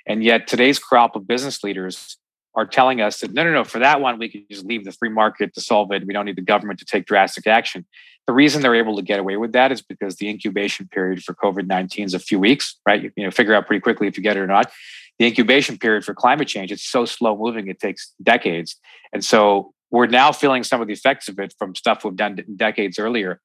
And 0.07 0.23
yet 0.23 0.47
today's 0.47 0.79
crop 0.79 1.15
of 1.15 1.27
business 1.27 1.63
leaders 1.63 2.17
are 2.55 2.65
telling 2.65 3.01
us 3.01 3.19
that 3.19 3.33
no, 3.33 3.43
no, 3.43 3.51
no, 3.51 3.63
for 3.63 3.79
that 3.79 4.01
one, 4.01 4.17
we 4.17 4.29
can 4.29 4.45
just 4.49 4.65
leave 4.65 4.83
the 4.83 4.91
free 4.91 5.09
market 5.09 5.53
to 5.53 5.61
solve 5.61 5.91
it. 5.91 6.05
We 6.05 6.13
don't 6.13 6.25
need 6.25 6.35
the 6.35 6.41
government 6.41 6.79
to 6.79 6.85
take 6.85 7.05
drastic 7.05 7.47
action. 7.47 7.85
The 8.27 8.33
reason 8.33 8.61
they're 8.61 8.75
able 8.75 8.95
to 8.95 9.01
get 9.01 9.19
away 9.19 9.37
with 9.37 9.53
that 9.53 9.71
is 9.71 9.81
because 9.81 10.17
the 10.17 10.29
incubation 10.29 10.87
period 10.87 11.23
for 11.23 11.33
COVID 11.33 11.67
19 11.67 12.05
is 12.05 12.13
a 12.13 12.19
few 12.19 12.39
weeks, 12.39 12.77
right? 12.85 13.01
You, 13.01 13.11
you 13.15 13.23
know, 13.23 13.31
figure 13.31 13.53
out 13.53 13.67
pretty 13.67 13.81
quickly 13.81 14.07
if 14.07 14.17
you 14.17 14.23
get 14.23 14.37
it 14.37 14.39
or 14.39 14.47
not. 14.47 14.71
The 15.17 15.25
incubation 15.25 15.77
period 15.77 16.05
for 16.05 16.13
climate 16.13 16.47
change, 16.47 16.71
it's 16.71 16.85
so 16.85 17.05
slow 17.05 17.37
moving, 17.37 17.67
it 17.67 17.79
takes 17.79 18.13
decades. 18.21 18.77
And 19.13 19.23
so 19.23 19.73
we're 19.91 20.07
now 20.07 20.31
feeling 20.31 20.63
some 20.63 20.81
of 20.81 20.87
the 20.87 20.93
effects 20.93 21.27
of 21.27 21.39
it 21.39 21.53
from 21.57 21.75
stuff 21.75 22.03
we've 22.03 22.15
done 22.15 22.39
decades 22.55 22.99
earlier. 22.99 23.41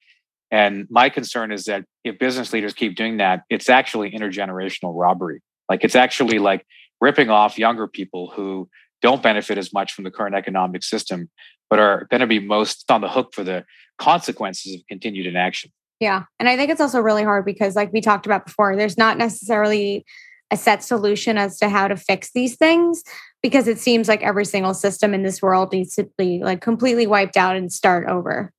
And 0.50 0.86
my 0.90 1.08
concern 1.08 1.50
is 1.50 1.64
that 1.64 1.84
if 2.04 2.18
business 2.18 2.52
leaders 2.52 2.74
keep 2.74 2.94
doing 2.96 3.16
that, 3.16 3.42
it's 3.50 3.68
actually 3.68 4.12
intergenerational 4.12 4.92
robbery. 4.94 5.42
Like 5.68 5.82
it's 5.82 5.96
actually 5.96 6.38
like 6.38 6.66
ripping 7.00 7.30
off 7.30 7.58
younger 7.58 7.88
people 7.88 8.30
who 8.30 8.68
don't 9.04 9.22
benefit 9.22 9.58
as 9.58 9.70
much 9.70 9.92
from 9.92 10.04
the 10.04 10.10
current 10.10 10.34
economic 10.34 10.82
system, 10.82 11.28
but 11.68 11.78
are 11.78 12.06
going 12.10 12.22
to 12.22 12.26
be 12.26 12.38
most 12.38 12.90
on 12.90 13.02
the 13.02 13.08
hook 13.08 13.34
for 13.34 13.44
the 13.44 13.62
consequences 13.98 14.74
of 14.74 14.80
continued 14.88 15.26
inaction. 15.26 15.70
Yeah. 16.00 16.24
And 16.40 16.48
I 16.48 16.56
think 16.56 16.70
it's 16.70 16.80
also 16.80 17.00
really 17.00 17.22
hard 17.22 17.44
because, 17.44 17.76
like 17.76 17.92
we 17.92 18.00
talked 18.00 18.24
about 18.24 18.46
before, 18.46 18.76
there's 18.76 18.96
not 18.96 19.18
necessarily 19.18 20.06
a 20.50 20.56
set 20.56 20.82
solution 20.82 21.36
as 21.36 21.58
to 21.58 21.68
how 21.68 21.86
to 21.86 21.96
fix 21.96 22.32
these 22.32 22.56
things 22.56 23.02
because 23.42 23.68
it 23.68 23.78
seems 23.78 24.08
like 24.08 24.22
every 24.22 24.46
single 24.46 24.72
system 24.72 25.12
in 25.12 25.22
this 25.22 25.42
world 25.42 25.70
needs 25.70 25.94
to 25.96 26.08
be 26.16 26.42
like 26.42 26.62
completely 26.62 27.06
wiped 27.06 27.36
out 27.36 27.56
and 27.56 27.70
start 27.70 28.08
over. 28.08 28.52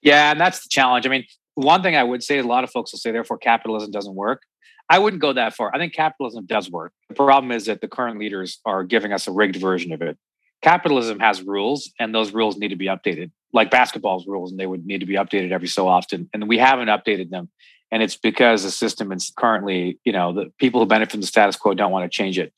Yeah. 0.00 0.30
And 0.30 0.40
that's 0.40 0.62
the 0.62 0.70
challenge. 0.70 1.04
I 1.04 1.10
mean, 1.10 1.24
one 1.56 1.82
thing 1.82 1.94
I 1.94 2.04
would 2.04 2.22
say, 2.22 2.38
a 2.38 2.42
lot 2.42 2.64
of 2.64 2.70
folks 2.70 2.90
will 2.92 2.98
say, 2.98 3.12
therefore, 3.12 3.36
capitalism 3.36 3.90
doesn't 3.90 4.14
work. 4.14 4.42
I 4.88 4.98
wouldn't 4.98 5.22
go 5.22 5.32
that 5.32 5.54
far. 5.54 5.70
I 5.74 5.78
think 5.78 5.94
capitalism 5.94 6.46
does 6.46 6.70
work. 6.70 6.92
The 7.08 7.14
problem 7.14 7.52
is 7.52 7.66
that 7.66 7.80
the 7.80 7.88
current 7.88 8.18
leaders 8.18 8.60
are 8.64 8.84
giving 8.84 9.12
us 9.12 9.26
a 9.26 9.32
rigged 9.32 9.56
version 9.56 9.92
of 9.92 10.02
it. 10.02 10.18
Capitalism 10.62 11.20
has 11.20 11.42
rules 11.42 11.92
and 11.98 12.14
those 12.14 12.32
rules 12.32 12.56
need 12.56 12.68
to 12.68 12.76
be 12.76 12.86
updated. 12.86 13.30
Like 13.52 13.70
basketball's 13.70 14.26
rules 14.26 14.50
and 14.50 14.60
they 14.60 14.66
would 14.66 14.86
need 14.86 15.00
to 15.00 15.06
be 15.06 15.14
updated 15.14 15.52
every 15.52 15.68
so 15.68 15.88
often 15.88 16.28
and 16.32 16.48
we 16.48 16.58
haven't 16.58 16.88
updated 16.88 17.30
them. 17.30 17.50
And 17.90 18.02
it's 18.02 18.16
because 18.16 18.62
the 18.62 18.70
system 18.70 19.12
is 19.12 19.32
currently 19.36 20.00
you 20.04 20.12
know 20.12 20.32
the 20.32 20.52
people 20.58 20.80
who 20.80 20.86
benefit 20.86 21.12
from 21.12 21.20
the 21.20 21.26
status 21.26 21.56
quo 21.56 21.74
don't 21.74 21.92
want 21.92 22.10
to 22.10 22.14
change 22.14 22.38
it. 22.38 22.52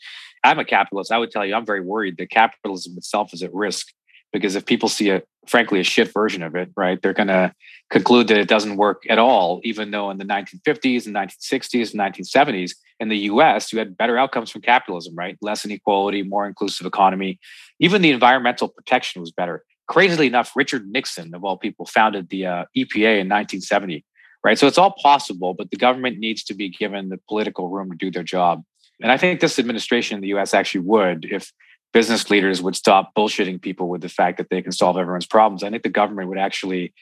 I'm 0.44 0.58
a 0.58 0.64
capitalist. 0.64 1.12
I 1.12 1.18
would 1.18 1.30
tell 1.30 1.44
you 1.44 1.54
i'm 1.54 1.66
very 1.66 1.80
worried 1.80 2.16
that 2.18 2.30
capitalism 2.30 2.94
itself 2.96 3.34
is 3.34 3.42
at 3.42 3.52
risk 3.52 3.88
because 4.37 4.55
if 4.55 4.66
people 4.66 4.88
see 4.88 5.11
a 5.11 5.22
frankly 5.46 5.81
a 5.81 5.85
shit 5.85 6.12
version 6.12 6.42
of 6.42 6.55
it 6.55 6.70
right 6.77 7.01
they're 7.03 7.12
going 7.12 7.29
to 7.29 7.53
conclude 7.90 8.29
that 8.29 8.38
it 8.38 8.49
doesn't 8.49 8.77
work 8.77 9.05
at 9.09 9.18
all 9.18 9.61
even 9.64 9.90
though 9.90 10.11
in 10.11 10.18
the 10.18 10.25
1950s 10.25 11.07
and 11.07 11.14
1960s 11.14 11.92
and 11.92 12.01
1970s 12.01 12.72
in 13.01 13.09
the 13.09 13.16
us 13.16 13.72
you 13.72 13.79
had 13.79 13.96
better 13.96 14.18
outcomes 14.18 14.51
from 14.51 14.61
capitalism 14.61 15.14
right? 15.14 15.37
Less 15.40 15.64
inequality 15.64 16.22
more 16.22 16.46
inclusive 16.46 16.87
economy. 16.87 17.38
Even 17.79 18.03
the 18.03 18.11
environmental 18.11 18.68
protection 18.68 19.20
was 19.20 19.31
better. 19.31 19.64
Crazily 19.88 20.27
enough 20.27 20.53
richard 20.57 20.87
nixon 20.88 21.35
of 21.35 21.44
all 21.44 21.57
people 21.57 21.87
founded 21.87 22.29
the 22.29 22.46
uh, 22.46 22.64
epa 22.77 23.20
in 23.20 23.29
1970 23.29 24.05
right? 24.44 24.59
So 24.59 24.66
it's 24.66 24.79
all 24.79 24.94
possible 25.03 25.55
but 25.55 25.70
the 25.70 25.77
government 25.77 26.18
needs 26.18 26.42
to 26.44 26.55
be 26.55 26.68
given 26.68 27.09
the 27.09 27.20
political 27.29 27.68
room 27.68 27.90
to 27.90 27.96
do 27.96 28.11
their 28.11 28.25
job. 28.25 28.64
And 29.01 29.12
i 29.12 29.16
think 29.16 29.40
this 29.40 29.59
administration 29.59 30.16
in 30.16 30.22
the 30.22 30.29
us 30.29 30.55
actually 30.55 30.81
would 30.81 31.27
if 31.31 31.53
business 31.92 32.31
leaders 32.31 32.61
would 32.61 32.77
stop 32.77 33.12
bullshitting 33.16 33.61
people 33.61 33.88
with 33.88 34.03
the 34.03 34.09
fact 34.09 34.38
that 34.38 34.51
they 34.51 34.62
can 34.62 34.72
solve 34.72 34.96
everyone's 34.96 35.27
problems. 35.27 35.62
I 35.62 35.70
think 35.70 35.83
the 35.83 35.88
government 35.88 36.29
would 36.29 36.38
actually 36.38 36.92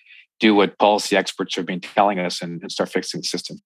do 0.41 0.55
what 0.55 0.79
policy 0.79 1.17
experts 1.17 1.57
have 1.57 1.67
been 1.67 1.81
telling 1.81 2.19
us 2.19 2.43
and, 2.43 2.63
and 2.63 2.71
start 2.71 2.91
fixing 2.91 3.21
the 3.21 3.25
system. 3.25 3.61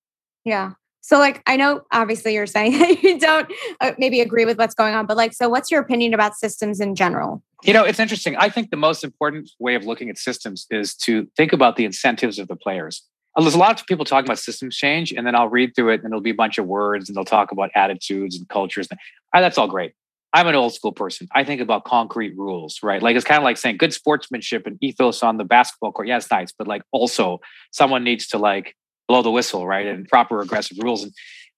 Yeah. 0.44 0.72
So, 1.00 1.18
like, 1.18 1.42
I 1.46 1.56
know 1.56 1.82
obviously 1.92 2.34
you're 2.34 2.46
saying 2.46 2.72
that 2.78 3.02
you 3.02 3.18
don't 3.18 3.50
uh, 3.80 3.92
maybe 3.98 4.20
agree 4.20 4.44
with 4.44 4.58
what's 4.58 4.74
going 4.74 4.94
on, 4.94 5.06
but 5.06 5.16
like, 5.16 5.32
so 5.32 5.48
what's 5.48 5.70
your 5.70 5.80
opinion 5.80 6.14
about 6.14 6.36
systems 6.36 6.80
in 6.80 6.94
general? 6.94 7.42
You 7.64 7.72
know, 7.72 7.84
it's 7.84 7.98
interesting. 7.98 8.36
I 8.36 8.50
think 8.50 8.70
the 8.70 8.76
most 8.76 9.02
important 9.02 9.50
way 9.58 9.74
of 9.74 9.84
looking 9.84 10.10
at 10.10 10.18
systems 10.18 10.66
is 10.70 10.94
to 10.96 11.26
think 11.36 11.52
about 11.52 11.76
the 11.76 11.84
incentives 11.84 12.38
of 12.38 12.46
the 12.48 12.56
players. 12.56 13.02
Uh, 13.36 13.40
there's 13.42 13.54
a 13.54 13.58
lot 13.58 13.80
of 13.80 13.86
people 13.86 14.04
talking 14.04 14.26
about 14.26 14.38
systems 14.38 14.76
change, 14.76 15.12
and 15.12 15.26
then 15.26 15.34
I'll 15.34 15.48
read 15.48 15.74
through 15.74 15.90
it 15.90 16.02
and 16.02 16.12
it'll 16.12 16.20
be 16.20 16.30
a 16.30 16.34
bunch 16.34 16.58
of 16.58 16.66
words 16.66 17.08
and 17.08 17.16
they'll 17.16 17.24
talk 17.24 17.52
about 17.52 17.70
attitudes 17.74 18.36
and 18.36 18.48
cultures. 18.48 18.88
Ah, 19.32 19.40
that's 19.40 19.58
all 19.58 19.68
great. 19.68 19.92
I'm 20.32 20.46
an 20.46 20.54
old 20.54 20.74
school 20.74 20.92
person. 20.92 21.26
I 21.34 21.44
think 21.44 21.60
about 21.60 21.84
concrete 21.84 22.36
rules, 22.36 22.80
right? 22.82 23.02
Like 23.02 23.16
it's 23.16 23.24
kind 23.24 23.38
of 23.38 23.44
like 23.44 23.56
saying 23.56 23.78
good 23.78 23.94
sportsmanship 23.94 24.66
and 24.66 24.76
ethos 24.82 25.22
on 25.22 25.38
the 25.38 25.44
basketball 25.44 25.92
court. 25.92 26.08
Yeah, 26.08 26.18
it's 26.18 26.30
nice, 26.30 26.52
but 26.52 26.68
like 26.68 26.82
also 26.92 27.40
someone 27.72 28.04
needs 28.04 28.26
to 28.28 28.38
like 28.38 28.74
blow 29.06 29.22
the 29.22 29.30
whistle, 29.30 29.66
right? 29.66 29.86
And 29.86 30.06
proper 30.06 30.40
aggressive 30.40 30.76
rules. 30.82 31.02
And 31.02 31.12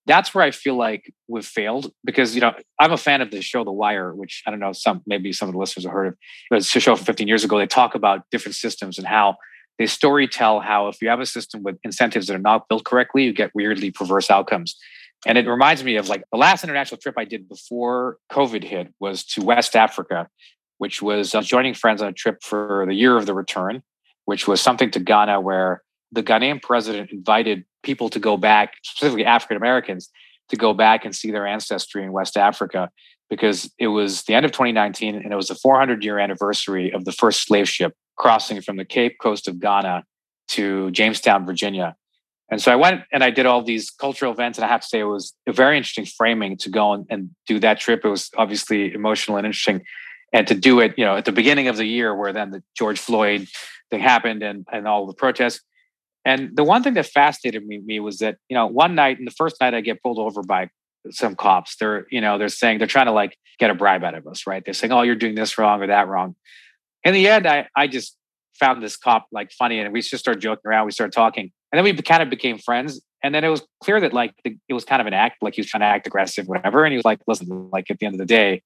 that's 0.07 0.35
where 0.35 0.45
I 0.45 0.51
feel 0.51 0.77
like 0.77 1.13
we've 1.29 1.45
failed 1.45 1.93
because 2.05 2.35
you 2.35 2.41
know 2.41 2.55
I'm 2.79 2.93
a 2.93 2.97
fan 2.97 3.21
of 3.21 3.31
the 3.31 3.43
show 3.43 3.65
The 3.65 3.73
Wire, 3.73 4.15
which 4.15 4.43
I 4.47 4.51
don't 4.51 4.61
know 4.61 4.73
some 4.73 5.03
maybe 5.07 5.33
some 5.33 5.49
of 5.49 5.53
the 5.53 5.59
listeners 5.59 5.85
have 5.85 5.93
heard 5.93 6.09
of. 6.09 6.15
It 6.51 6.55
was 6.55 6.75
a 6.75 6.81
show 6.81 6.97
from 6.97 7.05
15 7.05 7.29
years 7.29 7.45
ago. 7.45 7.59
They 7.59 7.67
talk 7.67 7.95
about 7.95 8.23
different 8.31 8.55
systems 8.55 8.99
and 8.99 9.07
how 9.07 9.37
they 9.79 9.87
story 9.87 10.29
tell 10.29 10.61
how 10.61 10.89
if 10.89 11.01
you 11.03 11.09
have 11.09 11.21
a 11.21 11.27
system 11.27 11.63
with 11.63 11.77
incentives 11.85 12.27
that 12.27 12.37
are 12.37 12.39
not 12.39 12.69
built 12.69 12.85
correctly, 12.85 13.25
you 13.25 13.33
get 13.33 13.51
weirdly 13.55 13.91
perverse 13.91 14.31
outcomes. 14.31 14.77
And 15.27 15.37
it 15.37 15.47
reminds 15.47 15.85
me 15.85 15.97
of 15.97 16.09
like 16.09 16.25
the 16.33 16.39
last 16.39 16.65
international 16.65 16.99
trip 16.99 17.15
I 17.19 17.25
did 17.25 17.49
before 17.49 18.17
COVID 18.33 18.65
hit 18.65 18.93
was 19.01 19.25
to 19.27 19.43
West 19.43 19.77
Africa, 19.77 20.29
which 20.79 21.03
was 21.03 21.35
uh, 21.35 21.43
joining 21.43 21.75
friends 21.75 22.01
on 22.01 22.09
a 22.09 22.13
trip 22.13 22.43
for 22.43 22.85
the 22.89 22.95
year 22.95 23.17
of 23.17 23.27
the 23.27 23.35
return, 23.35 23.83
which 24.25 24.49
was 24.49 24.61
something 24.61 24.91
to 24.93 25.01
Ghana 25.01 25.41
where 25.41 25.83
the 26.13 26.23
Ghanaian 26.23 26.63
president 26.63 27.11
invited 27.11 27.65
people 27.83 28.09
to 28.11 28.19
go 28.19 28.37
back, 28.37 28.75
specifically 28.83 29.25
African 29.25 29.57
Americans, 29.57 30.11
to 30.49 30.57
go 30.57 30.73
back 30.73 31.05
and 31.05 31.15
see 31.15 31.31
their 31.31 31.47
ancestry 31.47 32.03
in 32.03 32.13
West 32.13 32.37
Africa 32.37 32.91
because 33.29 33.73
it 33.79 33.87
was 33.87 34.25
the 34.25 34.35
end 34.35 34.45
of 34.45 34.53
2019 34.53 35.15
and 35.15 35.33
it 35.33 35.37
was 35.37 35.49
the 35.49 35.55
400 35.55 36.05
year 36.05 36.19
anniversary 36.19 36.93
of 36.93 37.05
the 37.05 37.13
first 37.13 37.47
slave 37.47 37.69
ship 37.69 37.95
crossing 38.17 38.61
from 38.61 38.77
the 38.77 38.85
Cape 38.85 39.19
Coast 39.21 39.49
of 39.49 39.61
Ghana 39.61 40.05
to 40.49 40.91
Jamestown, 40.91 41.47
Virginia. 41.47 41.97
And 42.51 42.61
so 42.61 42.73
I 42.73 42.77
went 42.77 43.03
and 43.13 43.23
I 43.23 43.31
did 43.31 43.47
all 43.47 43.63
these 43.63 43.91
cultural 43.91 44.33
events. 44.33 44.59
And 44.59 44.65
I 44.65 44.69
have 44.69 44.81
to 44.81 44.87
say, 44.87 44.99
it 44.99 45.05
was 45.05 45.35
a 45.47 45.53
very 45.53 45.77
interesting 45.77 46.05
framing 46.07 46.57
to 46.59 46.69
go 46.69 46.93
and, 46.93 47.07
and 47.09 47.31
do 47.47 47.61
that 47.61 47.79
trip. 47.79 48.05
It 48.05 48.09
was 48.09 48.29
obviously 48.37 48.93
emotional 48.93 49.37
and 49.37 49.47
interesting. 49.47 49.85
And 50.33 50.47
to 50.49 50.55
do 50.55 50.81
it, 50.81 50.95
you 50.97 51.05
know, 51.05 51.17
at 51.17 51.25
the 51.25 51.33
beginning 51.33 51.69
of 51.69 51.77
the 51.77 51.85
year 51.85 52.15
where 52.15 52.33
then 52.33 52.51
the 52.51 52.63
George 52.77 52.99
Floyd 52.99 53.47
thing 53.91 54.01
happened 54.01 54.43
and, 54.43 54.67
and 54.73 54.89
all 54.89 55.07
the 55.07 55.15
protests. 55.15 55.61
And 56.25 56.57
the 56.57 56.65
one 56.65 56.83
thing 56.83 56.95
that 56.95 57.07
fascinated 57.07 57.67
me, 57.67 57.79
me 57.79 58.01
was 58.01 58.19
that, 58.19 58.37
you 58.49 58.55
know, 58.55 58.67
one 58.67 58.95
night 58.95 59.19
and 59.19 59.27
the 59.27 59.33
first 59.33 59.57
night 59.61 59.75
I 59.75 59.81
get 59.81 60.03
pulled 60.03 60.19
over 60.19 60.43
by 60.43 60.71
some 61.11 61.35
cops. 61.35 61.77
They're, 61.77 62.07
you 62.11 62.21
know, 62.21 62.37
they're 62.37 62.49
saying 62.49 62.79
they're 62.79 62.87
trying 62.87 63.07
to 63.07 63.13
like 63.13 63.39
get 63.59 63.71
a 63.71 63.75
bribe 63.75 64.05
out 64.05 64.15
of 64.15 64.27
us, 64.27 64.47
right? 64.47 64.63
They're 64.65 64.75
saying, 64.75 64.93
oh, 64.93 65.03
you're 65.03 65.15
doing 65.15 65.35
this 65.35 65.57
wrong 65.57 65.83
or 65.83 65.87
that 65.87 66.09
wrong. 66.09 66.35
In 67.05 67.15
the 67.15 67.29
end, 67.29 67.47
I, 67.47 67.69
I 67.75 67.87
just 67.87 68.17
found 68.59 68.83
this 68.83 68.97
cop 68.97 69.27
like 69.33 69.51
funny 69.53 69.81
and 69.81 69.93
we 69.93 70.03
just 70.03 70.19
started 70.19 70.41
joking 70.41 70.63
around. 70.67 70.85
We 70.85 70.93
started 70.93 71.15
talking 71.15 71.53
and 71.73 71.79
then 71.79 71.85
we 71.85 71.93
kind 72.03 72.23
of 72.23 72.31
became 72.31 72.59
friends. 72.59 73.01
And 73.23 73.35
then 73.35 73.45
it 73.45 73.49
was 73.49 73.63
clear 73.83 74.01
that 74.01 74.13
like 74.13 74.35
the, 74.45 74.57
it 74.69 74.75
was 74.75 74.85
kind 74.85 75.01
of 75.01 75.07
an 75.07 75.13
act, 75.15 75.43
like 75.43 75.55
he 75.55 75.61
was 75.61 75.69
trying 75.69 75.83
to 75.83 75.87
act 75.87 76.07
aggressive, 76.07 76.47
whatever. 76.47 76.85
And 76.85 76.93
he 76.93 76.97
was 76.97 77.05
like, 77.05 77.21
listen, 77.27 77.71
like 77.71 77.91
at 77.91 77.99
the 77.99 78.07
end 78.07 78.15
of 78.15 78.19
the 78.19 78.27
day, 78.27 78.63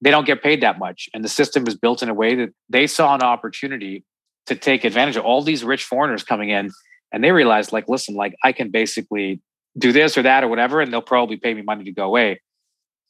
they 0.00 0.10
don't 0.10 0.26
get 0.26 0.42
paid 0.42 0.60
that 0.62 0.78
much. 0.78 1.08
And 1.12 1.24
the 1.24 1.28
system 1.28 1.66
is 1.66 1.74
built 1.74 2.02
in 2.02 2.08
a 2.08 2.14
way 2.14 2.36
that 2.36 2.50
they 2.68 2.86
saw 2.86 3.14
an 3.14 3.22
opportunity 3.22 4.04
to 4.46 4.54
take 4.54 4.84
advantage 4.84 5.16
of 5.16 5.24
all 5.24 5.42
these 5.42 5.64
rich 5.64 5.84
foreigners 5.84 6.22
coming 6.22 6.50
in. 6.50 6.70
And 7.12 7.24
they 7.24 7.32
realized, 7.32 7.72
like, 7.72 7.88
listen, 7.88 8.14
like 8.14 8.34
I 8.44 8.52
can 8.52 8.70
basically 8.70 9.40
do 9.76 9.92
this 9.92 10.16
or 10.16 10.22
that 10.22 10.44
or 10.44 10.48
whatever, 10.48 10.80
and 10.80 10.92
they'll 10.92 11.02
probably 11.02 11.36
pay 11.36 11.54
me 11.54 11.62
money 11.62 11.84
to 11.84 11.92
go 11.92 12.04
away. 12.04 12.40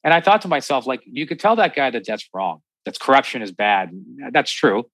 And 0.04 0.14
I 0.14 0.20
thought 0.20 0.42
to 0.42 0.48
myself, 0.48 0.86
like, 0.86 1.00
you 1.04 1.26
could 1.26 1.40
tell 1.40 1.56
that 1.56 1.74
guy 1.74 1.90
that 1.90 2.06
that's 2.06 2.28
wrong, 2.32 2.60
that's 2.84 2.98
corruption 2.98 3.42
is 3.42 3.52
bad. 3.52 3.90
That's 4.32 4.50
true. 4.50 4.84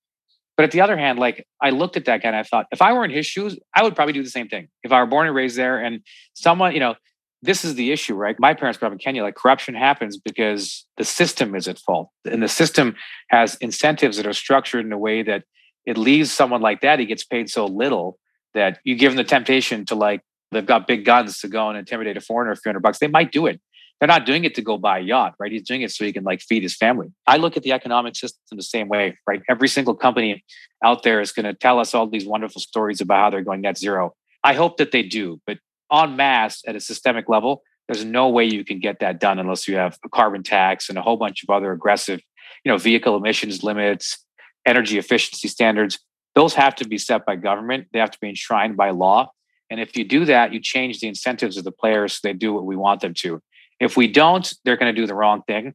But 0.56 0.64
at 0.64 0.70
the 0.70 0.80
other 0.80 0.96
hand, 0.96 1.18
like 1.18 1.46
I 1.60 1.70
looked 1.70 1.96
at 1.96 2.04
that 2.04 2.22
guy 2.22 2.28
and 2.28 2.36
I 2.36 2.44
thought, 2.44 2.66
if 2.70 2.80
I 2.80 2.92
were 2.92 3.04
in 3.04 3.10
his 3.10 3.26
shoes, 3.26 3.58
I 3.74 3.82
would 3.82 3.96
probably 3.96 4.12
do 4.12 4.22
the 4.22 4.30
same 4.30 4.48
thing. 4.48 4.68
If 4.82 4.92
I 4.92 5.00
were 5.00 5.06
born 5.06 5.26
and 5.26 5.34
raised 5.34 5.56
there 5.56 5.78
and 5.78 6.00
someone, 6.34 6.72
you 6.72 6.80
know, 6.80 6.94
this 7.42 7.64
is 7.64 7.74
the 7.74 7.92
issue, 7.92 8.14
right? 8.14 8.36
My 8.38 8.54
parents 8.54 8.78
grew 8.78 8.86
up 8.86 8.92
in 8.92 8.98
Kenya. 8.98 9.22
Like 9.22 9.34
corruption 9.34 9.74
happens 9.74 10.16
because 10.16 10.86
the 10.96 11.04
system 11.04 11.54
is 11.54 11.68
at 11.68 11.78
fault. 11.78 12.08
And 12.24 12.42
the 12.42 12.48
system 12.48 12.94
has 13.28 13.56
incentives 13.56 14.16
that 14.16 14.26
are 14.26 14.32
structured 14.32 14.86
in 14.86 14.92
a 14.92 14.98
way 14.98 15.22
that 15.22 15.44
it 15.84 15.98
leaves 15.98 16.32
someone 16.32 16.62
like 16.62 16.80
that, 16.80 16.98
he 16.98 17.04
gets 17.04 17.24
paid 17.24 17.50
so 17.50 17.66
little 17.66 18.18
that 18.54 18.78
you 18.84 18.94
give 18.94 19.12
him 19.12 19.16
the 19.16 19.24
temptation 19.24 19.84
to 19.86 19.94
like, 19.94 20.22
they've 20.52 20.64
got 20.64 20.86
big 20.86 21.04
guns 21.04 21.40
to 21.40 21.48
go 21.48 21.68
and 21.68 21.76
intimidate 21.76 22.16
a 22.16 22.20
foreigner 22.20 22.54
for 22.54 22.62
300 22.62 22.80
bucks. 22.80 22.98
They 22.98 23.08
might 23.08 23.32
do 23.32 23.46
it 23.46 23.60
they're 24.00 24.08
not 24.08 24.26
doing 24.26 24.44
it 24.44 24.54
to 24.56 24.62
go 24.62 24.76
buy 24.76 24.98
a 24.98 25.02
yacht, 25.02 25.34
right? 25.38 25.52
He's 25.52 25.62
doing 25.62 25.82
it 25.82 25.90
so 25.90 26.04
he 26.04 26.12
can 26.12 26.24
like 26.24 26.40
feed 26.42 26.62
his 26.62 26.76
family. 26.76 27.12
I 27.26 27.36
look 27.36 27.56
at 27.56 27.62
the 27.62 27.72
economic 27.72 28.16
system 28.16 28.38
the 28.56 28.62
same 28.62 28.88
way, 28.88 29.16
right? 29.26 29.42
Every 29.48 29.68
single 29.68 29.94
company 29.94 30.44
out 30.84 31.02
there 31.02 31.20
is 31.20 31.32
going 31.32 31.46
to 31.46 31.54
tell 31.54 31.78
us 31.78 31.94
all 31.94 32.06
these 32.06 32.26
wonderful 32.26 32.60
stories 32.60 33.00
about 33.00 33.20
how 33.20 33.30
they're 33.30 33.42
going 33.42 33.60
net 33.60 33.78
zero. 33.78 34.14
I 34.42 34.54
hope 34.54 34.76
that 34.76 34.92
they 34.92 35.02
do, 35.02 35.40
but 35.46 35.58
en 35.92 36.16
masse 36.16 36.62
at 36.66 36.76
a 36.76 36.80
systemic 36.80 37.28
level, 37.28 37.62
there's 37.88 38.04
no 38.04 38.28
way 38.28 38.44
you 38.44 38.64
can 38.64 38.78
get 38.78 39.00
that 39.00 39.20
done 39.20 39.38
unless 39.38 39.68
you 39.68 39.76
have 39.76 39.98
a 40.04 40.08
carbon 40.08 40.42
tax 40.42 40.88
and 40.88 40.98
a 40.98 41.02
whole 41.02 41.16
bunch 41.16 41.42
of 41.42 41.50
other 41.50 41.72
aggressive, 41.72 42.20
you 42.64 42.72
know, 42.72 42.78
vehicle 42.78 43.16
emissions 43.16 43.62
limits, 43.62 44.24
energy 44.66 44.98
efficiency 44.98 45.48
standards. 45.48 45.98
Those 46.34 46.54
have 46.54 46.74
to 46.76 46.88
be 46.88 46.98
set 46.98 47.24
by 47.24 47.36
government. 47.36 47.88
They 47.92 47.98
have 47.98 48.10
to 48.10 48.18
be 48.20 48.28
enshrined 48.28 48.76
by 48.76 48.90
law. 48.90 49.30
And 49.70 49.80
if 49.80 49.96
you 49.96 50.04
do 50.04 50.24
that, 50.26 50.52
you 50.52 50.60
change 50.60 51.00
the 51.00 51.08
incentives 51.08 51.56
of 51.56 51.64
the 51.64 51.72
players 51.72 52.14
so 52.14 52.20
they 52.22 52.32
do 52.32 52.52
what 52.52 52.64
we 52.64 52.76
want 52.76 53.00
them 53.00 53.14
to. 53.18 53.40
If 53.80 53.96
we 53.96 54.08
don't, 54.08 54.52
they're 54.64 54.76
going 54.76 54.94
to 54.94 55.00
do 55.00 55.06
the 55.06 55.14
wrong 55.14 55.42
thing, 55.46 55.74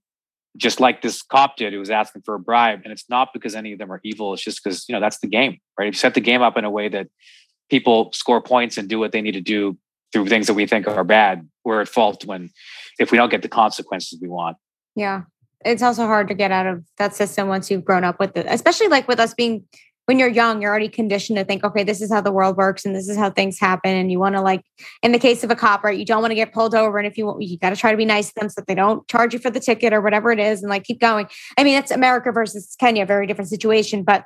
just 0.57 0.79
like 0.79 1.01
this 1.01 1.21
cop 1.21 1.57
did 1.57 1.73
who 1.73 1.79
was 1.79 1.89
asking 1.89 2.23
for 2.23 2.35
a 2.35 2.39
bribe. 2.39 2.81
And 2.83 2.91
it's 2.91 3.09
not 3.09 3.33
because 3.33 3.55
any 3.55 3.73
of 3.73 3.79
them 3.79 3.91
are 3.91 3.99
evil. 4.03 4.33
It's 4.33 4.43
just 4.43 4.63
because, 4.63 4.85
you 4.88 4.93
know, 4.93 5.01
that's 5.01 5.19
the 5.19 5.27
game, 5.27 5.59
right? 5.77 5.88
If 5.88 5.95
you 5.95 5.99
set 5.99 6.13
the 6.13 6.21
game 6.21 6.41
up 6.41 6.57
in 6.57 6.65
a 6.65 6.71
way 6.71 6.89
that 6.89 7.07
people 7.69 8.12
score 8.13 8.41
points 8.41 8.77
and 8.77 8.88
do 8.88 8.99
what 8.99 9.12
they 9.12 9.21
need 9.21 9.33
to 9.33 9.41
do 9.41 9.77
through 10.12 10.27
things 10.27 10.47
that 10.47 10.55
we 10.55 10.65
think 10.65 10.88
are 10.88 11.03
bad, 11.03 11.47
we're 11.63 11.81
at 11.81 11.88
fault 11.88 12.25
when, 12.25 12.49
if 12.99 13.12
we 13.12 13.17
don't 13.17 13.29
get 13.29 13.41
the 13.41 13.49
consequences 13.49 14.17
we 14.21 14.27
want. 14.27 14.57
Yeah. 14.95 15.23
It's 15.65 15.83
also 15.83 16.07
hard 16.07 16.29
to 16.29 16.33
get 16.33 16.51
out 16.51 16.65
of 16.65 16.85
that 16.97 17.15
system 17.15 17.49
once 17.49 17.69
you've 17.69 17.83
grown 17.83 18.05
up 18.05 18.17
with 18.17 18.35
it, 18.38 18.45
especially 18.49 18.88
like 18.88 19.07
with 19.07 19.19
us 19.19 19.33
being 19.33 19.65
when 20.10 20.17
you're 20.17 20.28
young, 20.28 20.60
you're 20.60 20.72
already 20.72 20.89
conditioned 20.89 21.38
to 21.38 21.45
think, 21.45 21.63
okay, 21.63 21.84
this 21.84 22.02
is 22.02 22.12
how 22.12 22.19
the 22.19 22.32
world 22.32 22.58
works 22.58 22.84
and 22.84 22.95
this 22.95 23.08
is 23.08 23.15
how 23.15 23.30
things 23.30 23.60
happen. 23.60 23.91
And 23.91 24.12
you 24.12 24.17
want 24.17 24.34
to 24.34 24.41
like, 24.41 24.63
in 25.04 25.12
the 25.12 25.19
case 25.19 25.43
of 25.43 25.52
a 25.52 25.56
cop, 25.56 25.84
right? 25.84 25.95
You 25.95 26.04
don't 26.04 26.19
want 26.24 26.32
to 26.32 26.36
get 26.36 26.52
pulled 26.52 26.74
over. 26.74 26.98
And 26.98 27.06
if 27.06 27.15
you 27.15 27.28
want, 27.28 27.43
you 27.43 27.60
got 27.60 27.69
to 27.69 27.76
try 27.76 27.91
to 27.91 27.98
be 27.98 28.06
nice 28.06 28.30
to 28.30 28.40
them 28.40 28.50
so 28.50 28.63
they 28.65 28.73
don't 28.73 29.08
charge 29.08 29.36
you 29.36 29.40
for 29.40 29.52
the 29.52 29.60
ticket 29.60 29.94
or 29.94 30.02
whatever 30.02 30.31
it 30.31 30.40
is 30.40 30.63
and 30.63 30.69
like 30.71 30.83
keep 30.83 31.00
going. 31.00 31.27
I 31.60 31.63
mean, 31.63 31.77
it's 31.77 31.92
America 31.92 32.31
versus 32.31 32.75
Kenya, 32.79 33.06
very 33.06 33.27
different 33.27 33.52
situation. 33.52 34.02
But 34.02 34.23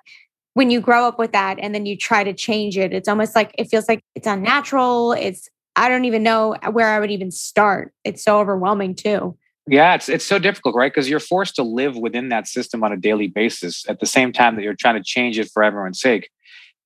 when 0.53 0.72
you 0.72 0.80
grow 0.80 1.05
up 1.05 1.20
with 1.20 1.34
that 1.34 1.60
and 1.60 1.76
then 1.76 1.86
you 1.86 1.97
try 1.97 2.24
to 2.24 2.32
change 2.32 2.78
it, 2.78 2.93
it's 2.93 3.10
almost 3.10 3.36
like 3.36 3.53
it 3.57 3.66
feels 3.66 3.89
like 3.89 3.99
it's 4.16 4.26
unnatural. 4.26 5.12
It's, 5.12 5.49
I 5.76 5.89
don't 5.89 6.05
even 6.05 6.24
know 6.24 6.55
where 6.72 6.88
I 6.88 7.01
would 7.01 7.12
even 7.12 7.30
start. 7.30 7.91
It's 8.05 8.24
so 8.24 8.39
overwhelming 8.39 8.95
too. 8.95 9.38
Yeah, 9.68 9.95
it's 9.95 10.09
it's 10.09 10.26
so 10.26 10.39
difficult, 10.39 10.76
right? 10.76 10.91
Because 10.91 11.09
you're 11.09 11.22
forced 11.22 11.55
to 11.55 11.64
live 11.64 11.95
within 11.95 12.30
that 12.30 12.47
system 12.47 12.84
on 12.84 12.91
a 12.91 12.97
daily 12.97 13.28
basis 13.28 13.88
at 13.88 13.99
the 13.99 14.05
same 14.05 14.34
time 14.34 14.55
that 14.55 14.64
you're 14.64 14.76
trying 14.76 14.95
to 14.95 15.03
change 15.03 15.39
it 15.39 15.49
for 15.53 15.64
everyone's 15.64 16.01
sake. 16.01 16.30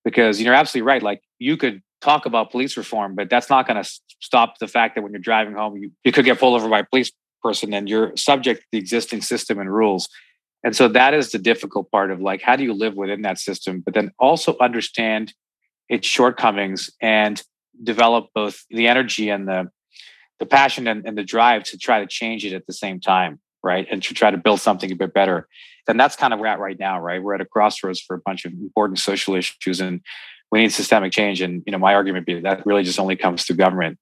Because 0.05 0.41
you're 0.41 0.53
absolutely 0.53 0.87
right. 0.87 1.01
Like 1.01 1.21
you 1.39 1.57
could 1.57 1.81
talk 2.01 2.25
about 2.25 2.51
police 2.51 2.77
reform, 2.77 3.15
but 3.15 3.29
that's 3.29 3.49
not 3.49 3.67
going 3.67 3.81
to 3.81 3.89
stop 4.21 4.59
the 4.59 4.67
fact 4.67 4.95
that 4.95 5.01
when 5.01 5.11
you're 5.11 5.19
driving 5.19 5.55
home, 5.55 5.75
you, 5.77 5.91
you 6.03 6.11
could 6.11 6.25
get 6.25 6.39
pulled 6.39 6.59
over 6.59 6.69
by 6.69 6.79
a 6.79 6.85
police 6.85 7.11
person 7.41 7.73
and 7.73 7.89
you're 7.89 8.15
subject 8.15 8.61
to 8.61 8.67
the 8.71 8.77
existing 8.77 9.21
system 9.21 9.59
and 9.59 9.73
rules. 9.73 10.07
And 10.63 10.75
so 10.75 10.87
that 10.89 11.13
is 11.13 11.31
the 11.31 11.39
difficult 11.39 11.89
part 11.91 12.11
of 12.11 12.21
like, 12.21 12.41
how 12.41 12.55
do 12.55 12.63
you 12.63 12.73
live 12.73 12.95
within 12.95 13.23
that 13.23 13.39
system, 13.39 13.81
but 13.83 13.93
then 13.93 14.11
also 14.19 14.55
understand 14.59 15.33
its 15.89 16.07
shortcomings 16.07 16.89
and 17.01 17.41
develop 17.83 18.27
both 18.33 18.63
the 18.69 18.87
energy 18.87 19.29
and 19.29 19.47
the 19.47 19.69
the 20.39 20.45
passion 20.45 20.87
and, 20.87 21.05
and 21.05 21.17
the 21.17 21.23
drive 21.23 21.63
to 21.65 21.77
try 21.77 21.99
to 21.99 22.07
change 22.07 22.45
it 22.45 22.53
at 22.53 22.67
the 22.67 22.73
same 22.73 22.99
time, 22.99 23.39
right? 23.63 23.87
And 23.89 24.01
to 24.03 24.13
try 24.13 24.31
to 24.31 24.37
build 24.37 24.61
something 24.61 24.91
a 24.91 24.95
bit 24.95 25.13
better. 25.13 25.47
And 25.87 25.99
that's 25.99 26.15
kind 26.15 26.33
of 26.33 26.39
where 26.39 26.49
we're 26.49 26.53
at 26.53 26.59
right 26.59 26.79
now, 26.79 26.99
right? 26.99 27.21
We're 27.21 27.35
at 27.35 27.41
a 27.41 27.45
crossroads 27.45 28.01
for 28.01 28.15
a 28.15 28.19
bunch 28.19 28.45
of 28.45 28.51
important 28.51 28.99
social 28.99 29.35
issues 29.35 29.79
and 29.79 30.01
we 30.51 30.59
need 30.59 30.71
systemic 30.71 31.11
change. 31.11 31.41
And 31.41 31.63
you 31.65 31.71
know, 31.71 31.77
my 31.77 31.93
argument 31.93 32.25
be 32.25 32.41
that 32.41 32.65
really 32.65 32.83
just 32.83 32.99
only 32.99 33.15
comes 33.15 33.43
through 33.43 33.57
government. 33.57 33.97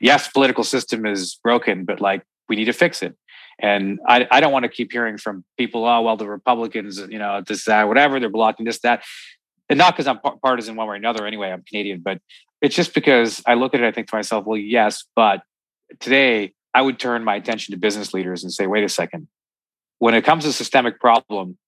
Yes, 0.00 0.28
political 0.28 0.64
system 0.64 1.06
is 1.06 1.38
broken, 1.42 1.84
but 1.84 2.00
like 2.00 2.22
we 2.48 2.56
need 2.56 2.66
to 2.66 2.72
fix 2.72 3.02
it. 3.02 3.16
And 3.60 3.98
I, 4.06 4.26
I 4.30 4.40
don't 4.40 4.52
want 4.52 4.64
to 4.64 4.68
keep 4.68 4.92
hearing 4.92 5.18
from 5.18 5.44
people, 5.56 5.84
oh, 5.84 6.02
well, 6.02 6.16
the 6.16 6.28
Republicans, 6.28 6.98
you 6.98 7.18
know, 7.18 7.42
this, 7.46 7.64
that, 7.64 7.88
whatever, 7.88 8.20
they're 8.20 8.28
blocking 8.28 8.64
this, 8.64 8.78
that. 8.80 9.02
And 9.68 9.76
not 9.76 9.94
because 9.94 10.06
I'm 10.06 10.20
partisan 10.42 10.76
one 10.76 10.86
way 10.86 10.92
or 10.92 10.96
another 10.96 11.26
anyway, 11.26 11.50
I'm 11.50 11.62
Canadian, 11.62 12.00
but 12.00 12.20
it's 12.62 12.74
just 12.74 12.94
because 12.94 13.42
I 13.46 13.54
look 13.54 13.74
at 13.74 13.80
it, 13.80 13.86
I 13.86 13.92
think 13.92 14.08
to 14.08 14.16
myself, 14.16 14.46
well, 14.46 14.56
yes, 14.56 15.04
but 15.14 15.42
today 16.00 16.52
I 16.74 16.82
would 16.82 16.98
turn 16.98 17.24
my 17.24 17.34
attention 17.34 17.72
to 17.72 17.78
business 17.78 18.12
leaders 18.12 18.42
and 18.42 18.52
say, 18.52 18.66
wait 18.66 18.84
a 18.84 18.88
second. 18.88 19.28
When 19.98 20.14
it 20.14 20.24
comes 20.24 20.44
to 20.44 20.52
systemic 20.52 21.00
problem, 21.00 21.58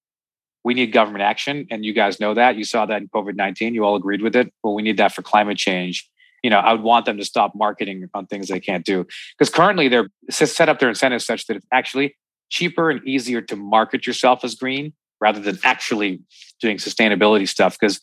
we 0.63 0.75
need 0.75 0.93
government 0.93 1.23
action. 1.23 1.67
And 1.71 1.85
you 1.85 1.93
guys 1.93 2.21
know 2.21 2.35
that. 2.35 2.57
You 2.57 2.65
saw 2.65 2.87
that 2.87 3.01
in 3.01 3.09
COVID 3.09 3.35
19. 3.35 3.75
You 3.75 3.85
all 3.85 3.97
agreed 3.97 4.23
with 4.23 4.37
it. 4.37 4.53
Well, 4.63 4.75
we 4.75 4.83
need 4.83 4.99
that 4.99 5.13
for 5.13 5.23
climate 5.23 5.57
change. 5.57 6.09
You 6.43 6.51
know, 6.51 6.59
I 6.59 6.73
would 6.73 6.83
want 6.83 7.07
them 7.07 7.19
to 7.19 7.25
stop 7.25 7.55
marketing 7.55 8.09
on 8.15 8.27
things 8.27 8.49
they 8.49 8.61
can't 8.61 8.85
do. 8.85 9.07
Because 9.39 9.53
currently 9.53 9.89
they're 9.89 10.09
set 10.31 10.69
up 10.69 10.79
their 10.79 10.89
incentives 10.89 11.25
such 11.25 11.47
that 11.47 11.57
it's 11.57 11.67
actually 11.73 12.17
cheaper 12.51 12.91
and 12.91 13.07
easier 13.07 13.41
to 13.43 13.57
market 13.57 14.07
yourself 14.07 14.45
as 14.45 14.55
green 14.55 14.93
rather 15.21 15.41
than 15.41 15.59
actually 15.65 16.21
doing 16.61 16.77
sustainability 16.77 17.49
stuff. 17.49 17.79
Because 17.79 18.01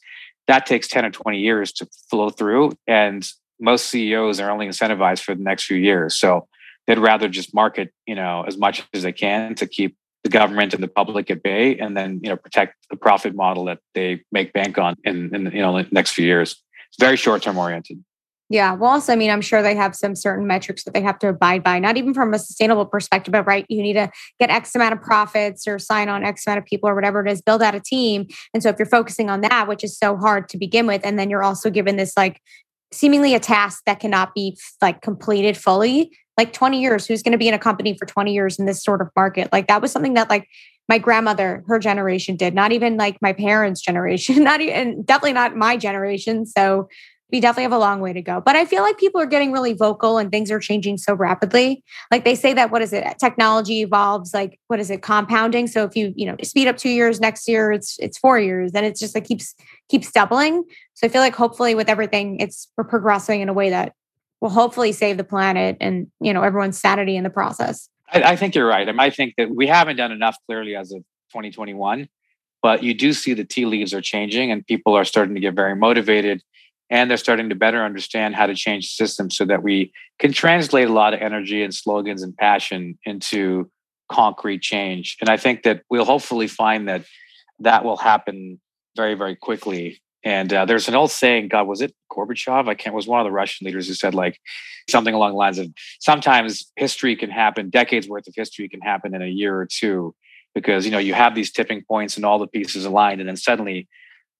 that 0.47 0.65
takes 0.65 0.87
10 0.87 1.05
or 1.05 1.11
20 1.11 1.39
years 1.39 1.71
to 1.73 1.87
flow 2.09 2.29
through. 2.29 2.73
And 2.87 3.27
most 3.59 3.87
CEOs 3.87 4.39
are 4.39 4.49
only 4.49 4.67
incentivized 4.67 5.21
for 5.21 5.35
the 5.35 5.43
next 5.43 5.65
few 5.65 5.77
years. 5.77 6.17
So 6.17 6.47
they'd 6.85 6.99
rather 6.99 7.27
just 7.27 7.53
market, 7.53 7.91
you 8.05 8.15
know, 8.15 8.43
as 8.47 8.57
much 8.57 8.83
as 8.93 9.03
they 9.03 9.11
can 9.11 9.55
to 9.55 9.67
keep 9.67 9.97
the 10.23 10.29
government 10.29 10.73
and 10.73 10.83
the 10.83 10.87
public 10.87 11.29
at 11.29 11.43
bay 11.43 11.77
and 11.77 11.95
then, 11.95 12.19
you 12.23 12.29
know, 12.29 12.35
protect 12.35 12.75
the 12.89 12.97
profit 12.97 13.35
model 13.35 13.65
that 13.65 13.79
they 13.93 14.23
make 14.31 14.53
bank 14.53 14.77
on 14.77 14.95
in, 15.03 15.33
in 15.33 15.45
you 15.51 15.61
know, 15.61 15.77
the 15.77 15.87
next 15.91 16.11
few 16.11 16.25
years. 16.25 16.61
It's 16.89 16.97
very 16.99 17.17
short 17.17 17.43
term 17.43 17.57
oriented. 17.57 18.03
Yeah. 18.49 18.75
Well, 18.75 18.91
also, 18.91 19.11
I 19.11 19.17
mean, 19.17 19.29
I'm 19.29 19.41
sure 19.41 19.61
they 19.61 19.75
have 19.75 19.93
some 19.93 20.15
certain 20.15 20.47
metrics 20.47 20.85
that 20.85 20.93
they 20.93 21.01
have 21.01 21.19
to 21.19 21.27
abide 21.27 21.63
by, 21.63 21.79
not 21.79 21.97
even 21.97 22.13
from 22.13 22.33
a 22.33 22.39
sustainable 22.39 22.85
perspective, 22.85 23.33
but 23.33 23.45
right, 23.45 23.65
you 23.67 23.81
need 23.81 23.93
to 23.93 24.09
get 24.39 24.49
X 24.49 24.73
amount 24.73 24.93
of 24.93 25.01
profits 25.01 25.67
or 25.67 25.77
sign 25.79 26.07
on 26.07 26.23
X 26.23 26.47
amount 26.47 26.59
of 26.59 26.65
people 26.65 26.87
or 26.87 26.95
whatever 26.95 27.25
it 27.25 27.29
is, 27.29 27.41
build 27.41 27.61
out 27.61 27.75
a 27.75 27.81
team. 27.81 28.25
And 28.53 28.63
so 28.63 28.69
if 28.69 28.77
you're 28.79 28.85
focusing 28.85 29.29
on 29.29 29.41
that, 29.41 29.67
which 29.67 29.83
is 29.83 29.97
so 29.97 30.15
hard 30.15 30.47
to 30.49 30.57
begin 30.57 30.87
with, 30.87 31.01
and 31.03 31.19
then 31.19 31.29
you're 31.29 31.43
also 31.43 31.69
given 31.69 31.97
this 31.97 32.15
like 32.15 32.41
seemingly 32.91 33.33
a 33.33 33.39
task 33.39 33.83
that 33.85 33.99
cannot 33.99 34.33
be 34.33 34.57
like 34.81 35.01
completed 35.01 35.57
fully, 35.57 36.11
like 36.37 36.53
20 36.53 36.81
years, 36.81 37.05
who's 37.05 37.23
going 37.23 37.31
to 37.31 37.37
be 37.37 37.47
in 37.47 37.53
a 37.53 37.59
company 37.59 37.97
for 37.97 38.05
20 38.05 38.33
years 38.33 38.59
in 38.59 38.65
this 38.65 38.83
sort 38.83 39.01
of 39.01 39.09
market? 39.15 39.49
Like 39.51 39.67
that 39.67 39.81
was 39.81 39.91
something 39.91 40.13
that 40.13 40.29
like 40.29 40.47
my 40.89 40.97
grandmother, 40.97 41.63
her 41.67 41.79
generation 41.79 42.35
did, 42.35 42.53
not 42.53 42.71
even 42.71 42.97
like 42.97 43.17
my 43.21 43.33
parents' 43.33 43.81
generation, 43.81 44.43
not 44.43 44.61
even 44.61 45.03
definitely 45.03 45.33
not 45.33 45.55
my 45.55 45.77
generation. 45.77 46.45
So 46.45 46.87
we 47.31 47.39
definitely 47.41 47.63
have 47.63 47.73
a 47.73 47.77
long 47.77 47.99
way 47.99 48.13
to 48.13 48.21
go. 48.21 48.41
But 48.41 48.55
I 48.55 48.65
feel 48.65 48.83
like 48.83 48.97
people 48.97 49.19
are 49.19 49.25
getting 49.25 49.51
really 49.51 49.73
vocal 49.73 50.17
and 50.17 50.31
things 50.31 50.49
are 50.49 50.59
changing 50.59 50.97
so 50.97 51.13
rapidly. 51.13 51.83
Like 52.09 52.23
they 52.23 52.35
say 52.35 52.53
that 52.53 52.71
what 52.71 52.81
is 52.81 52.93
it? 52.93 53.05
Technology 53.19 53.81
evolves 53.81 54.33
like 54.33 54.59
what 54.67 54.79
is 54.79 54.89
it? 54.89 55.01
Compounding. 55.01 55.67
So 55.67 55.83
if 55.83 55.95
you, 55.95 56.13
you 56.15 56.25
know, 56.25 56.35
speed 56.43 56.67
up 56.67 56.77
2 56.77 56.89
years 56.89 57.19
next 57.19 57.47
year 57.47 57.71
it's 57.71 57.97
it's 57.99 58.17
4 58.17 58.39
years 58.39 58.71
and 58.73 58.85
it's 58.85 58.99
just 58.99 59.13
like 59.13 59.25
keeps 59.25 59.55
keeps 59.89 60.11
doubling. 60.11 60.63
So 60.93 61.07
I 61.07 61.09
feel 61.09 61.21
like 61.21 61.35
hopefully 61.35 61.75
with 61.75 61.89
everything 61.89 62.39
it's 62.39 62.69
we're 62.77 62.85
progressing 62.85 63.41
in 63.41 63.49
a 63.49 63.53
way 63.53 63.69
that 63.71 63.93
will 64.41 64.49
hopefully 64.49 64.91
save 64.91 65.17
the 65.17 65.23
planet 65.23 65.77
and, 65.79 66.07
you 66.19 66.33
know, 66.33 66.43
everyone's 66.43 66.79
sanity 66.79 67.17
in 67.17 67.23
the 67.23 67.29
process. 67.29 67.89
I, 68.11 68.21
I 68.23 68.35
think 68.35 68.55
you're 68.55 68.67
right. 68.67 68.87
I, 68.87 68.91
mean, 68.91 68.99
I 68.99 69.09
think 69.09 69.33
that 69.37 69.49
we 69.53 69.67
haven't 69.67 69.95
done 69.95 70.11
enough 70.11 70.37
clearly 70.45 70.75
as 70.75 70.91
of 70.91 70.99
2021, 71.31 72.07
but 72.61 72.83
you 72.83 72.93
do 72.93 73.13
see 73.13 73.33
the 73.33 73.43
tea 73.43 73.65
leaves 73.65 73.93
are 73.93 74.01
changing 74.01 74.51
and 74.51 74.65
people 74.65 74.93
are 74.93 75.05
starting 75.05 75.35
to 75.35 75.41
get 75.41 75.55
very 75.55 75.75
motivated 75.75 76.43
and 76.89 77.09
they're 77.09 77.17
starting 77.17 77.49
to 77.49 77.55
better 77.55 77.83
understand 77.83 78.35
how 78.35 78.45
to 78.45 78.55
change 78.55 78.85
the 78.85 79.05
system 79.05 79.29
so 79.29 79.45
that 79.45 79.63
we 79.63 79.91
can 80.19 80.31
translate 80.31 80.87
a 80.87 80.93
lot 80.93 81.13
of 81.13 81.21
energy 81.21 81.63
and 81.63 81.73
slogans 81.73 82.23
and 82.23 82.35
passion 82.35 82.97
into 83.05 83.69
concrete 84.09 84.61
change. 84.61 85.17
And 85.19 85.29
i 85.29 85.37
think 85.37 85.63
that 85.63 85.83
we'll 85.89 86.05
hopefully 86.05 86.47
find 86.47 86.87
that 86.87 87.03
that 87.59 87.83
will 87.83 87.97
happen 87.97 88.59
very 88.95 89.15
very 89.15 89.35
quickly. 89.35 90.01
And 90.23 90.51
uh, 90.51 90.65
there's 90.65 90.87
an 90.87 90.95
old 90.95 91.11
saying 91.11 91.49
god 91.49 91.67
was 91.67 91.81
it 91.81 91.93
gorbachev? 92.11 92.67
I 92.67 92.75
can't 92.75 92.95
was 92.95 93.07
one 93.07 93.19
of 93.19 93.25
the 93.25 93.31
russian 93.31 93.65
leaders 93.65 93.87
who 93.87 93.93
said 93.93 94.15
like 94.15 94.39
something 94.89 95.13
along 95.13 95.31
the 95.31 95.37
lines 95.37 95.59
of 95.59 95.67
sometimes 95.99 96.71
history 96.77 97.15
can 97.15 97.29
happen 97.29 97.69
decades 97.69 98.07
worth 98.07 98.27
of 98.27 98.33
history 98.35 98.69
can 98.69 98.81
happen 98.81 99.13
in 99.13 99.21
a 99.21 99.27
year 99.27 99.59
or 99.59 99.67
two 99.69 100.15
because 100.55 100.85
you 100.85 100.91
know 100.91 100.97
you 100.97 101.13
have 101.13 101.35
these 101.35 101.51
tipping 101.51 101.83
points 101.83 102.15
and 102.15 102.25
all 102.25 102.39
the 102.39 102.47
pieces 102.47 102.85
aligned 102.85 103.19
and 103.19 103.27
then 103.27 103.37
suddenly 103.37 103.87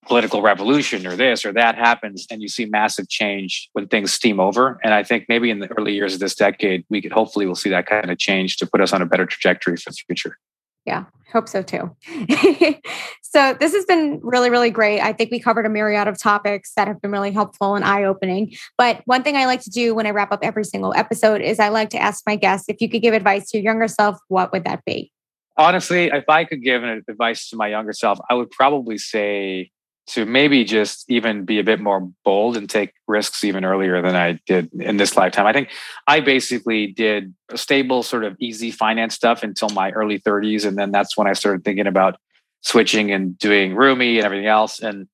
political 0.06 0.42
revolution 0.42 1.06
or 1.06 1.16
this 1.16 1.46
or 1.46 1.52
that 1.52 1.76
happens 1.76 2.26
and 2.32 2.42
you 2.42 2.48
see 2.48 2.66
massive 2.66 3.10
change 3.10 3.70
when 3.74 3.88
things 3.88 4.14
steam 4.14 4.40
over. 4.40 4.80
And 4.84 4.94
i 4.94 5.04
think 5.04 5.26
maybe 5.28 5.50
in 5.50 5.60
the 5.60 5.68
early 5.78 5.94
years 5.94 6.14
of 6.14 6.20
this 6.20 6.36
decade 6.36 6.86
we 6.90 7.02
could 7.02 7.12
hopefully 7.12 7.46
we'll 7.46 7.56
see 7.56 7.70
that 7.70 7.88
kind 7.88 8.10
of 8.10 8.18
change 8.18 8.58
to 8.58 8.68
put 8.68 8.82
us 8.82 8.94
on 8.94 9.02
a 9.02 9.06
better 9.06 9.26
trajectory 9.26 9.78
for 9.78 9.90
the 9.90 9.98
future. 10.08 10.38
Yeah 10.86 11.06
hope 11.32 11.48
so 11.48 11.62
too. 11.62 11.96
So 13.30 13.54
this 13.60 13.76
has 13.76 13.84
been 13.86 14.22
really 14.24 14.50
really 14.50 14.70
great. 14.70 15.02
I 15.02 15.12
think 15.12 15.32
we 15.32 15.40
covered 15.40 15.66
a 15.66 15.70
myriad 15.70 16.08
of 16.08 16.18
topics 16.18 16.72
that 16.76 16.88
have 16.88 17.02
been 17.02 17.12
really 17.12 17.32
helpful 17.32 17.76
and 17.76 17.84
eye-opening. 17.84 18.56
But 18.78 19.02
one 19.04 19.22
thing 19.22 19.36
i 19.36 19.46
like 19.46 19.62
to 19.64 19.70
do 19.70 19.94
when 19.94 20.08
i 20.08 20.12
wrap 20.12 20.32
up 20.32 20.40
every 20.42 20.64
single 20.64 20.94
episode 20.96 21.42
is 21.42 21.60
i 21.60 21.68
like 21.68 21.90
to 21.90 22.02
ask 22.02 22.24
my 22.26 22.38
guests 22.38 22.70
if 22.70 22.78
you 22.80 22.90
could 22.90 23.02
give 23.02 23.14
advice 23.14 23.52
to 23.52 23.58
your 23.58 23.66
younger 23.66 23.90
self 23.90 24.18
what 24.30 24.54
would 24.54 24.64
that 24.64 24.84
be? 24.86 25.12
Honestly 25.58 26.06
if 26.06 26.24
i 26.30 26.46
could 26.46 26.64
give 26.64 26.84
an 26.84 27.04
advice 27.08 27.50
to 27.50 27.58
my 27.58 27.68
younger 27.68 27.94
self 27.94 28.18
i 28.30 28.34
would 28.34 28.50
probably 28.50 28.98
say 28.98 29.72
to 30.08 30.26
maybe 30.26 30.64
just 30.64 31.10
even 31.10 31.44
be 31.44 31.60
a 31.60 31.64
bit 31.64 31.82
more 31.82 32.10
bold 32.24 32.56
and 32.56 32.70
take 32.70 32.94
risks 33.08 33.44
even 33.44 33.66
earlier 33.66 34.02
than 34.02 34.16
I 34.16 34.40
did 34.46 34.72
in 34.74 34.98
this 34.98 35.18
lifetime. 35.18 35.46
I 35.46 35.54
think 35.54 35.70
I 36.08 36.22
basically 36.22 36.88
did 36.88 37.34
stable, 37.56 38.04
sort 38.04 38.24
of 38.24 38.38
easy 38.40 38.72
finance 38.72 39.16
stuff 39.16 39.44
until 39.44 39.70
my 39.70 39.92
early 39.92 40.20
30s. 40.20 40.66
And 40.66 40.78
then 40.78 40.92
that's 40.92 41.18
when 41.18 41.28
I 41.28 41.34
started 41.34 41.66
thinking 41.66 41.88
about 41.88 42.18
switching 42.62 43.12
and 43.12 43.38
doing 43.38 43.74
Rumie 43.74 44.16
and 44.18 44.26
everything 44.26 44.48
else. 44.48 44.80
And 44.80 45.08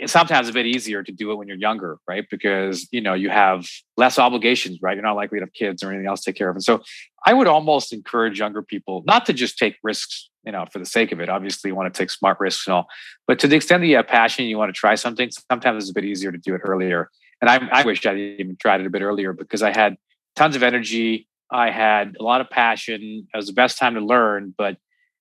it's 0.00 0.12
sometimes 0.12 0.48
a 0.48 0.52
bit 0.52 0.66
easier 0.66 1.02
to 1.02 1.12
do 1.12 1.30
it 1.30 1.34
when 1.36 1.46
you're 1.46 1.56
younger, 1.58 1.98
right? 2.08 2.24
Because 2.30 2.88
you 2.90 3.02
know 3.02 3.14
you 3.14 3.28
have 3.28 3.66
less 3.98 4.18
obligations, 4.18 4.78
right? 4.80 4.96
You're 4.96 5.04
not 5.04 5.14
likely 5.14 5.38
to 5.38 5.44
have 5.44 5.52
kids 5.52 5.82
or 5.82 5.90
anything 5.90 6.06
else 6.06 6.22
to 6.22 6.30
take 6.30 6.38
care 6.38 6.48
of. 6.48 6.56
And 6.56 6.64
so 6.64 6.82
I 7.26 7.34
would 7.34 7.46
almost 7.46 7.92
encourage 7.92 8.38
younger 8.38 8.62
people 8.62 9.02
not 9.06 9.26
to 9.26 9.34
just 9.34 9.58
take 9.58 9.76
risks, 9.82 10.29
you 10.44 10.52
know, 10.52 10.64
for 10.72 10.78
the 10.78 10.86
sake 10.86 11.12
of 11.12 11.20
it. 11.20 11.28
Obviously, 11.28 11.70
you 11.70 11.74
want 11.74 11.92
to 11.92 11.98
take 11.98 12.10
smart 12.10 12.40
risks 12.40 12.66
and 12.66 12.74
all, 12.74 12.86
but 13.26 13.38
to 13.40 13.48
the 13.48 13.56
extent 13.56 13.82
that 13.82 13.86
you 13.86 13.96
have 13.96 14.08
passion, 14.08 14.46
you 14.46 14.58
want 14.58 14.68
to 14.68 14.78
try 14.78 14.94
something. 14.94 15.30
Sometimes 15.50 15.84
it's 15.84 15.90
a 15.90 15.94
bit 15.94 16.04
easier 16.04 16.32
to 16.32 16.38
do 16.38 16.54
it 16.54 16.60
earlier. 16.64 17.10
And 17.40 17.48
I, 17.48 17.60
I 17.72 17.82
wish 17.84 18.04
I 18.04 18.14
even 18.14 18.56
tried 18.56 18.80
it 18.80 18.86
a 18.86 18.90
bit 18.90 19.02
earlier 19.02 19.32
because 19.32 19.62
I 19.62 19.74
had 19.74 19.96
tons 20.36 20.56
of 20.56 20.62
energy. 20.62 21.26
I 21.50 21.70
had 21.70 22.16
a 22.20 22.22
lot 22.22 22.40
of 22.40 22.50
passion. 22.50 23.26
It 23.32 23.36
was 23.36 23.46
the 23.46 23.52
best 23.52 23.78
time 23.78 23.94
to 23.94 24.00
learn, 24.00 24.54
but 24.56 24.76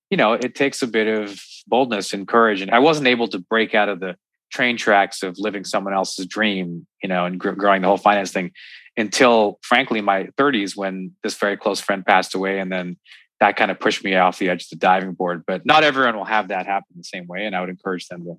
you 0.10 0.18
know, 0.18 0.34
it 0.34 0.56
takes 0.56 0.82
a 0.82 0.88
bit 0.88 1.08
of 1.08 1.40
boldness 1.68 2.14
and 2.14 2.28
courage. 2.28 2.62
And 2.62 2.72
I 2.72 2.80
wasn't 2.80 3.08
able 3.08 3.28
to 3.30 3.40
break 3.40 3.76
out 3.76 3.90
of 3.90 4.00
the 4.00 4.16
train 4.52 4.78
tracks 4.78 5.22
of 5.22 5.38
living 5.38 5.64
someone 5.64 5.94
else's 5.94 6.26
dream, 6.26 6.88
you 7.04 7.10
know, 7.10 7.26
and 7.26 7.40
gr- 7.40 7.52
growing 7.52 7.82
the 7.82 7.88
whole 7.88 7.98
finance 7.98 8.32
thing 8.32 8.52
until 8.98 9.60
frankly 9.62 10.02
my 10.02 10.26
30s 10.38 10.76
when 10.76 11.12
this 11.24 11.36
very 11.36 11.56
close 11.56 11.80
friend 11.80 12.06
passed 12.06 12.34
away 12.36 12.60
and 12.60 12.72
then 12.72 12.98
that 13.40 13.56
kind 13.56 13.72
of 13.72 13.80
pushed 13.80 14.04
me 14.04 14.16
off 14.16 14.38
the 14.38 14.50
edge 14.50 14.64
of 14.64 14.70
the 14.70 14.76
diving 14.76 15.14
board 15.14 15.44
but 15.48 15.66
not 15.66 15.84
everyone 15.84 16.16
will 16.16 16.26
have 16.26 16.50
that 16.50 16.66
happen 16.66 16.88
the 16.96 17.04
same 17.04 17.28
way 17.28 17.46
and 17.46 17.56
i 17.56 17.62
would 17.62 17.70
encourage 17.70 18.08
them 18.08 18.24
to 18.24 18.36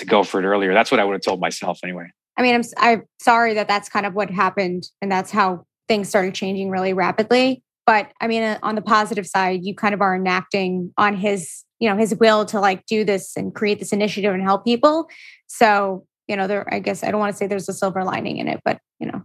to 0.00 0.06
go 0.06 0.22
for 0.22 0.40
it 0.40 0.46
earlier. 0.46 0.74
That's 0.74 0.90
what 0.90 0.98
i 0.98 1.04
would 1.04 1.12
have 1.12 1.22
told 1.22 1.40
myself 1.40 1.78
anyway. 1.84 2.06
I 2.36 2.42
mean 2.42 2.54
i'm 2.54 2.62
i'm 2.78 3.02
sorry 3.20 3.54
that 3.54 3.68
that's 3.68 3.88
kind 3.88 4.06
of 4.06 4.14
what 4.14 4.30
happened 4.30 4.84
and 5.00 5.12
that's 5.12 5.30
how 5.30 5.66
things 5.88 6.08
started 6.08 6.34
changing 6.34 6.70
really 6.70 6.92
rapidly 6.92 7.62
but 7.84 8.10
i 8.20 8.26
mean 8.26 8.42
uh, 8.42 8.58
on 8.62 8.76
the 8.76 8.82
positive 8.82 9.26
side 9.26 9.60
you 9.62 9.74
kind 9.74 9.92
of 9.92 10.00
are 10.00 10.16
enacting 10.16 10.92
on 10.96 11.16
his 11.16 11.64
you 11.80 11.88
know 11.88 11.96
his 11.96 12.14
will 12.14 12.44
to 12.46 12.60
like 12.60 12.86
do 12.86 13.04
this 13.04 13.36
and 13.36 13.54
create 13.54 13.78
this 13.78 13.92
initiative 13.92 14.32
and 14.32 14.42
help 14.42 14.64
people. 14.64 15.08
So 15.48 16.06
you 16.28 16.36
know 16.36 16.46
there 16.46 16.72
i 16.72 16.78
guess 16.78 17.02
i 17.02 17.10
don't 17.10 17.20
want 17.20 17.32
to 17.32 17.36
say 17.36 17.46
there's 17.46 17.68
a 17.68 17.72
silver 17.72 18.04
lining 18.04 18.36
in 18.36 18.46
it 18.46 18.60
but 18.64 18.78
you 19.00 19.06
know. 19.06 19.22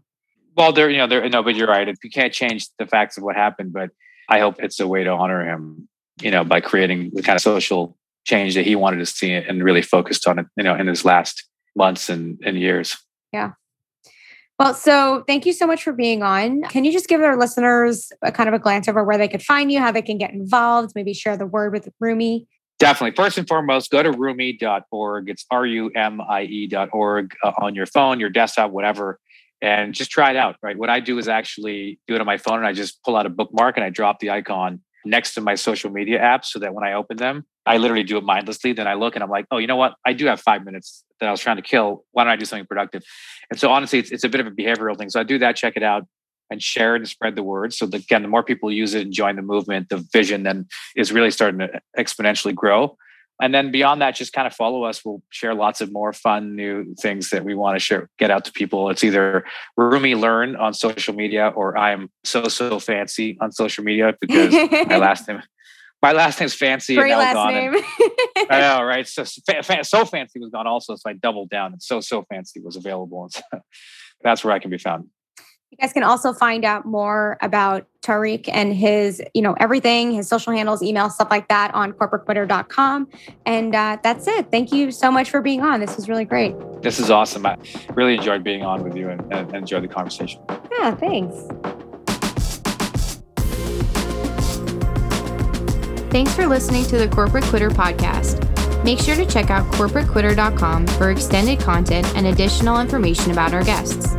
Well 0.57 0.71
there 0.71 0.89
you 0.89 0.97
know 0.97 1.07
there 1.07 1.27
no 1.29 1.43
but 1.43 1.55
you're 1.55 1.67
right. 1.67 1.87
If 1.87 1.97
you 2.03 2.09
can't 2.09 2.33
change 2.33 2.67
the 2.79 2.87
facts 2.87 3.17
of 3.17 3.23
what 3.23 3.35
happened 3.35 3.73
but 3.73 3.91
i 4.29 4.39
hope 4.39 4.55
it's 4.59 4.79
a 4.79 4.87
way 4.87 5.03
to 5.03 5.09
honor 5.09 5.45
him 5.45 5.87
you 6.21 6.31
know 6.31 6.43
by 6.43 6.59
creating 6.59 7.11
the 7.13 7.21
kind 7.21 7.35
of 7.35 7.41
social 7.41 7.97
change 8.25 8.55
that 8.55 8.65
he 8.65 8.75
wanted 8.75 8.97
to 8.97 9.05
see 9.05 9.31
and 9.31 9.63
really 9.63 9.81
focused 9.81 10.27
on 10.27 10.39
it 10.39 10.45
you 10.57 10.63
know 10.63 10.75
in 10.75 10.87
his 10.87 11.05
last 11.05 11.47
months 11.75 12.09
and, 12.09 12.39
and 12.43 12.59
years 12.59 12.97
yeah 13.31 13.51
well, 14.57 14.73
so 14.73 15.23
thank 15.27 15.45
you 15.45 15.51
so 15.51 15.67
much 15.67 15.83
for 15.83 15.91
being 15.91 16.23
on. 16.23 16.61
Can 16.63 16.85
you 16.85 16.91
just 16.93 17.09
give 17.09 17.19
our 17.21 17.37
listeners 17.37 18.11
a 18.21 18.31
kind 18.31 18.47
of 18.47 18.55
a 18.55 18.59
glance 18.59 18.87
over 18.87 19.03
where 19.03 19.17
they 19.17 19.27
could 19.27 19.43
find 19.43 19.69
you, 19.69 19.79
how 19.79 19.91
they 19.91 20.01
can 20.01 20.17
get 20.17 20.31
involved, 20.31 20.93
maybe 20.95 21.13
share 21.13 21.35
the 21.35 21.45
word 21.45 21.73
with 21.73 21.89
Rumie? 22.01 22.45
Definitely. 22.79 23.15
First 23.15 23.37
and 23.37 23.47
foremost, 23.47 23.91
go 23.91 24.03
to 24.03 24.11
rumie.org. 24.11 25.29
It's 25.29 25.45
R 25.51 25.65
U 25.65 25.89
M 25.95 26.21
I 26.21 26.43
E.org 26.43 27.35
uh, 27.43 27.51
on 27.61 27.75
your 27.75 27.85
phone, 27.85 28.19
your 28.19 28.29
desktop, 28.29 28.71
whatever, 28.71 29.19
and 29.65 29.95
just 29.95 30.11
try 30.11 30.29
it 30.29 30.35
out. 30.35 30.57
Right. 30.61 30.77
What 30.77 30.91
I 30.91 30.99
do 30.99 31.17
is 31.17 31.27
actually 31.27 31.99
do 32.07 32.13
it 32.13 32.21
on 32.21 32.27
my 32.27 32.37
phone 32.37 32.57
and 32.59 32.67
I 32.67 32.73
just 32.73 33.03
pull 33.03 33.17
out 33.17 33.25
a 33.25 33.29
bookmark 33.29 33.77
and 33.77 33.83
I 33.83 33.89
drop 33.89 34.19
the 34.19 34.29
icon 34.29 34.81
next 35.05 35.33
to 35.33 35.41
my 35.41 35.55
social 35.55 35.89
media 35.89 36.19
apps 36.19 36.45
so 36.45 36.59
that 36.59 36.73
when 36.75 36.83
I 36.83 36.93
open 36.93 37.17
them, 37.17 37.45
I 37.65 37.77
literally 37.77 38.03
do 38.03 38.17
it 38.17 38.23
mindlessly. 38.23 38.73
Then 38.73 38.87
I 38.87 38.93
look 38.93 39.15
and 39.15 39.23
I'm 39.23 39.29
like, 39.29 39.45
oh, 39.49 39.57
you 39.57 39.65
know 39.65 39.75
what? 39.75 39.95
I 40.05 40.13
do 40.13 40.27
have 40.27 40.39
five 40.39 40.63
minutes 40.63 41.03
that 41.19 41.27
I 41.27 41.31
was 41.31 41.41
trying 41.41 41.55
to 41.55 41.63
kill. 41.63 42.05
Why 42.11 42.23
don't 42.23 42.33
I 42.33 42.35
do 42.35 42.45
something 42.45 42.67
productive? 42.67 43.03
And 43.49 43.59
so 43.59 43.71
honestly, 43.71 43.97
it's, 43.97 44.11
it's 44.11 44.23
a 44.23 44.29
bit 44.29 44.39
of 44.39 44.45
a 44.45 44.51
behavioral 44.51 44.95
thing. 44.95 45.09
So 45.09 45.19
I 45.19 45.23
do 45.23 45.39
that, 45.39 45.55
check 45.55 45.73
it 45.75 45.83
out 45.83 46.03
and 46.51 46.61
share 46.61 46.95
it 46.95 46.99
and 46.99 47.09
spread 47.09 47.35
the 47.35 47.41
word. 47.41 47.73
So 47.73 47.87
again, 47.87 48.21
the 48.21 48.27
more 48.27 48.43
people 48.43 48.71
use 48.71 48.93
it 48.93 49.01
and 49.01 49.11
join 49.11 49.35
the 49.35 49.41
movement, 49.41 49.89
the 49.89 50.05
vision 50.13 50.43
then 50.43 50.67
is 50.95 51.11
really 51.11 51.31
starting 51.31 51.59
to 51.59 51.81
exponentially 51.97 52.53
grow. 52.53 52.97
And 53.41 53.53
then 53.53 53.71
beyond 53.71 54.01
that, 54.01 54.15
just 54.15 54.31
kind 54.31 54.47
of 54.47 54.53
follow 54.53 54.83
us. 54.83 55.03
We'll 55.03 55.21
share 55.29 55.53
lots 55.53 55.81
of 55.81 55.91
more 55.91 56.13
fun 56.13 56.55
new 56.55 56.95
things 56.95 57.31
that 57.31 57.43
we 57.43 57.53
want 57.53 57.75
to 57.75 57.79
share, 57.79 58.09
get 58.17 58.31
out 58.31 58.45
to 58.45 58.51
people. 58.51 58.89
It's 58.89 59.03
either 59.03 59.43
Rumie 59.77 60.19
Learn 60.19 60.55
on 60.55 60.73
social 60.73 61.13
media 61.13 61.49
or 61.49 61.77
I'm 61.77 62.09
so 62.23 62.47
so 62.47 62.79
fancy 62.79 63.37
on 63.41 63.51
social 63.51 63.83
media 63.83 64.13
because 64.21 64.53
my 64.87 64.97
last 64.97 65.27
name 65.27 65.41
my 66.05 66.11
last 66.11 66.39
name's 66.39 66.53
fancy. 66.53 66.95
Great 66.95 67.15
last 67.15 67.51
name. 67.51 67.73
And, 67.73 67.83
I 68.51 68.59
know, 68.59 68.83
right? 68.83 69.07
So, 69.07 69.23
so 69.23 70.05
fancy 70.05 70.39
was 70.39 70.51
gone 70.51 70.67
also, 70.67 70.95
so 70.95 71.09
I 71.09 71.13
doubled 71.13 71.49
down, 71.49 71.73
and 71.73 71.81
so 71.81 71.99
so 71.99 72.23
fancy 72.29 72.59
was 72.59 72.75
available, 72.75 73.23
and 73.23 73.33
so 73.33 73.61
that's 74.21 74.43
where 74.43 74.53
I 74.53 74.59
can 74.59 74.69
be 74.69 74.77
found. 74.77 75.09
You 75.77 75.81
guys 75.81 75.91
can 75.91 76.03
also 76.03 76.31
find 76.31 76.63
out 76.63 76.85
more 76.85 77.37
about 77.41 77.85
Tariq 78.01 78.47
and 78.49 78.73
his, 78.73 79.21
you 79.33 79.41
know, 79.41 79.57
everything, 79.59 80.13
his 80.13 80.25
social 80.29 80.53
handles, 80.53 80.81
email, 80.81 81.09
stuff 81.09 81.27
like 81.29 81.49
that 81.49 81.73
on 81.73 81.91
corporatequitter.com. 81.91 83.09
And 83.45 83.75
uh, 83.75 83.97
that's 84.01 84.25
it. 84.25 84.49
Thank 84.51 84.71
you 84.71 84.89
so 84.89 85.11
much 85.11 85.29
for 85.29 85.41
being 85.41 85.63
on. 85.63 85.81
This 85.81 85.97
was 85.97 86.07
really 86.07 86.23
great. 86.23 86.55
This 86.81 86.97
is 86.97 87.11
awesome. 87.11 87.45
I 87.45 87.57
really 87.93 88.15
enjoyed 88.15 88.41
being 88.41 88.63
on 88.63 88.85
with 88.85 88.95
you 88.95 89.09
and, 89.09 89.21
and 89.33 89.53
enjoyed 89.53 89.83
the 89.83 89.89
conversation. 89.89 90.41
Yeah, 90.79 90.95
thanks. 90.95 91.35
Thanks 96.09 96.33
for 96.33 96.47
listening 96.47 96.85
to 96.85 96.97
the 96.97 97.09
Corporate 97.09 97.43
Quitter 97.43 97.69
podcast. 97.69 98.41
Make 98.85 98.99
sure 98.99 99.17
to 99.17 99.25
check 99.25 99.49
out 99.49 99.69
corporatequitter.com 99.73 100.87
for 100.87 101.11
extended 101.11 101.59
content 101.59 102.07
and 102.15 102.27
additional 102.27 102.79
information 102.79 103.31
about 103.31 103.53
our 103.53 103.63
guests. 103.63 104.15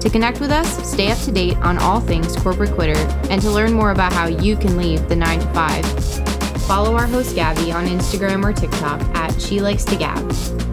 To 0.00 0.08
connect 0.08 0.40
with 0.40 0.50
us, 0.50 0.90
stay 0.90 1.10
up 1.10 1.18
to 1.18 1.32
date 1.32 1.56
on 1.58 1.76
all 1.78 2.00
things 2.00 2.34
Corporate 2.36 2.70
Quitter, 2.70 2.98
and 3.28 3.42
to 3.42 3.50
learn 3.50 3.74
more 3.74 3.90
about 3.90 4.12
how 4.14 4.26
you 4.26 4.56
can 4.56 4.78
leave 4.78 5.06
the 5.08 5.16
9 5.16 5.40
to 5.40 5.46
5, 5.52 6.62
follow 6.62 6.96
our 6.96 7.06
host 7.06 7.34
Gabby 7.34 7.70
on 7.70 7.86
Instagram 7.86 8.42
or 8.42 8.52
TikTok 8.52 9.00
at 9.14 9.38
She 9.40 9.60
Likes 9.60 9.84
to 9.84 9.96
Gab. 9.96 10.69